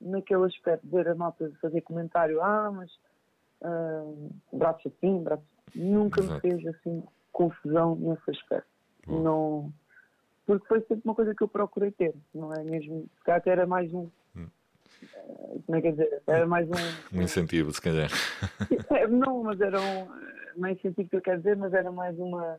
naquele 0.00 0.44
aspecto 0.46 0.86
de 0.86 0.92
ver 0.92 1.08
a 1.08 1.14
nota 1.14 1.50
fazer 1.60 1.80
comentário, 1.82 2.42
ah, 2.42 2.70
mas 2.70 2.92
uh, 3.62 4.30
braço 4.52 4.88
assim, 4.88 5.22
braço 5.22 5.42
nunca 5.74 6.20
Exato. 6.20 6.34
me 6.34 6.40
fez 6.40 6.66
assim 6.74 7.02
confusão 7.32 7.96
nesse 7.96 8.30
aspecto. 8.30 8.68
Não, 9.06 9.72
porque 10.46 10.66
foi 10.66 10.80
sempre 10.82 11.02
uma 11.04 11.14
coisa 11.14 11.34
que 11.34 11.42
eu 11.42 11.48
procurei 11.48 11.90
ter, 11.90 12.14
não 12.32 12.52
é 12.54 12.62
mesmo? 12.62 13.08
Calhar 13.24 13.38
até 13.38 13.50
era 13.50 13.66
mais 13.66 13.92
um. 13.92 14.08
Hum. 14.36 14.46
Eh, 15.02 15.58
como 15.66 15.76
é 15.76 15.80
que 15.80 15.88
é 15.88 15.90
dizer? 15.90 16.22
Era 16.26 16.46
mais 16.46 16.68
um. 16.68 17.18
Um 17.18 17.22
incentivo, 17.22 17.72
se 17.72 17.82
calhar. 17.82 18.08
É, 18.96 19.06
não, 19.08 19.42
mas 19.42 19.60
era 19.60 19.80
um. 19.80 20.08
Não 20.56 20.68
é 20.68 20.72
incentivo 20.72 21.08
que 21.10 21.16
eu 21.16 21.20
quero 21.20 21.38
dizer, 21.38 21.56
mas 21.56 21.74
era 21.74 21.90
mais 21.90 22.16
uma. 22.18 22.58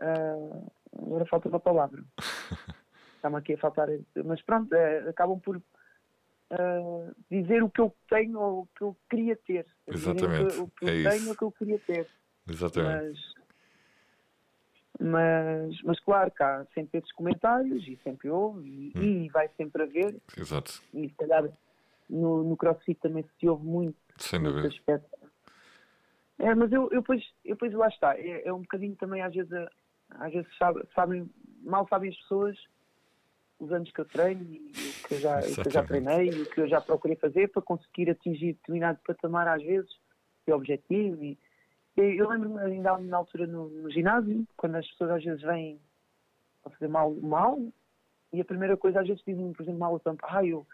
Uh, 0.00 0.72
agora 1.00 1.26
falta 1.26 1.48
uma 1.48 1.60
palavra. 1.60 2.02
Está-me 3.16 3.36
aqui 3.36 3.54
a 3.54 3.58
faltar. 3.58 3.88
Mas 4.24 4.42
pronto, 4.42 4.72
é, 4.74 5.08
acabam 5.08 5.38
por 5.38 5.62
uh, 6.52 7.14
dizer 7.30 7.62
o 7.62 7.70
que 7.70 7.80
eu 7.80 7.94
tenho 8.08 8.38
ou 8.38 8.60
o 8.60 8.68
que 8.76 8.82
eu 8.82 8.96
queria 9.10 9.36
ter. 9.36 9.66
Exatamente. 9.86 10.58
O 10.58 10.68
que, 10.68 10.84
o 10.84 10.86
que 10.86 10.86
é 10.86 11.06
eu 11.06 11.10
tenho 11.10 11.26
ou 11.26 11.32
o 11.32 11.36
que 11.36 11.44
eu 11.44 11.52
queria 11.52 11.78
ter. 11.80 12.08
Exatamente. 12.48 13.20
Mas, 13.20 13.36
mas, 14.98 15.82
mas 15.82 16.00
claro, 16.00 16.30
cá 16.30 16.66
sempre 16.74 16.98
esses 16.98 17.12
comentários 17.12 17.86
e 17.86 17.98
sempre 18.02 18.30
houve 18.30 18.66
e, 18.66 18.92
hum. 18.96 19.02
e 19.02 19.28
vai 19.28 19.48
sempre 19.56 19.82
haver. 19.82 20.16
Exato. 20.36 20.82
E 20.94 21.08
se 21.08 21.14
calhar 21.14 21.48
no, 22.08 22.42
no 22.42 22.56
CrossFit 22.56 23.00
também 23.00 23.24
se 23.38 23.48
ouve 23.48 23.64
muito 23.64 23.98
Sem 24.18 24.42
dúvida. 24.42 24.68
aspecto. 24.68 25.16
É, 26.38 26.54
mas 26.54 26.70
eu, 26.70 26.82
eu, 26.92 27.00
depois, 27.00 27.22
eu 27.44 27.54
depois 27.54 27.72
lá 27.72 27.88
está, 27.88 28.14
é, 28.16 28.46
é 28.46 28.52
um 28.52 28.60
bocadinho 28.60 28.94
também 28.96 29.22
às 29.22 29.34
vezes, 29.34 29.50
às 30.10 30.32
vezes 30.32 30.56
sabe, 30.58 30.82
sabem, 30.94 31.28
mal 31.62 31.86
sabem 31.88 32.10
as 32.10 32.16
pessoas 32.16 32.58
os 33.58 33.72
anos 33.72 33.90
que 33.90 34.00
eu 34.00 34.04
treino 34.04 34.42
e 34.42 34.58
o 34.58 35.08
que 35.08 35.14
eu 35.14 35.20
já, 35.20 35.40
que 35.40 35.68
eu 35.68 35.70
já 35.70 35.82
treinei 35.82 36.28
e 36.28 36.42
o 36.42 36.46
que 36.46 36.60
eu 36.60 36.68
já 36.68 36.80
procurei 36.80 37.16
fazer 37.16 37.48
para 37.48 37.62
conseguir 37.62 38.10
atingir 38.10 38.54
determinado 38.54 38.98
patamar 39.06 39.48
às 39.48 39.62
vezes, 39.62 39.90
e 40.46 40.52
objetivo. 40.52 41.24
E, 41.24 41.38
eu 41.96 42.28
lembro-me 42.28 42.60
ainda 42.60 42.98
na 42.98 43.16
altura 43.16 43.46
no, 43.46 43.68
no, 43.68 43.90
ginásio, 43.90 44.46
quando 44.56 44.76
as 44.76 44.86
pessoas 44.90 45.12
às 45.12 45.24
vezes 45.24 45.42
vêm 45.42 45.80
a 46.64 46.70
fazer 46.70 46.88
mal, 46.88 47.10
mal 47.14 47.58
e 48.32 48.40
a 48.40 48.44
primeira 48.44 48.76
coisa 48.76 49.00
às 49.00 49.06
vezes 49.06 49.22
dizem, 49.26 49.52
por 49.52 49.62
exemplo, 49.62 49.80
mal 49.80 49.94
o 49.94 50.00
tampo, 50.00 50.26
ah, 50.28 50.44
eu, 50.44 50.66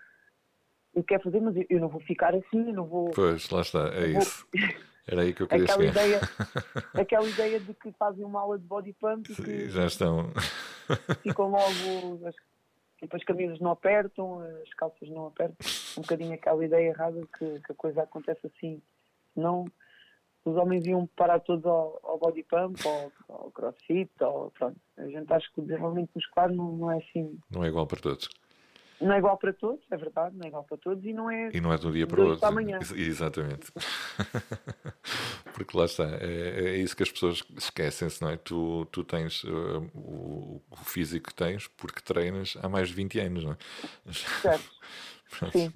eu 0.94 1.04
quero 1.04 1.22
fazer, 1.22 1.40
mas 1.40 1.54
eu, 1.54 1.64
eu, 1.70 1.80
não 1.80 1.88
vou 1.88 2.00
ficar 2.00 2.34
assim, 2.34 2.68
eu 2.68 2.74
não 2.74 2.86
vou. 2.86 3.10
Pois, 3.10 3.48
lá 3.50 3.60
está, 3.60 3.88
é 3.94 4.06
isso. 4.18 4.46
Era 5.06 5.22
aí 5.22 5.34
que 5.34 5.42
eu 5.42 5.48
queria 5.48 5.64
aquela 5.64 5.80
chegar. 5.80 6.06
Ideia, 6.06 6.20
aquela 6.94 7.28
ideia 7.28 7.60
de 7.60 7.74
que 7.74 7.92
fazem 7.92 8.24
uma 8.24 8.40
aula 8.40 8.58
de 8.58 8.64
body 8.64 8.92
pump 8.94 9.32
e 9.32 9.34
que 9.34 9.68
já 9.68 9.86
estão. 9.86 10.30
ficam 11.22 11.50
logo 11.50 12.20
tipo, 13.02 13.16
as 13.16 13.24
camisas 13.24 13.58
não 13.58 13.72
apertam, 13.72 14.40
as 14.62 14.72
calças 14.74 15.08
não 15.08 15.26
apertam. 15.26 15.56
Um 15.98 16.02
bocadinho 16.02 16.32
aquela 16.32 16.64
ideia 16.64 16.88
errada 16.88 17.20
que, 17.38 17.60
que 17.60 17.72
a 17.72 17.74
coisa 17.74 18.02
acontece 18.02 18.46
assim. 18.46 18.80
Não, 19.34 19.66
os 20.44 20.56
homens 20.56 20.86
iam 20.86 21.06
parar 21.16 21.40
todos 21.40 21.66
ao, 21.66 22.00
ao 22.04 22.18
body 22.18 22.44
pump, 22.44 22.80
ao, 22.86 23.12
ao 23.28 23.50
crossfit, 23.50 24.10
ou 24.20 24.50
pronto. 24.52 24.76
A 24.96 25.06
gente 25.06 25.32
acha 25.32 25.48
que 25.52 25.60
o 25.60 25.64
desenvolvimento 25.64 26.10
muscular 26.14 26.50
não, 26.52 26.72
não 26.72 26.90
é 26.90 26.98
assim. 26.98 27.38
Não 27.50 27.64
é 27.64 27.68
igual 27.68 27.86
para 27.86 28.00
todos. 28.00 28.28
Não 29.00 29.12
é 29.12 29.18
igual 29.18 29.36
para 29.36 29.52
todos, 29.52 29.84
é 29.90 29.96
verdade, 29.96 30.36
não 30.36 30.44
é 30.44 30.48
igual 30.48 30.62
para 30.62 30.76
todos 30.76 31.04
e 31.04 31.12
não 31.12 31.28
é. 31.28 31.50
E 31.52 31.60
não 31.60 31.72
é 31.72 31.76
de 31.76 31.88
um 31.88 31.90
dia 31.90 32.06
para 32.06 32.20
o 32.20 32.24
outro. 32.24 32.38
Para 32.38 32.50
amanhã. 32.50 32.78
Exatamente. 32.94 33.72
Porque 35.52 35.76
lá 35.76 35.84
está, 35.84 36.04
é, 36.04 36.64
é, 36.64 36.76
isso 36.76 36.96
que 36.96 37.02
as 37.02 37.10
pessoas 37.10 37.42
esquecem-se, 37.56 38.22
não 38.22 38.30
é? 38.30 38.36
Tu, 38.36 38.86
tu 38.86 39.04
tens 39.04 39.44
uh, 39.44 39.82
o, 39.94 40.62
o, 40.70 40.76
físico 40.76 41.28
que 41.28 41.34
tens 41.34 41.68
porque 41.68 42.00
treinas 42.00 42.56
há 42.62 42.68
mais 42.68 42.88
de 42.88 42.94
20 42.94 43.20
anos, 43.20 43.44
não 43.44 43.52
é? 43.52 43.56
Certo. 44.12 44.70
Sim. 45.52 45.72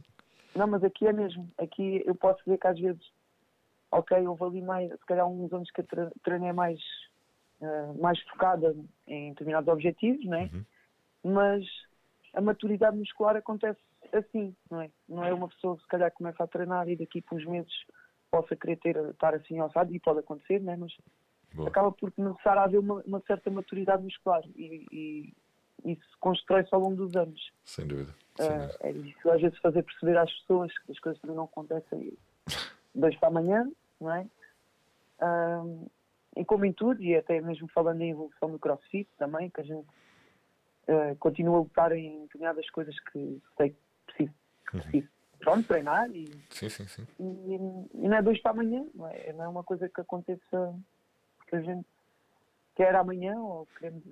Não, 0.54 0.66
mas 0.66 0.82
aqui 0.82 1.06
é 1.06 1.12
mesmo. 1.12 1.50
Aqui 1.58 2.02
eu 2.06 2.14
posso 2.14 2.42
ver 2.46 2.58
que 2.58 2.66
às 2.66 2.78
vezes, 2.78 3.02
ok, 3.90 4.26
houve 4.26 4.44
ali 4.44 4.62
mais, 4.62 4.90
se 4.90 5.06
calhar 5.06 5.26
uns 5.28 5.52
anos 5.52 5.70
que 5.70 5.80
eu 5.80 6.12
treinei 6.22 6.52
mais, 6.52 6.80
uh, 7.60 8.00
mais 8.00 8.20
focada 8.22 8.74
em 9.06 9.30
determinados 9.30 9.68
objetivos, 9.68 10.24
não 10.24 10.38
é? 10.38 10.50
Uhum. 10.52 10.64
Mas 11.24 11.64
a 12.32 12.40
maturidade 12.40 12.96
muscular 12.96 13.36
acontece 13.36 13.80
assim, 14.12 14.54
não 14.70 14.80
é? 14.80 14.90
Não 15.08 15.24
é 15.24 15.32
uma 15.32 15.48
pessoa 15.48 15.76
que 15.76 15.82
se 15.82 15.88
calhar 15.88 16.10
começa 16.12 16.42
a 16.42 16.46
treinar 16.46 16.88
e 16.88 16.96
daqui 16.96 17.20
por 17.20 17.36
uns 17.36 17.44
meses 17.44 17.72
possa 18.30 18.56
querer 18.56 18.76
ter, 18.76 18.96
estar 18.96 19.34
assim 19.34 19.58
alçado, 19.58 19.94
e 19.94 20.00
pode 20.00 20.20
acontecer, 20.20 20.60
não 20.60 20.72
é? 20.72 20.76
Mas 20.76 20.96
Boa. 21.54 21.68
acaba 21.68 21.92
por 21.92 22.12
começar 22.12 22.58
a 22.58 22.64
haver 22.64 22.78
uma, 22.78 23.02
uma 23.06 23.20
certa 23.26 23.50
maturidade 23.50 24.02
muscular 24.02 24.42
e, 24.54 24.86
e 24.92 25.34
isso 25.84 26.06
constrói-se 26.20 26.74
ao 26.74 26.80
longo 26.80 26.96
dos 26.96 27.14
anos. 27.16 27.52
Sem 27.64 27.86
dúvida. 27.86 28.14
Sem 28.36 28.46
uh, 28.46 28.58
dúvida. 28.58 28.78
É 28.80 28.90
isso, 28.90 29.30
às 29.30 29.40
vezes 29.40 29.58
fazer 29.58 29.82
perceber 29.82 30.18
às 30.18 30.32
pessoas 30.40 30.76
que 30.78 30.92
as 30.92 30.98
coisas 30.98 31.20
também 31.20 31.36
não 31.36 31.44
acontecem 31.44 32.12
dois 32.94 33.16
para 33.16 33.28
amanhã, 33.28 33.70
não 34.00 34.12
é? 34.12 34.26
Uh, 35.20 35.90
e 36.36 36.44
como 36.44 36.66
em 36.66 36.72
tudo, 36.72 37.02
e 37.02 37.16
até 37.16 37.40
mesmo 37.40 37.68
falando 37.68 38.02
em 38.02 38.10
evolução 38.10 38.50
do 38.50 38.58
crossfit 38.58 39.08
também, 39.16 39.48
que 39.48 39.60
a 39.60 39.64
gente 39.64 39.86
uh, 40.88 41.16
continuo 41.18 41.56
a 41.56 41.58
lutar 41.60 41.92
em 41.92 42.22
determinadas 42.22 42.68
coisas 42.70 42.98
que 43.00 43.40
sei 43.56 43.70
que 43.70 43.76
preciso, 44.06 44.34
que 44.68 44.76
uhum. 44.76 44.82
preciso 44.82 45.15
pronto, 45.38 45.66
treinar 45.66 46.10
e, 46.10 46.30
sim, 46.50 46.68
sim, 46.68 46.86
sim. 46.86 47.06
E, 47.18 47.54
e, 48.04 48.08
não 48.08 48.16
é 48.16 48.22
dois 48.22 48.40
para 48.40 48.52
amanhã, 48.52 48.84
não 48.94 49.08
é, 49.08 49.32
não 49.32 49.44
é 49.44 49.48
uma 49.48 49.64
coisa 49.64 49.88
que 49.88 50.00
aconteça 50.00 50.74
que 51.48 51.56
a 51.56 51.60
gente 51.60 51.86
quer 52.74 52.94
amanhã 52.94 53.38
ou 53.38 53.66
queremos 53.78 54.02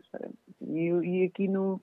e, 0.60 0.88
e 0.88 1.24
aqui 1.24 1.48
no, 1.48 1.80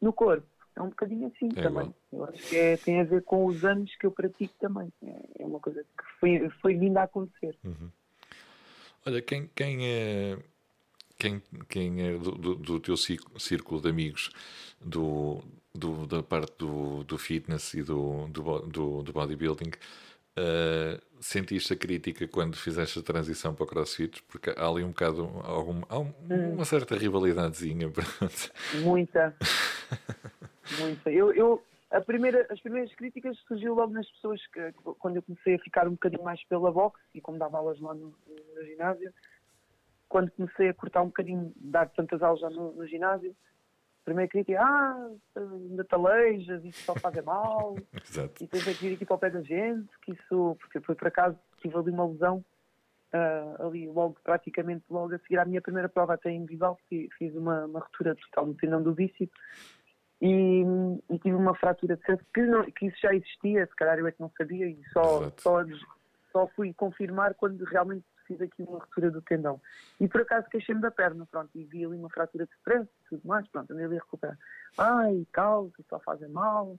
no 0.00 0.12
corpo 0.12 0.46
é 0.78 0.82
um 0.82 0.88
bocadinho 0.88 1.26
assim 1.26 1.48
é 1.56 1.62
também. 1.62 1.94
Eu 2.12 2.24
acho 2.24 2.48
que 2.48 2.56
é, 2.56 2.76
tem 2.76 3.00
a 3.00 3.04
ver 3.04 3.22
com 3.22 3.46
os 3.46 3.64
anos 3.64 3.94
que 3.96 4.06
eu 4.06 4.12
pratico 4.12 4.54
também. 4.60 4.92
É, 5.02 5.42
é 5.42 5.44
uma 5.44 5.58
coisa 5.58 5.82
que 5.82 6.04
foi, 6.20 6.48
foi 6.60 6.74
vindo 6.76 6.96
a 6.98 7.02
acontecer. 7.02 7.56
Uhum. 7.64 7.90
Olha, 9.04 9.20
quem, 9.20 9.50
quem 9.54 9.86
é 9.86 10.38
quem, 11.18 11.42
quem 11.68 12.00
é 12.00 12.12
do, 12.16 12.30
do, 12.32 12.54
do 12.54 12.80
teu 12.80 12.96
círculo 12.96 13.80
de 13.80 13.88
amigos 13.88 14.30
do, 14.80 15.42
do, 15.78 16.06
da 16.06 16.22
parte 16.22 16.54
do, 16.58 17.04
do 17.04 17.16
fitness 17.16 17.74
e 17.74 17.82
do, 17.82 18.26
do, 18.28 19.02
do 19.02 19.12
bodybuilding, 19.12 19.70
uh, 20.38 21.00
sentiste 21.20 21.72
a 21.72 21.76
crítica 21.76 22.26
quando 22.28 22.56
fizeste 22.56 22.98
a 22.98 23.02
transição 23.02 23.54
para 23.54 23.64
o 23.64 23.66
crossfit? 23.66 24.22
Porque 24.24 24.50
há 24.50 24.68
ali 24.68 24.84
um 24.84 24.88
bocado, 24.88 25.24
um, 25.24 25.82
há 25.88 25.98
um, 25.98 26.12
hum. 26.30 26.54
uma 26.54 26.64
certa 26.64 26.96
rivalidadezinha. 26.96 27.90
Muita. 28.82 29.34
Muita. 30.78 31.10
Eu, 31.10 31.32
eu, 31.32 31.62
a 31.90 32.00
primeira, 32.00 32.46
as 32.50 32.60
primeiras 32.60 32.94
críticas 32.94 33.38
surgiu 33.46 33.74
logo 33.74 33.92
nas 33.92 34.08
pessoas 34.10 34.40
que, 34.48 34.72
quando 34.98 35.16
eu 35.16 35.22
comecei 35.22 35.54
a 35.54 35.58
ficar 35.60 35.88
um 35.88 35.92
bocadinho 35.92 36.22
mais 36.22 36.42
pela 36.44 36.70
boxe 36.70 37.02
e 37.14 37.20
como 37.20 37.38
dava 37.38 37.58
aulas 37.58 37.80
lá 37.80 37.94
no, 37.94 38.14
no 38.56 38.64
ginásio, 38.64 39.12
quando 40.08 40.30
comecei 40.32 40.68
a 40.68 40.74
cortar 40.74 41.02
um 41.02 41.06
bocadinho, 41.06 41.52
dar 41.56 41.88
tantas 41.90 42.22
aulas 42.22 42.40
já 42.40 42.50
no, 42.50 42.72
no 42.72 42.86
ginásio, 42.86 43.34
primeiro 44.04 44.30
queria 44.30 44.44
que, 44.44 44.56
ah, 44.56 45.10
aleijas, 45.90 46.64
isso 46.64 46.84
só 46.84 46.94
faz 46.94 47.22
mal. 47.24 47.76
Exato. 48.04 48.42
E 48.42 48.46
depois 48.46 48.66
é 48.66 48.72
que 48.72 48.88
vir 48.88 48.94
aqui 48.94 49.04
para 49.04 49.16
o 49.16 49.18
pé 49.18 49.30
da 49.30 49.42
gente, 49.42 49.88
que 50.02 50.12
isso, 50.12 50.56
porque 50.60 50.80
foi 50.80 50.94
por 50.94 51.08
acaso, 51.08 51.38
tive 51.60 51.76
ali 51.76 51.90
uma 51.90 52.06
lesão, 52.06 52.44
uh, 53.12 53.66
ali 53.66 53.86
logo, 53.88 54.16
praticamente 54.22 54.84
logo 54.90 55.14
a 55.14 55.18
seguir 55.18 55.38
à 55.38 55.44
minha 55.44 55.60
primeira 55.60 55.88
prova 55.88 56.14
até 56.14 56.30
em 56.30 56.44
Vival, 56.46 56.78
fiz 56.88 57.34
uma, 57.34 57.66
uma 57.66 57.80
ruptura 57.80 58.14
total 58.14 58.46
no 58.46 58.54
tendão 58.54 58.82
do 58.82 58.92
bíceps 58.92 59.30
e, 60.20 60.64
e, 61.10 61.18
tive 61.18 61.36
uma 61.36 61.54
fratura 61.54 61.96
de 61.96 62.04
cerco 62.04 62.24
que, 62.34 62.42
não, 62.42 62.64
que 62.64 62.86
isso 62.86 62.96
já 63.00 63.14
existia, 63.14 63.66
se 63.66 63.76
calhar 63.76 63.98
eu 63.98 64.06
é 64.06 64.12
que 64.12 64.20
não 64.20 64.30
sabia 64.36 64.66
e 64.66 64.78
só, 64.92 65.30
só, 65.38 65.64
só 66.32 66.46
fui 66.48 66.74
confirmar 66.74 67.34
quando 67.34 67.62
realmente 67.64 68.04
fiz 68.28 68.40
aqui 68.40 68.62
uma 68.62 68.78
ruptura 68.78 69.10
do 69.10 69.22
tendão. 69.22 69.60
E 69.98 70.06
por 70.06 70.20
acaso 70.20 70.48
queixei-me 70.50 70.80
da 70.80 70.90
perna, 70.90 71.26
pronto, 71.26 71.50
e 71.54 71.64
vi 71.64 71.84
ali 71.84 71.96
uma 71.96 72.10
fratura 72.10 72.46
de 72.46 72.52
stress 72.56 72.86
e 72.86 73.08
tudo 73.08 73.26
mais, 73.26 73.48
pronto, 73.48 73.72
andei 73.72 73.86
ali 73.86 73.96
a 73.96 74.00
recuperar. 74.00 74.38
Ai, 74.76 75.26
causa, 75.32 75.72
só 75.88 75.98
fazem 75.98 76.28
mal. 76.28 76.78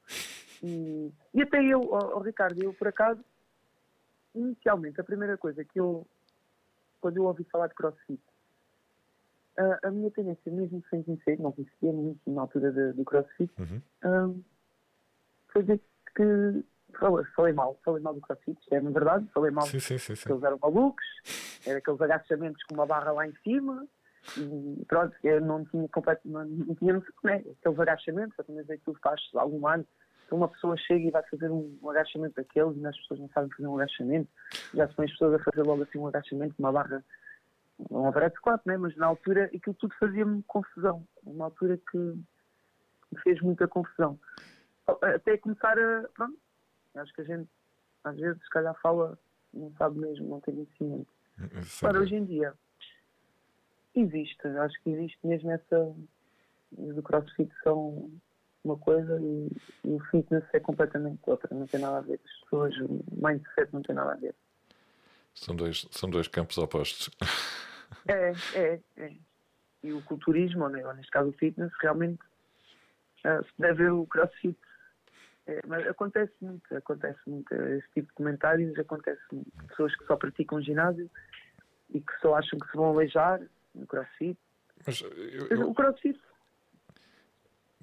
E, 0.61 1.11
e 1.33 1.41
até 1.41 1.61
eu, 1.63 1.81
oh, 1.81 2.17
oh, 2.17 2.19
Ricardo, 2.19 2.63
eu 2.63 2.73
por 2.73 2.87
acaso, 2.87 3.23
inicialmente, 4.35 5.01
a 5.01 5.03
primeira 5.03 5.37
coisa 5.37 5.65
que 5.65 5.79
eu, 5.79 6.05
quando 7.01 7.17
eu 7.17 7.23
ouvi 7.23 7.43
falar 7.45 7.67
de 7.67 7.73
crossfit, 7.73 8.21
a, 9.57 9.87
a 9.87 9.91
minha 9.91 10.11
tendência, 10.11 10.51
mesmo 10.51 10.83
sem 10.89 11.03
conhecer, 11.03 11.39
não 11.39 11.51
conhecia 11.51 11.91
muito 11.91 12.19
na 12.31 12.41
altura 12.41 12.93
do 12.93 13.03
crossfit, 13.03 13.51
uhum. 13.59 13.81
um, 14.05 14.43
foi 15.49 15.63
dizer 15.63 15.81
que 16.15 16.63
falei, 16.99 17.25
falei 17.35 17.53
mal, 17.53 17.79
falei 17.83 18.01
mal 18.01 18.13
do 18.13 18.21
crossfit, 18.21 18.59
é 18.71 18.79
na 18.79 18.89
verdade, 18.91 19.27
falei 19.33 19.51
mal 19.51 19.65
sim, 19.65 19.79
sim, 19.79 19.97
sim, 19.97 20.15
sim. 20.15 20.29
eles 20.29 20.43
eram 20.43 20.59
malucos, 20.61 21.05
era 21.65 21.79
aqueles 21.79 22.01
agachamentos 22.01 22.63
com 22.63 22.75
uma 22.75 22.85
barra 22.85 23.11
lá 23.11 23.27
em 23.27 23.33
cima, 23.43 23.87
e 24.37 24.85
pronto, 24.87 25.15
eu 25.23 25.41
não 25.41 25.65
tinha 25.65 25.87
completo, 25.89 26.21
não, 26.25 26.45
tinha 26.75 26.93
noção, 26.93 27.13
né? 27.23 27.43
aqueles 27.59 27.79
agachamentos, 27.79 28.39
a 28.39 28.43
primeira 28.43 28.67
vez 28.67 28.79
que 28.79 28.85
tu 28.85 28.99
fazes 29.01 29.23
algum 29.35 29.65
ano, 29.67 29.85
então 30.25 30.37
uma 30.37 30.47
pessoa 30.47 30.77
chega 30.77 31.07
e 31.07 31.11
vai 31.11 31.23
fazer 31.23 31.49
um, 31.49 31.77
um 31.81 31.89
agachamento 31.89 32.35
daqueles 32.35 32.77
e 32.77 32.85
as 32.85 32.97
pessoas 32.97 33.19
não 33.19 33.29
sabem 33.29 33.49
fazer 33.49 33.67
um 33.67 33.75
agachamento, 33.75 34.29
já 34.73 34.87
se 34.87 34.93
põe 34.93 35.05
as 35.05 35.11
pessoas 35.11 35.41
a 35.41 35.43
fazer 35.43 35.63
logo 35.63 35.83
assim 35.83 35.97
um 35.97 36.07
agachamento, 36.07 36.55
uma 36.59 36.71
barra 36.71 37.03
um 37.89 38.07
overhead 38.07 38.35
squat, 38.35 38.61
né? 38.65 38.77
mas 38.77 38.95
na 38.97 39.07
altura 39.07 39.45
aquilo 39.45 39.75
tudo 39.75 39.93
fazia-me 39.99 40.43
confusão. 40.43 41.05
Uma 41.23 41.45
altura 41.45 41.79
que 41.89 41.97
me 41.97 43.21
fez 43.23 43.41
muita 43.41 43.67
confusão. 43.67 44.19
Até 45.01 45.37
começar 45.37 45.77
a. 45.77 46.03
Pronto, 46.13 46.37
acho 46.95 47.13
que 47.13 47.21
a 47.21 47.25
gente 47.25 47.49
às 48.03 48.17
vezes 48.17 48.41
se 48.41 48.49
calhar 48.49 48.75
fala, 48.81 49.17
não 49.53 49.71
sabe 49.77 49.99
mesmo, 49.99 50.27
não 50.27 50.39
tem 50.39 50.55
conhecimento. 50.55 51.13
Agora 51.81 52.01
hoje 52.01 52.15
em 52.15 52.25
dia 52.25 52.53
existe, 53.95 54.47
acho 54.47 54.81
que 54.83 54.89
existe 54.89 55.19
mesmo 55.23 55.51
essa. 55.51 55.95
O 56.71 57.01
crossfit 57.01 57.51
são 57.63 58.11
uma 58.63 58.77
coisa 58.77 59.19
e, 59.19 59.49
e, 59.85 59.95
o 59.95 59.99
fitness 60.11 60.43
é 60.53 60.59
completamente 60.59 61.19
outra, 61.25 61.55
não 61.55 61.65
tem 61.65 61.79
nada 61.79 61.97
a 61.97 62.01
ver. 62.01 62.19
As 62.23 62.39
pessoas, 62.41 62.75
o 62.77 63.03
mindset 63.11 63.73
não 63.73 63.81
tem 63.81 63.95
nada 63.95 64.11
a 64.11 64.15
ver. 64.15 64.35
São 65.33 65.55
dois, 65.55 65.87
são 65.91 66.09
dois 66.09 66.27
campos 66.27 66.57
opostos. 66.57 67.09
É, 68.07 68.33
é, 68.53 68.79
é. 68.97 69.13
E 69.83 69.91
o 69.91 70.01
culturismo, 70.03 70.63
ou 70.63 70.69
neste 70.69 71.11
caso 71.11 71.29
o 71.29 71.33
fitness, 71.33 71.71
realmente 71.81 72.21
uh, 73.25 73.43
se 73.43 73.51
deve 73.57 73.83
ver 73.83 73.91
o 73.91 74.05
crossfit. 74.05 74.57
É, 75.49 75.61
mas 75.65 75.87
acontece 75.87 76.33
muito, 76.41 76.75
acontece 76.75 77.19
muito. 77.25 77.51
Esse 77.55 77.87
tipo 77.95 78.07
de 78.07 78.13
comentários 78.13 78.77
acontece 78.77 79.21
muito. 79.31 79.51
Pessoas 79.67 79.95
que 79.95 80.05
só 80.05 80.15
praticam 80.15 80.61
ginásio 80.61 81.09
e 81.91 81.99
que 81.99 82.13
só 82.21 82.35
acham 82.35 82.59
que 82.59 82.69
se 82.69 82.77
vão 82.77 82.91
aleijar 82.91 83.41
no 83.73 83.87
crossfit. 83.87 84.37
Mas 84.85 85.01
eu, 85.01 85.47
eu... 85.47 85.69
O 85.69 85.73
crossfit 85.73 86.19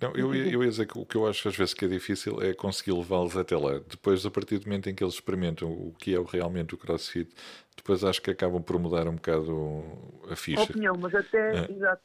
não, 0.01 0.13
eu, 0.15 0.35
eu 0.35 0.63
ia 0.63 0.71
dizer 0.71 0.87
que 0.87 0.99
o 0.99 1.07
que 1.07 1.17
eu 1.17 1.27
acho 1.27 1.49
às 1.49 1.57
vezes 1.57 1.73
que 1.73 1.87
é 1.87 1.89
difícil 1.89 2.43
é 2.43 2.53
conseguir 2.53 2.93
levá-los 2.93 3.35
até 3.35 3.57
lá. 3.57 3.79
Depois, 3.79 4.27
a 4.27 4.31
partir 4.31 4.59
do 4.59 4.67
momento 4.67 4.91
em 4.91 4.95
que 4.95 5.03
eles 5.03 5.15
experimentam 5.15 5.73
o 5.73 5.95
que 5.99 6.15
é 6.15 6.19
realmente 6.21 6.75
o 6.75 6.79
crossfit, 6.79 7.35
depois 7.75 8.05
acho 8.05 8.21
que 8.21 8.31
acabam 8.31 8.63
por 8.63 8.79
mudar 8.79 9.09
um 9.09 9.15
bocado 9.15 9.83
a 10.31 10.37
ficha. 10.37 10.61
A 10.61 10.65
opinião, 10.65 10.95
mas 11.01 11.15
até, 11.15 11.65
é. 11.65 11.73
exato. 11.73 12.03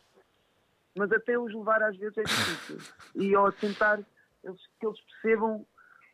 Mas 0.96 1.12
até 1.12 1.38
os 1.38 1.54
levar 1.54 1.84
às 1.84 1.98
vezes 1.98 2.18
é 2.18 2.24
difícil. 2.24 2.78
e 3.16 3.36
ao 3.36 3.52
tentar 3.52 4.00
eles, 4.44 4.62
que 4.80 4.86
eles 4.86 5.00
percebam 5.02 5.66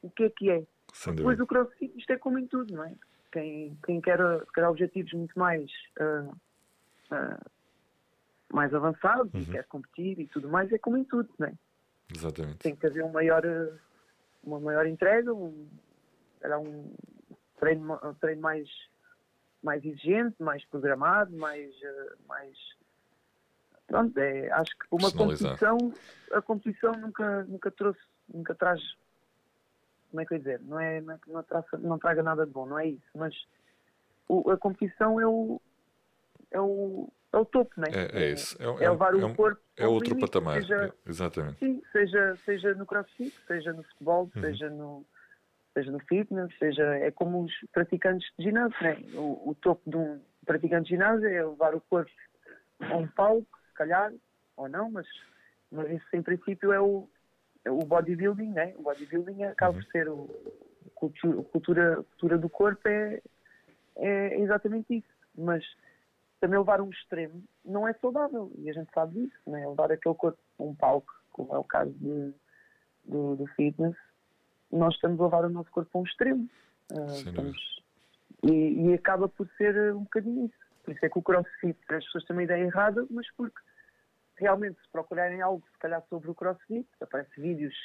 o 0.01 0.09
que 0.09 0.23
é 0.23 0.29
que 0.29 0.49
é. 0.49 0.63
Sem 0.93 1.15
depois 1.15 1.39
o 1.39 1.45
crossfit, 1.45 1.93
isto 1.97 2.11
é 2.11 2.17
como 2.17 2.39
em 2.39 2.47
tudo, 2.47 2.73
não 2.73 2.83
é? 2.83 2.93
Quem, 3.31 3.77
quem 3.85 4.01
quer, 4.01 4.19
quer 4.53 4.67
objetivos 4.67 5.13
muito 5.13 5.37
mais. 5.37 5.69
Uh, 5.99 6.31
uh, 7.11 7.51
mais 8.51 8.73
avançados 8.73 9.33
uhum. 9.33 9.41
e 9.41 9.45
quer 9.45 9.65
competir 9.65 10.19
e 10.19 10.27
tudo 10.27 10.49
mais, 10.49 10.71
é 10.71 10.77
como 10.77 10.97
em 10.97 11.03
tudo, 11.03 11.29
não 11.37 11.47
é? 11.47 11.53
Exatamente. 12.13 12.59
Tem 12.59 12.75
que 12.75 12.87
haver 12.87 13.03
um 13.03 13.11
maior, 13.11 13.43
uma 14.43 14.59
maior 14.59 14.85
entrega, 14.85 15.33
um, 15.33 15.67
era 16.41 16.57
um 16.57 16.93
treino, 17.59 17.99
um 18.03 18.13
treino 18.13 18.41
mais, 18.41 18.69
mais 19.61 19.83
exigente, 19.83 20.41
mais 20.41 20.63
programado, 20.65 21.35
mais, 21.35 21.73
eh, 21.83 22.13
mais 22.27 22.57
pronto, 23.85 24.17
é, 24.17 24.49
acho 24.51 24.71
que 24.77 24.85
uma 24.91 25.11
competição, 25.11 25.77
a 26.31 26.41
competição 26.41 26.91
nunca, 26.93 27.43
nunca 27.43 27.71
trouxe, 27.71 27.99
nunca 28.33 28.55
traz, 28.55 28.81
como 30.09 30.21
é 30.21 30.25
que 30.25 30.33
eu 30.33 30.37
ia 30.37 30.43
dizer, 30.43 30.61
não 30.61 30.79
é, 30.79 31.01
não, 31.01 31.13
é, 31.13 31.19
não, 31.27 31.43
traça, 31.43 31.77
não 31.77 31.99
traga 31.99 32.23
nada 32.23 32.45
de 32.45 32.51
bom, 32.51 32.65
não 32.65 32.79
é 32.79 32.87
isso, 32.87 33.09
mas 33.15 33.35
o, 34.27 34.51
a 34.51 34.57
competição 34.57 35.19
é 35.19 35.27
o, 35.27 35.61
é 36.51 36.59
o, 36.59 37.09
é 37.33 37.37
o 37.37 37.45
topo, 37.45 37.71
não 37.77 37.85
é? 37.85 37.91
É, 37.91 38.23
é 38.23 38.31
isso. 38.31 38.57
É, 38.61 38.65
é, 38.65 38.85
é 38.85 38.89
levar 38.89 39.13
o 39.13 39.25
é 39.25 39.35
corpo. 39.35 39.61
É 39.75 39.87
outro 39.87 40.09
limite, 40.09 40.25
patamar, 40.25 40.61
seja, 40.61 40.93
exatamente. 41.05 41.59
Sim, 41.59 41.81
seja, 41.91 42.37
seja 42.45 42.73
no 42.73 42.85
crossfit, 42.85 43.33
seja 43.47 43.73
no 43.73 43.83
futebol, 43.83 44.29
uhum. 44.35 44.41
seja, 44.41 44.69
no, 44.69 45.05
seja 45.73 45.91
no 45.91 45.99
fitness, 45.99 46.57
seja. 46.57 46.83
É 46.97 47.11
como 47.11 47.43
os 47.43 47.53
praticantes 47.71 48.27
de 48.37 48.45
ginásio, 48.45 48.75
não 48.81 48.89
é? 48.89 48.97
O, 49.13 49.49
o 49.49 49.55
topo 49.55 49.89
de 49.89 49.97
um 49.97 50.19
praticante 50.45 50.85
de 50.85 50.89
ginásio 50.91 51.27
é 51.27 51.43
levar 51.45 51.75
o 51.75 51.81
corpo 51.81 52.11
a 52.79 52.95
um 52.95 53.07
palco, 53.07 53.47
se 53.67 53.73
calhar, 53.73 54.11
ou 54.55 54.67
não, 54.67 54.89
mas, 54.89 55.07
mas 55.71 55.89
isso 55.91 56.05
em 56.13 56.21
princípio 56.21 56.71
é 56.71 56.79
o, 56.79 57.07
o 57.69 57.79
bodybuilding, 57.79 58.51
né? 58.51 58.73
O 58.77 58.83
bodybuilding 58.83 59.43
acaba 59.43 59.77
uhum. 59.77 59.83
por 59.83 59.91
ser 59.91 60.09
o, 60.09 60.29
cultura, 60.97 61.43
cultura, 61.43 61.95
cultura 61.95 62.37
do 62.37 62.49
corpo 62.49 62.87
é, 62.87 63.21
é 63.95 64.39
exatamente 64.39 64.97
isso. 64.97 65.17
Mas 65.35 65.63
também 66.39 66.57
levar 66.57 66.81
um 66.81 66.89
extremo 66.89 67.43
não 67.63 67.87
é 67.87 67.93
saudável 67.93 68.51
e 68.57 68.69
a 68.69 68.73
gente 68.73 68.91
sabe 68.93 69.21
disso, 69.21 69.37
né? 69.45 69.67
levar 69.67 69.91
aquele 69.91 70.15
corpo 70.15 70.39
a 70.59 70.63
um 70.63 70.75
palco, 70.75 71.13
como 71.31 71.53
é 71.53 71.57
o 71.57 71.63
caso 71.63 71.91
de, 71.91 72.33
do, 73.05 73.35
do 73.35 73.47
fitness, 73.55 73.95
nós 74.71 74.93
estamos 74.95 75.19
a 75.19 75.23
levar 75.23 75.45
o 75.45 75.49
nosso 75.49 75.69
corpo 75.71 75.97
a 75.97 76.01
um 76.01 76.03
extremo. 76.03 76.49
Uh, 76.91 77.11
estamos, 77.13 77.83
e, 78.43 78.89
e, 78.89 78.93
acaba 78.93 79.27
por 79.27 79.47
ser 79.57 79.93
um 79.93 80.03
bocadinho 80.03 80.45
isso. 80.45 80.67
Por 80.83 80.93
isso 80.93 81.05
é 81.05 81.09
que 81.09 81.19
o 81.19 81.21
crossfit, 81.21 81.77
as 81.89 82.05
pessoas 82.05 82.23
têm 82.25 82.35
uma 82.35 82.43
ideia 82.43 82.63
errada, 82.63 83.05
mas 83.09 83.29
porque 83.35 83.59
realmente 84.37 84.79
se 84.81 84.87
procurarem 84.89 85.41
algo, 85.41 85.65
se 85.71 85.77
calhar, 85.79 86.03
sobre 86.09 86.29
o 86.29 86.35
crossfit, 86.35 86.87
aparecem 87.01 87.43
vídeos 87.43 87.75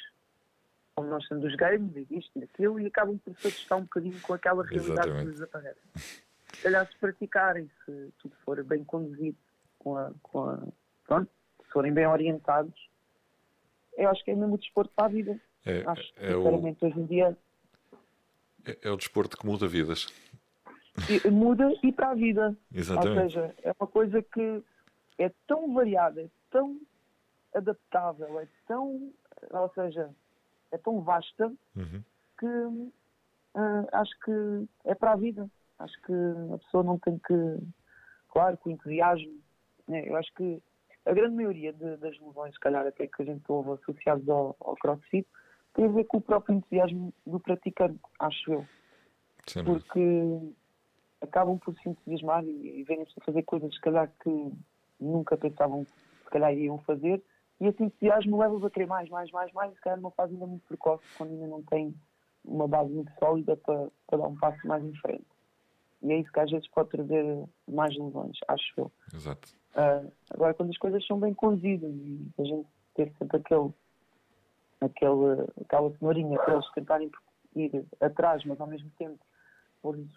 como 0.95 1.09
nós 1.09 1.23
estamos 1.23 1.43
dos 1.43 1.55
games 1.55 1.95
e 1.95 2.19
isto 2.19 2.39
e 2.39 2.43
aquilo, 2.43 2.79
e 2.79 2.85
acabam 2.85 3.17
por 3.17 3.35
se 3.37 3.47
assustar 3.47 3.79
um 3.79 3.83
bocadinho 3.83 4.19
com 4.21 4.33
aquela 4.33 4.63
realidade 4.63 5.09
Exatamente. 5.09 5.25
que 5.25 5.31
nos 5.31 5.41
aparece 5.41 6.23
se 6.53 6.61
calhar 6.61 6.87
se 6.87 6.97
praticarem, 6.97 7.69
se 7.83 8.13
tudo 8.19 8.35
for 8.45 8.63
bem 8.63 8.83
conduzido, 8.83 9.37
com 9.79 9.97
a, 9.97 10.11
com 10.21 10.49
a, 10.49 10.59
pronto, 11.05 11.29
se 11.63 11.71
forem 11.71 11.91
bem 11.91 12.07
orientados, 12.07 12.73
eu 13.97 14.09
acho 14.09 14.23
que 14.23 14.31
é 14.31 14.35
mesmo 14.35 14.55
o 14.55 14.57
desporto 14.57 14.91
para 14.95 15.05
a 15.05 15.09
vida. 15.09 15.39
É, 15.65 15.83
acho 15.85 16.13
é 16.17 16.33
sinceramente, 16.33 16.83
o... 16.83 16.87
hoje 16.87 16.99
em 16.99 17.05
dia. 17.05 17.37
É, 18.65 18.77
é, 18.83 18.91
o 18.91 18.97
desporto 18.97 19.37
que 19.37 19.45
muda 19.45 19.67
vidas. 19.67 20.07
E, 21.09 21.29
muda 21.29 21.73
e 21.83 21.91
para 21.91 22.11
a 22.11 22.13
vida. 22.13 22.55
Exatamente. 22.73 23.17
Ou 23.17 23.23
seja, 23.23 23.55
é 23.63 23.73
uma 23.79 23.87
coisa 23.87 24.21
que 24.21 24.63
é 25.17 25.31
tão 25.47 25.73
variada, 25.73 26.21
é 26.21 26.29
tão 26.49 26.79
adaptável, 27.53 28.39
é 28.39 28.47
tão. 28.67 29.11
Ou 29.51 29.69
seja, 29.73 30.09
é 30.71 30.77
tão 30.77 31.01
vasta 31.01 31.53
uhum. 31.75 32.03
que 32.39 32.45
uh, 32.45 33.87
acho 33.91 34.19
que 34.21 34.67
é 34.85 34.95
para 34.95 35.13
a 35.13 35.17
vida. 35.17 35.49
Acho 35.79 36.01
que 36.01 36.13
a 36.53 36.57
pessoa 36.59 36.83
não 36.83 36.97
tem 36.99 37.19
que, 37.19 37.59
claro, 38.29 38.57
com 38.57 38.69
entusiasmo. 38.69 39.39
Né? 39.87 40.07
Eu 40.07 40.15
acho 40.15 40.33
que 40.33 40.61
a 41.05 41.13
grande 41.13 41.35
maioria 41.35 41.73
de, 41.73 41.97
das 41.97 42.17
lesões, 42.19 42.53
se 42.53 42.59
calhar 42.59 42.85
até 42.85 43.07
que 43.07 43.21
a 43.21 43.25
gente 43.25 43.43
ouve 43.49 43.71
associadas 43.71 44.27
ao, 44.29 44.55
ao 44.59 44.75
crossfit, 44.75 45.27
tem 45.73 45.85
a 45.85 45.89
ver 45.89 46.05
com 46.05 46.17
o 46.17 46.21
próprio 46.21 46.55
entusiasmo 46.55 47.13
do 47.25 47.39
praticante, 47.39 47.99
acho 48.19 48.53
eu. 48.53 48.65
Sim, 49.47 49.63
Porque 49.65 50.53
acabam 51.21 51.57
por 51.57 51.75
se 51.79 51.89
entusiasmar 51.89 52.45
e, 52.45 52.79
e 52.79 52.83
verem-se 52.83 53.13
a 53.19 53.25
fazer 53.25 53.43
coisas, 53.43 53.73
se 53.73 53.81
calhar, 53.81 54.09
que 54.21 54.51
nunca 55.03 55.37
pensavam 55.37 55.85
se 56.23 56.29
calhar 56.29 56.53
iam 56.53 56.79
fazer, 56.79 57.21
e 57.59 57.67
esse 57.67 57.83
entusiasmo 57.83 58.37
leva-os 58.39 58.63
a 58.63 58.69
querer 58.69 58.87
mais, 58.87 59.09
mais, 59.09 59.29
mais, 59.31 59.51
mais, 59.53 59.73
se 59.73 59.81
calhar 59.81 59.97
numa 59.97 60.11
fase 60.11 60.33
ainda 60.33 60.47
muito 60.47 60.65
precoce, 60.67 61.03
quando 61.17 61.31
ainda 61.31 61.47
não 61.47 61.61
tem 61.63 61.93
uma 62.43 62.67
base 62.67 62.91
muito 62.91 63.11
sólida 63.19 63.55
para, 63.57 63.89
para 64.07 64.17
dar 64.19 64.27
um 64.27 64.35
passo 64.35 64.67
mais 64.67 64.83
em 64.83 64.93
frente. 64.95 65.25
E 66.01 66.11
é 66.11 66.19
isso 66.19 66.31
que 66.31 66.39
às 66.39 66.51
vezes 66.51 66.67
pode 66.69 66.89
trazer 66.89 67.23
mais 67.67 67.97
lesões, 67.97 68.37
acho 68.47 68.73
eu. 68.77 68.91
Exato. 69.13 69.55
Uh, 69.73 70.11
agora, 70.29 70.53
quando 70.53 70.69
as 70.69 70.77
coisas 70.77 71.05
são 71.07 71.19
bem 71.19 71.33
conduzidas 71.33 71.91
e 71.95 72.29
a 72.37 72.43
gente 72.43 72.67
ter 72.93 73.11
sempre 73.17 73.37
aquele, 73.37 73.73
aquele, 74.81 75.47
aquela 75.61 75.91
cenourinha 75.97 76.37
para 76.39 76.55
eles 76.55 76.71
tentarem 76.73 77.09
ir 77.55 77.85
atrás, 78.01 78.43
mas 78.45 78.59
ao 78.59 78.67
mesmo 78.67 78.89
tempo 78.97 79.19
pôr 79.81 79.95
os, 79.97 80.11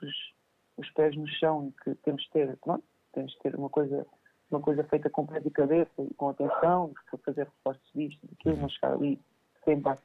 os 0.77 0.91
pés 0.91 1.17
no 1.17 1.27
chão 1.29 1.69
e 1.69 1.85
que 1.85 1.95
temos 2.03 2.23
de 2.23 2.31
ter, 2.31 2.59
não, 2.67 2.83
temos 3.13 3.33
de 3.33 3.39
ter 3.39 3.55
uma 3.55 3.71
coisa, 3.71 4.07
uma 4.51 4.61
coisa 4.61 4.85
feita 4.85 5.11
com 5.11 5.27
pé 5.27 5.41
de 5.41 5.51
cabeça 5.51 5.91
e 5.99 6.15
com 6.15 6.29
atenção, 6.29 6.95
para 7.11 7.19
fazer 7.19 7.45
reforços 7.45 7.91
disto, 7.95 8.27
daquilo, 8.27 8.57
não 8.57 8.69
chegar 8.69 8.93
ali 8.93 9.21
sempre 9.65 9.91
à, 9.91 9.99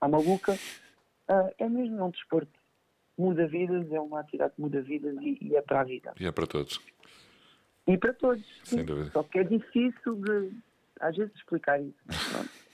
à 0.00 0.08
maluca. 0.08 0.52
Uh, 0.52 1.52
é 1.58 1.68
mesmo 1.68 2.04
um 2.04 2.10
desporto. 2.10 2.58
Muda 3.18 3.46
vidas, 3.46 3.90
é 3.90 3.98
uma 3.98 4.20
atividade 4.20 4.54
que 4.54 4.60
muda 4.60 4.82
vidas 4.82 5.16
e, 5.20 5.38
e 5.40 5.56
é 5.56 5.62
para 5.62 5.80
a 5.80 5.84
vida. 5.84 6.12
E 6.20 6.26
é 6.26 6.32
para 6.32 6.46
todos. 6.46 6.80
E 7.86 7.96
para 7.96 8.12
todos. 8.12 8.44
Sem 8.64 8.84
dúvida. 8.84 9.10
Só 9.10 9.22
que 9.22 9.38
é 9.38 9.44
difícil 9.44 10.16
de, 10.16 10.50
às 11.00 11.16
vezes, 11.16 11.34
explicar 11.34 11.80
isso. 11.80 11.96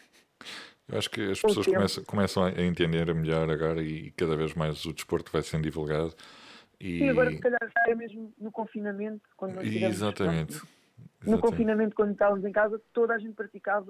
Eu 0.89 0.99
acho 0.99 1.09
que 1.09 1.31
as 1.31 1.41
pessoas 1.41 1.67
começam, 1.67 2.05
começam, 2.05 2.45
a 2.45 2.63
entender 2.63 3.15
melhor 3.15 3.49
agora 3.49 3.81
e 3.81 4.11
cada 4.11 4.37
vez 4.37 4.53
mais 4.55 4.85
o 4.85 4.93
desporto 4.93 5.31
vai 5.33 5.41
sendo 5.41 5.63
divulgado. 5.63 6.15
E... 6.83 6.99
Sim, 6.99 7.09
agora 7.11 7.31
se 7.31 7.39
calhar 7.39 7.61
já 7.63 7.93
é 7.93 7.95
mesmo 7.95 8.35
no 8.37 8.51
confinamento, 8.51 9.23
quando 9.37 9.55
nós 9.55 9.65
tivemos, 9.65 9.97
Exatamente. 9.97 10.61
No 11.25 11.39
confinamento, 11.39 11.95
quando 11.95 12.11
estávamos 12.11 12.45
em 12.45 12.51
casa, 12.51 12.81
toda 12.93 13.15
a 13.15 13.19
gente 13.19 13.35
praticava 13.35 13.87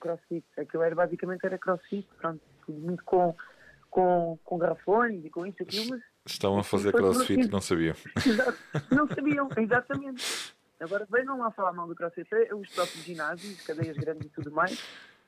crossfit. 0.00 0.46
Aquilo 0.56 0.82
era 0.82 0.94
basicamente 0.94 1.44
era 1.44 1.58
crossfit, 1.58 2.08
pronto, 2.16 2.40
muito 2.66 3.04
com, 3.04 3.36
com, 3.90 4.38
com 4.42 4.58
garrafões 4.58 5.22
e 5.22 5.28
com 5.28 5.44
isso 5.44 5.58
e 5.60 5.62
aquilo, 5.64 5.90
mas. 5.90 6.00
Estavam 6.24 6.58
a 6.58 6.64
fazer 6.64 6.92
crossfit, 6.92 7.50
não 7.50 7.60
sabiam. 7.60 7.94
Exato, 8.26 8.58
não 8.90 9.06
sabiam, 9.06 9.48
exatamente. 9.58 10.54
Agora 10.80 11.06
venham 11.10 11.38
lá 11.38 11.50
falar 11.50 11.74
mal 11.74 11.86
do 11.86 11.94
crossfit, 11.94 12.26
é 12.32 12.54
os 12.54 12.70
próprios 12.70 13.04
ginásios, 13.04 13.60
cadeias 13.66 13.96
grandes 13.98 14.26
e 14.26 14.30
tudo 14.30 14.50
mais, 14.50 14.82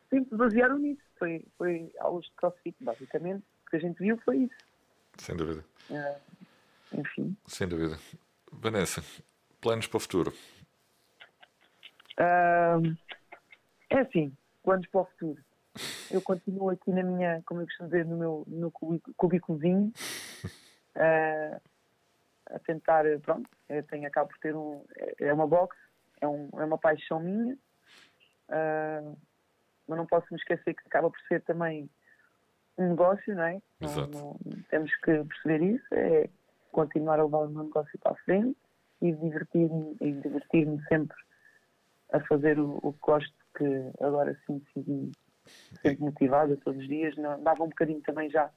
sempre 0.08 0.34
basearam 0.34 0.78
nisso. 0.78 1.02
Foi, 1.18 1.44
foi 1.58 1.92
aulas 1.98 2.24
de 2.24 2.32
crossfit, 2.36 2.76
basicamente. 2.80 3.44
O 3.66 3.70
que 3.70 3.76
a 3.76 3.80
gente 3.80 3.98
viu 3.98 4.16
foi 4.24 4.38
isso. 4.38 4.56
Sem 5.18 5.36
dúvida. 5.36 5.62
Uh, 5.90 6.32
enfim. 6.95 7.36
Sem 7.47 7.68
dúvida. 7.68 7.99
Vanessa, 8.51 9.03
planos 9.61 9.86
para 9.86 9.97
o 9.97 10.01
futuro? 10.01 10.32
Uh, 12.18 12.97
é 13.90 14.01
assim, 14.01 14.36
planos 14.62 14.86
para 14.88 15.01
o 15.01 15.05
futuro. 15.07 15.43
Eu 16.11 16.20
continuo 16.20 16.68
aqui 16.68 16.90
na 16.90 17.03
minha, 17.03 17.43
como 17.47 17.62
eu 17.62 17.66
costumo 17.66 17.88
dizer, 17.88 18.05
no 18.05 18.16
meu, 18.16 18.45
no 18.47 18.70
cubículozinho, 19.16 19.93
uh, 20.97 21.61
a 22.47 22.59
tentar, 22.66 23.05
pronto, 23.22 23.49
eu 23.68 23.82
tenho, 23.84 24.07
acabo 24.07 24.28
por 24.28 24.38
ter 24.38 24.55
um, 24.55 24.84
é 25.18 25.32
uma 25.32 25.47
box, 25.47 25.74
é, 26.20 26.28
um, 26.28 26.51
é 26.59 26.64
uma 26.64 26.76
paixão 26.76 27.20
minha, 27.20 27.55
uh, 27.55 29.18
mas 29.88 29.99
não 29.99 30.07
posso 30.07 30.26
me 30.30 30.38
esquecer 30.38 30.74
que 30.74 30.86
acaba 30.86 31.11
por 31.11 31.20
ser 31.22 31.40
também 31.43 31.88
um 32.76 32.90
negócio, 32.90 33.34
não 33.34 33.45
é? 33.45 33.62
Não, 33.80 34.07
não, 34.09 34.40
temos 34.68 34.95
que 34.97 35.24
perceber 35.24 35.62
isso, 35.62 35.86
é 35.93 36.28
continuar 36.73 37.20
a 37.20 37.25
levar 37.25 37.47
o 37.47 37.51
meu 37.51 37.64
negócio 37.64 37.99
para 38.01 38.12
a 38.12 38.16
frente 38.16 38.57
e 39.01 39.12
divertir-me 39.12 39.97
e 40.01 40.12
divertir-me 40.12 40.83
sempre 40.89 41.16
a 42.12 42.20
fazer 42.20 42.59
o, 42.59 42.79
o 42.83 42.93
que 42.93 42.99
gosto, 43.01 43.35
que 43.57 43.64
agora 44.01 44.37
sim 44.47 44.59
decidi 44.59 45.12
sempre 45.83 46.01
motivada 46.01 46.57
todos 46.59 46.81
os 46.81 46.89
dias. 46.89 47.16
Não, 47.16 47.43
dava 47.43 47.62
um 47.62 47.68
bocadinho 47.68 48.01
também 48.03 48.31
já 48.31 48.51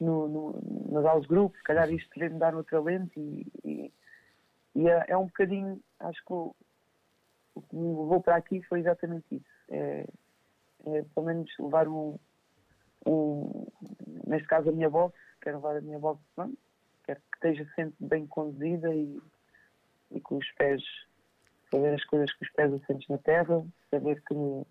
no, 0.00 0.28
no, 0.28 0.90
nas 0.90 1.04
aulas 1.04 1.22
de 1.22 1.28
grupo, 1.28 1.56
se 1.56 1.62
calhar 1.62 1.90
isto 1.92 2.10
veio-me 2.18 2.38
dar 2.38 2.54
outro 2.54 2.82
talento 2.82 3.18
e, 3.18 3.46
e, 3.64 3.92
e 4.74 4.88
é, 4.88 5.04
é, 5.08 5.16
um 5.16 5.26
bocadinho, 5.26 5.80
acho 6.00 6.24
que 6.24 6.32
o, 6.32 6.54
o 7.54 7.62
que 7.62 7.76
me 7.76 7.88
levou 7.88 8.20
para 8.20 8.36
aqui 8.36 8.62
foi 8.62 8.80
exatamente 8.80 9.24
isso. 9.30 9.54
É, 9.68 10.06
é 10.86 11.02
pelo 11.14 11.26
menos 11.26 11.50
levar 11.58 11.88
um, 11.88 12.18
um, 13.06 13.66
neste 14.26 14.48
caso 14.48 14.68
a 14.68 14.72
minha 14.72 14.90
box, 14.90 15.16
quero 15.40 15.56
levar 15.56 15.76
a 15.76 15.80
minha 15.80 15.98
box, 15.98 16.20
pronto, 16.34 16.58
quero 17.04 17.20
que 17.20 17.36
esteja 17.36 17.70
sempre 17.74 17.96
bem 18.00 18.26
conduzida 18.26 18.94
e, 18.94 19.20
e 20.10 20.20
com 20.20 20.36
os 20.36 20.52
pés, 20.52 20.82
fazer 21.70 21.94
as 21.94 22.04
coisas 22.04 22.32
com 22.34 22.44
os 22.44 22.50
pés 22.52 22.72
assentes 22.72 23.08
na 23.08 23.18
terra, 23.18 23.64
saber 23.90 24.22
que 24.22 24.34
me, 24.34 24.66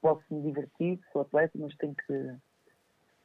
posso 0.00 0.22
me 0.30 0.42
divertir, 0.42 1.00
sou 1.12 1.22
atleta, 1.22 1.58
mas 1.58 1.74
tenho 1.76 1.94
que, 1.94 2.36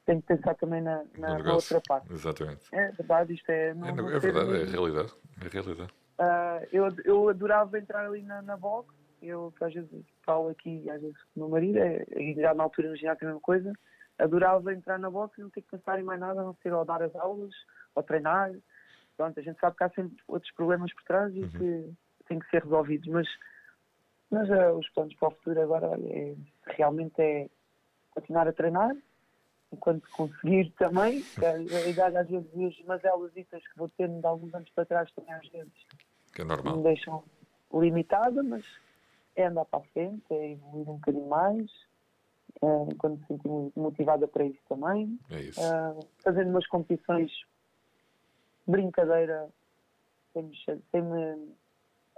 tenho 0.05 0.21
que 0.21 0.27
pensar 0.27 0.55
também 0.55 0.81
na, 0.81 1.03
na, 1.17 1.39
na 1.39 1.53
outra 1.55 1.81
parte. 1.87 2.13
Exatamente. 2.13 2.63
É 2.71 2.91
verdade, 2.91 3.33
isto 3.33 3.49
é. 3.49 3.73
Não, 3.73 3.87
é, 3.87 3.91
não, 3.91 4.09
é 4.09 4.19
verdade, 4.19 4.51
é 4.51 4.63
a 4.63 4.65
realidade. 4.65 5.13
É 5.41 5.47
realidade. 5.47 5.93
Uh, 6.19 6.67
eu, 6.71 6.87
eu 7.05 7.29
adorava 7.29 7.77
entrar 7.77 8.05
ali 8.05 8.23
na, 8.23 8.41
na 8.41 8.57
box, 8.57 8.93
eu 9.21 9.53
às 9.61 9.73
vezes 9.73 9.89
falo 10.23 10.49
aqui, 10.49 10.89
às 10.89 11.01
vezes 11.01 11.17
com 11.33 11.41
o 11.41 11.43
meu 11.43 11.49
marido, 11.49 11.77
é, 11.79 12.05
e 12.15 12.33
já 12.35 12.53
na 12.53 12.63
altura 12.63 12.89
no 12.89 12.95
ginásio 12.95 13.23
a 13.23 13.25
mesma 13.25 13.41
coisa, 13.41 13.73
adorava 14.17 14.73
entrar 14.73 14.97
na 14.97 15.09
box 15.09 15.37
e 15.37 15.41
não 15.41 15.49
ter 15.49 15.61
que 15.61 15.69
pensar 15.69 15.99
em 15.99 16.03
mais 16.03 16.19
nada, 16.19 16.41
a 16.41 16.43
não 16.43 16.55
ser 16.61 16.73
ao 16.73 16.85
dar 16.85 17.03
as 17.03 17.15
aulas, 17.15 17.53
ou 17.97 18.03
treinar. 18.03 18.53
Pronto, 19.15 19.39
a 19.39 19.43
gente 19.43 19.59
sabe 19.59 19.75
que 19.75 19.83
há 19.83 19.89
sempre 19.89 20.15
outros 20.27 20.51
problemas 20.53 20.93
por 20.93 21.03
trás 21.03 21.35
e 21.35 21.41
uhum. 21.41 21.49
que 21.49 21.93
têm 22.27 22.39
que 22.39 22.49
ser 22.49 22.63
resolvidos, 22.63 23.07
mas, 23.07 23.27
mas 24.29 24.49
uh, 24.49 24.77
os 24.77 24.87
planos 24.89 25.15
para 25.15 25.29
o 25.29 25.31
futuro 25.31 25.61
agora 25.61 25.87
é, 26.05 26.35
realmente 26.67 27.19
é 27.19 27.49
continuar 28.11 28.47
a 28.47 28.53
treinar, 28.53 28.95
enquanto 29.71 30.07
conseguir 30.11 30.71
também, 30.77 31.23
a 31.43 31.89
idade 31.89 32.17
às 32.17 32.29
vezes 32.29 32.79
as 32.79 32.85
mazelas 32.85 33.31
que 33.33 33.45
vou 33.75 33.89
tendo 33.97 34.19
de 34.19 34.27
alguns 34.27 34.53
anos 34.53 34.69
para 34.69 34.85
trás 34.85 35.11
também 35.13 35.33
às 35.33 35.47
vezes 35.49 35.73
que 36.33 36.41
é 36.41 36.45
normal. 36.45 36.77
me 36.77 36.83
deixam 36.83 37.23
limitada, 37.73 38.43
mas 38.43 38.63
é 39.35 39.47
andar 39.47 39.65
para 39.65 39.79
a 39.79 39.87
frente, 39.87 40.23
é 40.29 40.51
evoluir 40.51 40.89
um 40.89 40.95
bocadinho 40.95 41.27
mais, 41.27 41.71
uh, 42.61 42.95
quando 42.97 43.19
me 43.19 43.25
sinto 43.25 43.73
motivada 43.75 44.27
para 44.27 44.45
isso 44.45 44.59
também. 44.69 45.19
É 45.31 45.41
isso. 45.41 45.59
Uh, 45.59 46.07
fazendo 46.23 46.49
umas 46.49 46.67
competições 46.67 47.31
brincadeira 48.67 49.49
sem 50.33 51.01
me, 51.01 51.55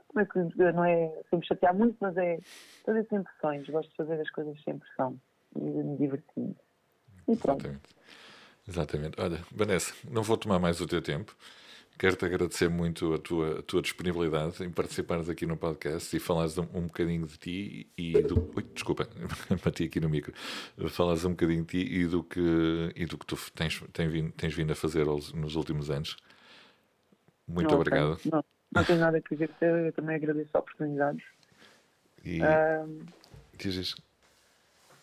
como 0.07 0.19
é 0.19 0.25
que 0.25 0.39
não 0.73 0.83
é 0.83 1.21
sem 1.29 1.39
me 1.39 1.45
chatear 1.45 1.73
muito, 1.73 1.97
mas 1.99 2.17
é 2.17 2.39
fazer 2.85 3.05
sem 3.07 3.23
pressões. 3.23 3.67
Gosto 3.69 3.89
de 3.89 3.95
fazer 3.95 4.19
as 4.19 4.29
coisas 4.31 4.61
sem 4.63 4.77
pressão 4.77 5.19
e 5.55 5.61
me 5.61 5.97
divertindo. 5.97 6.55
E 7.27 7.35
pronto. 7.35 7.65
Exatamente. 7.65 7.99
Exatamente. 8.67 9.21
Olha, 9.21 9.39
Vanessa, 9.51 9.93
não 10.09 10.21
vou 10.21 10.37
tomar 10.37 10.59
mais 10.59 10.79
o 10.79 10.87
teu 10.87 11.01
tempo. 11.01 11.35
Quero-te 11.97 12.23
agradecer 12.23 12.69
muito 12.69 13.13
a 13.13 13.17
tua, 13.17 13.59
a 13.59 13.61
tua 13.61 13.81
disponibilidade 13.81 14.63
em 14.63 14.71
participares 14.71 15.27
aqui 15.27 15.45
no 15.45 15.57
podcast 15.57 16.15
e 16.15 16.19
falares 16.19 16.57
um, 16.57 16.65
um 16.73 16.83
bocadinho 16.83 17.27
de 17.27 17.37
ti 17.37 17.91
e 17.97 18.13
do. 18.21 18.49
Ui, 18.55 18.63
desculpa, 18.73 19.05
bati 19.65 19.83
aqui 19.83 19.99
no 19.99 20.07
micro. 20.07 20.33
Falares 20.87 21.25
um 21.25 21.31
bocadinho 21.31 21.65
de 21.65 21.85
ti 21.85 21.93
e 21.93 22.05
do 22.05 22.23
que, 22.23 22.93
e 22.95 23.05
do 23.05 23.17
que 23.17 23.25
tu 23.25 23.37
tens, 23.53 23.83
tens, 23.91 24.09
vindo, 24.09 24.31
tens 24.31 24.53
vindo 24.53 24.71
a 24.71 24.75
fazer 24.75 25.05
nos 25.05 25.55
últimos 25.55 25.89
anos. 25.89 26.15
Muito 27.49 27.71
não, 27.71 27.79
obrigado. 27.79 28.19
Não, 28.31 28.43
não 28.73 28.83
tenho 28.83 28.99
nada 28.99 29.17
a 29.17 29.19
agradecer, 29.19 29.85
eu 29.87 29.93
também 29.93 30.15
agradeço 30.15 30.49
a 30.53 30.59
oportunidade. 30.59 31.23
E. 32.23 32.39
Um... 32.43 33.05
Diz 33.57 33.75
isso. 33.75 34.09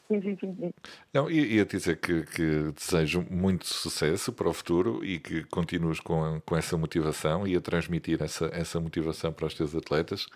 Sim, 0.09 0.22
sim, 0.22 0.36
sim. 0.38 0.72
Não, 1.12 1.28
ia 1.28 1.64
dizer 1.64 1.97
que, 1.97 2.22
que, 2.26 2.72
desejo 2.72 3.26
muito 3.28 3.66
sucesso 3.66 4.32
para 4.32 4.49
o 4.49 4.53
futuro 4.53 5.05
e 5.05 5.18
que 5.18 5.42
continues 5.44 5.99
com, 5.99 6.40
com 6.47 6.57
essa 6.57 6.76
motivação 6.78 7.47
e 7.47 7.57
a 7.57 7.61
transmitir 7.61 8.22
essa, 8.22 8.47
essa 8.53 8.78
motivação 8.78 9.32
para 9.32 9.47
os 9.47 9.55
teus 9.55 9.74
atletas 9.74 10.28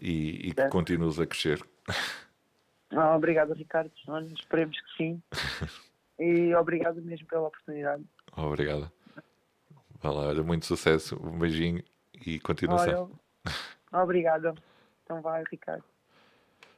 e, 0.00 0.48
e 0.48 0.52
que 0.52 0.68
continues 0.68 1.20
a 1.20 1.26
crescer. 1.26 1.64
Ah, 2.90 3.16
obrigado, 3.16 3.54
Ricardo. 3.54 3.92
Esperemos 4.36 4.80
que 4.80 4.96
sim. 4.96 5.22
e 6.18 6.52
obrigado 6.54 7.00
mesmo 7.00 7.26
pela 7.28 7.46
oportunidade. 7.46 8.04
Obrigado. 8.36 8.90
Vai 10.00 10.12
lá, 10.12 10.20
olha, 10.28 10.42
muito 10.42 10.66
sucesso, 10.66 11.18
um 11.22 11.38
beijinho 11.38 11.82
e 12.26 12.38
continuação. 12.40 13.10
Olha, 13.92 14.02
obrigado. 14.02 14.54
Então 15.02 15.20
vai, 15.20 15.44
Ricardo. 15.50 15.84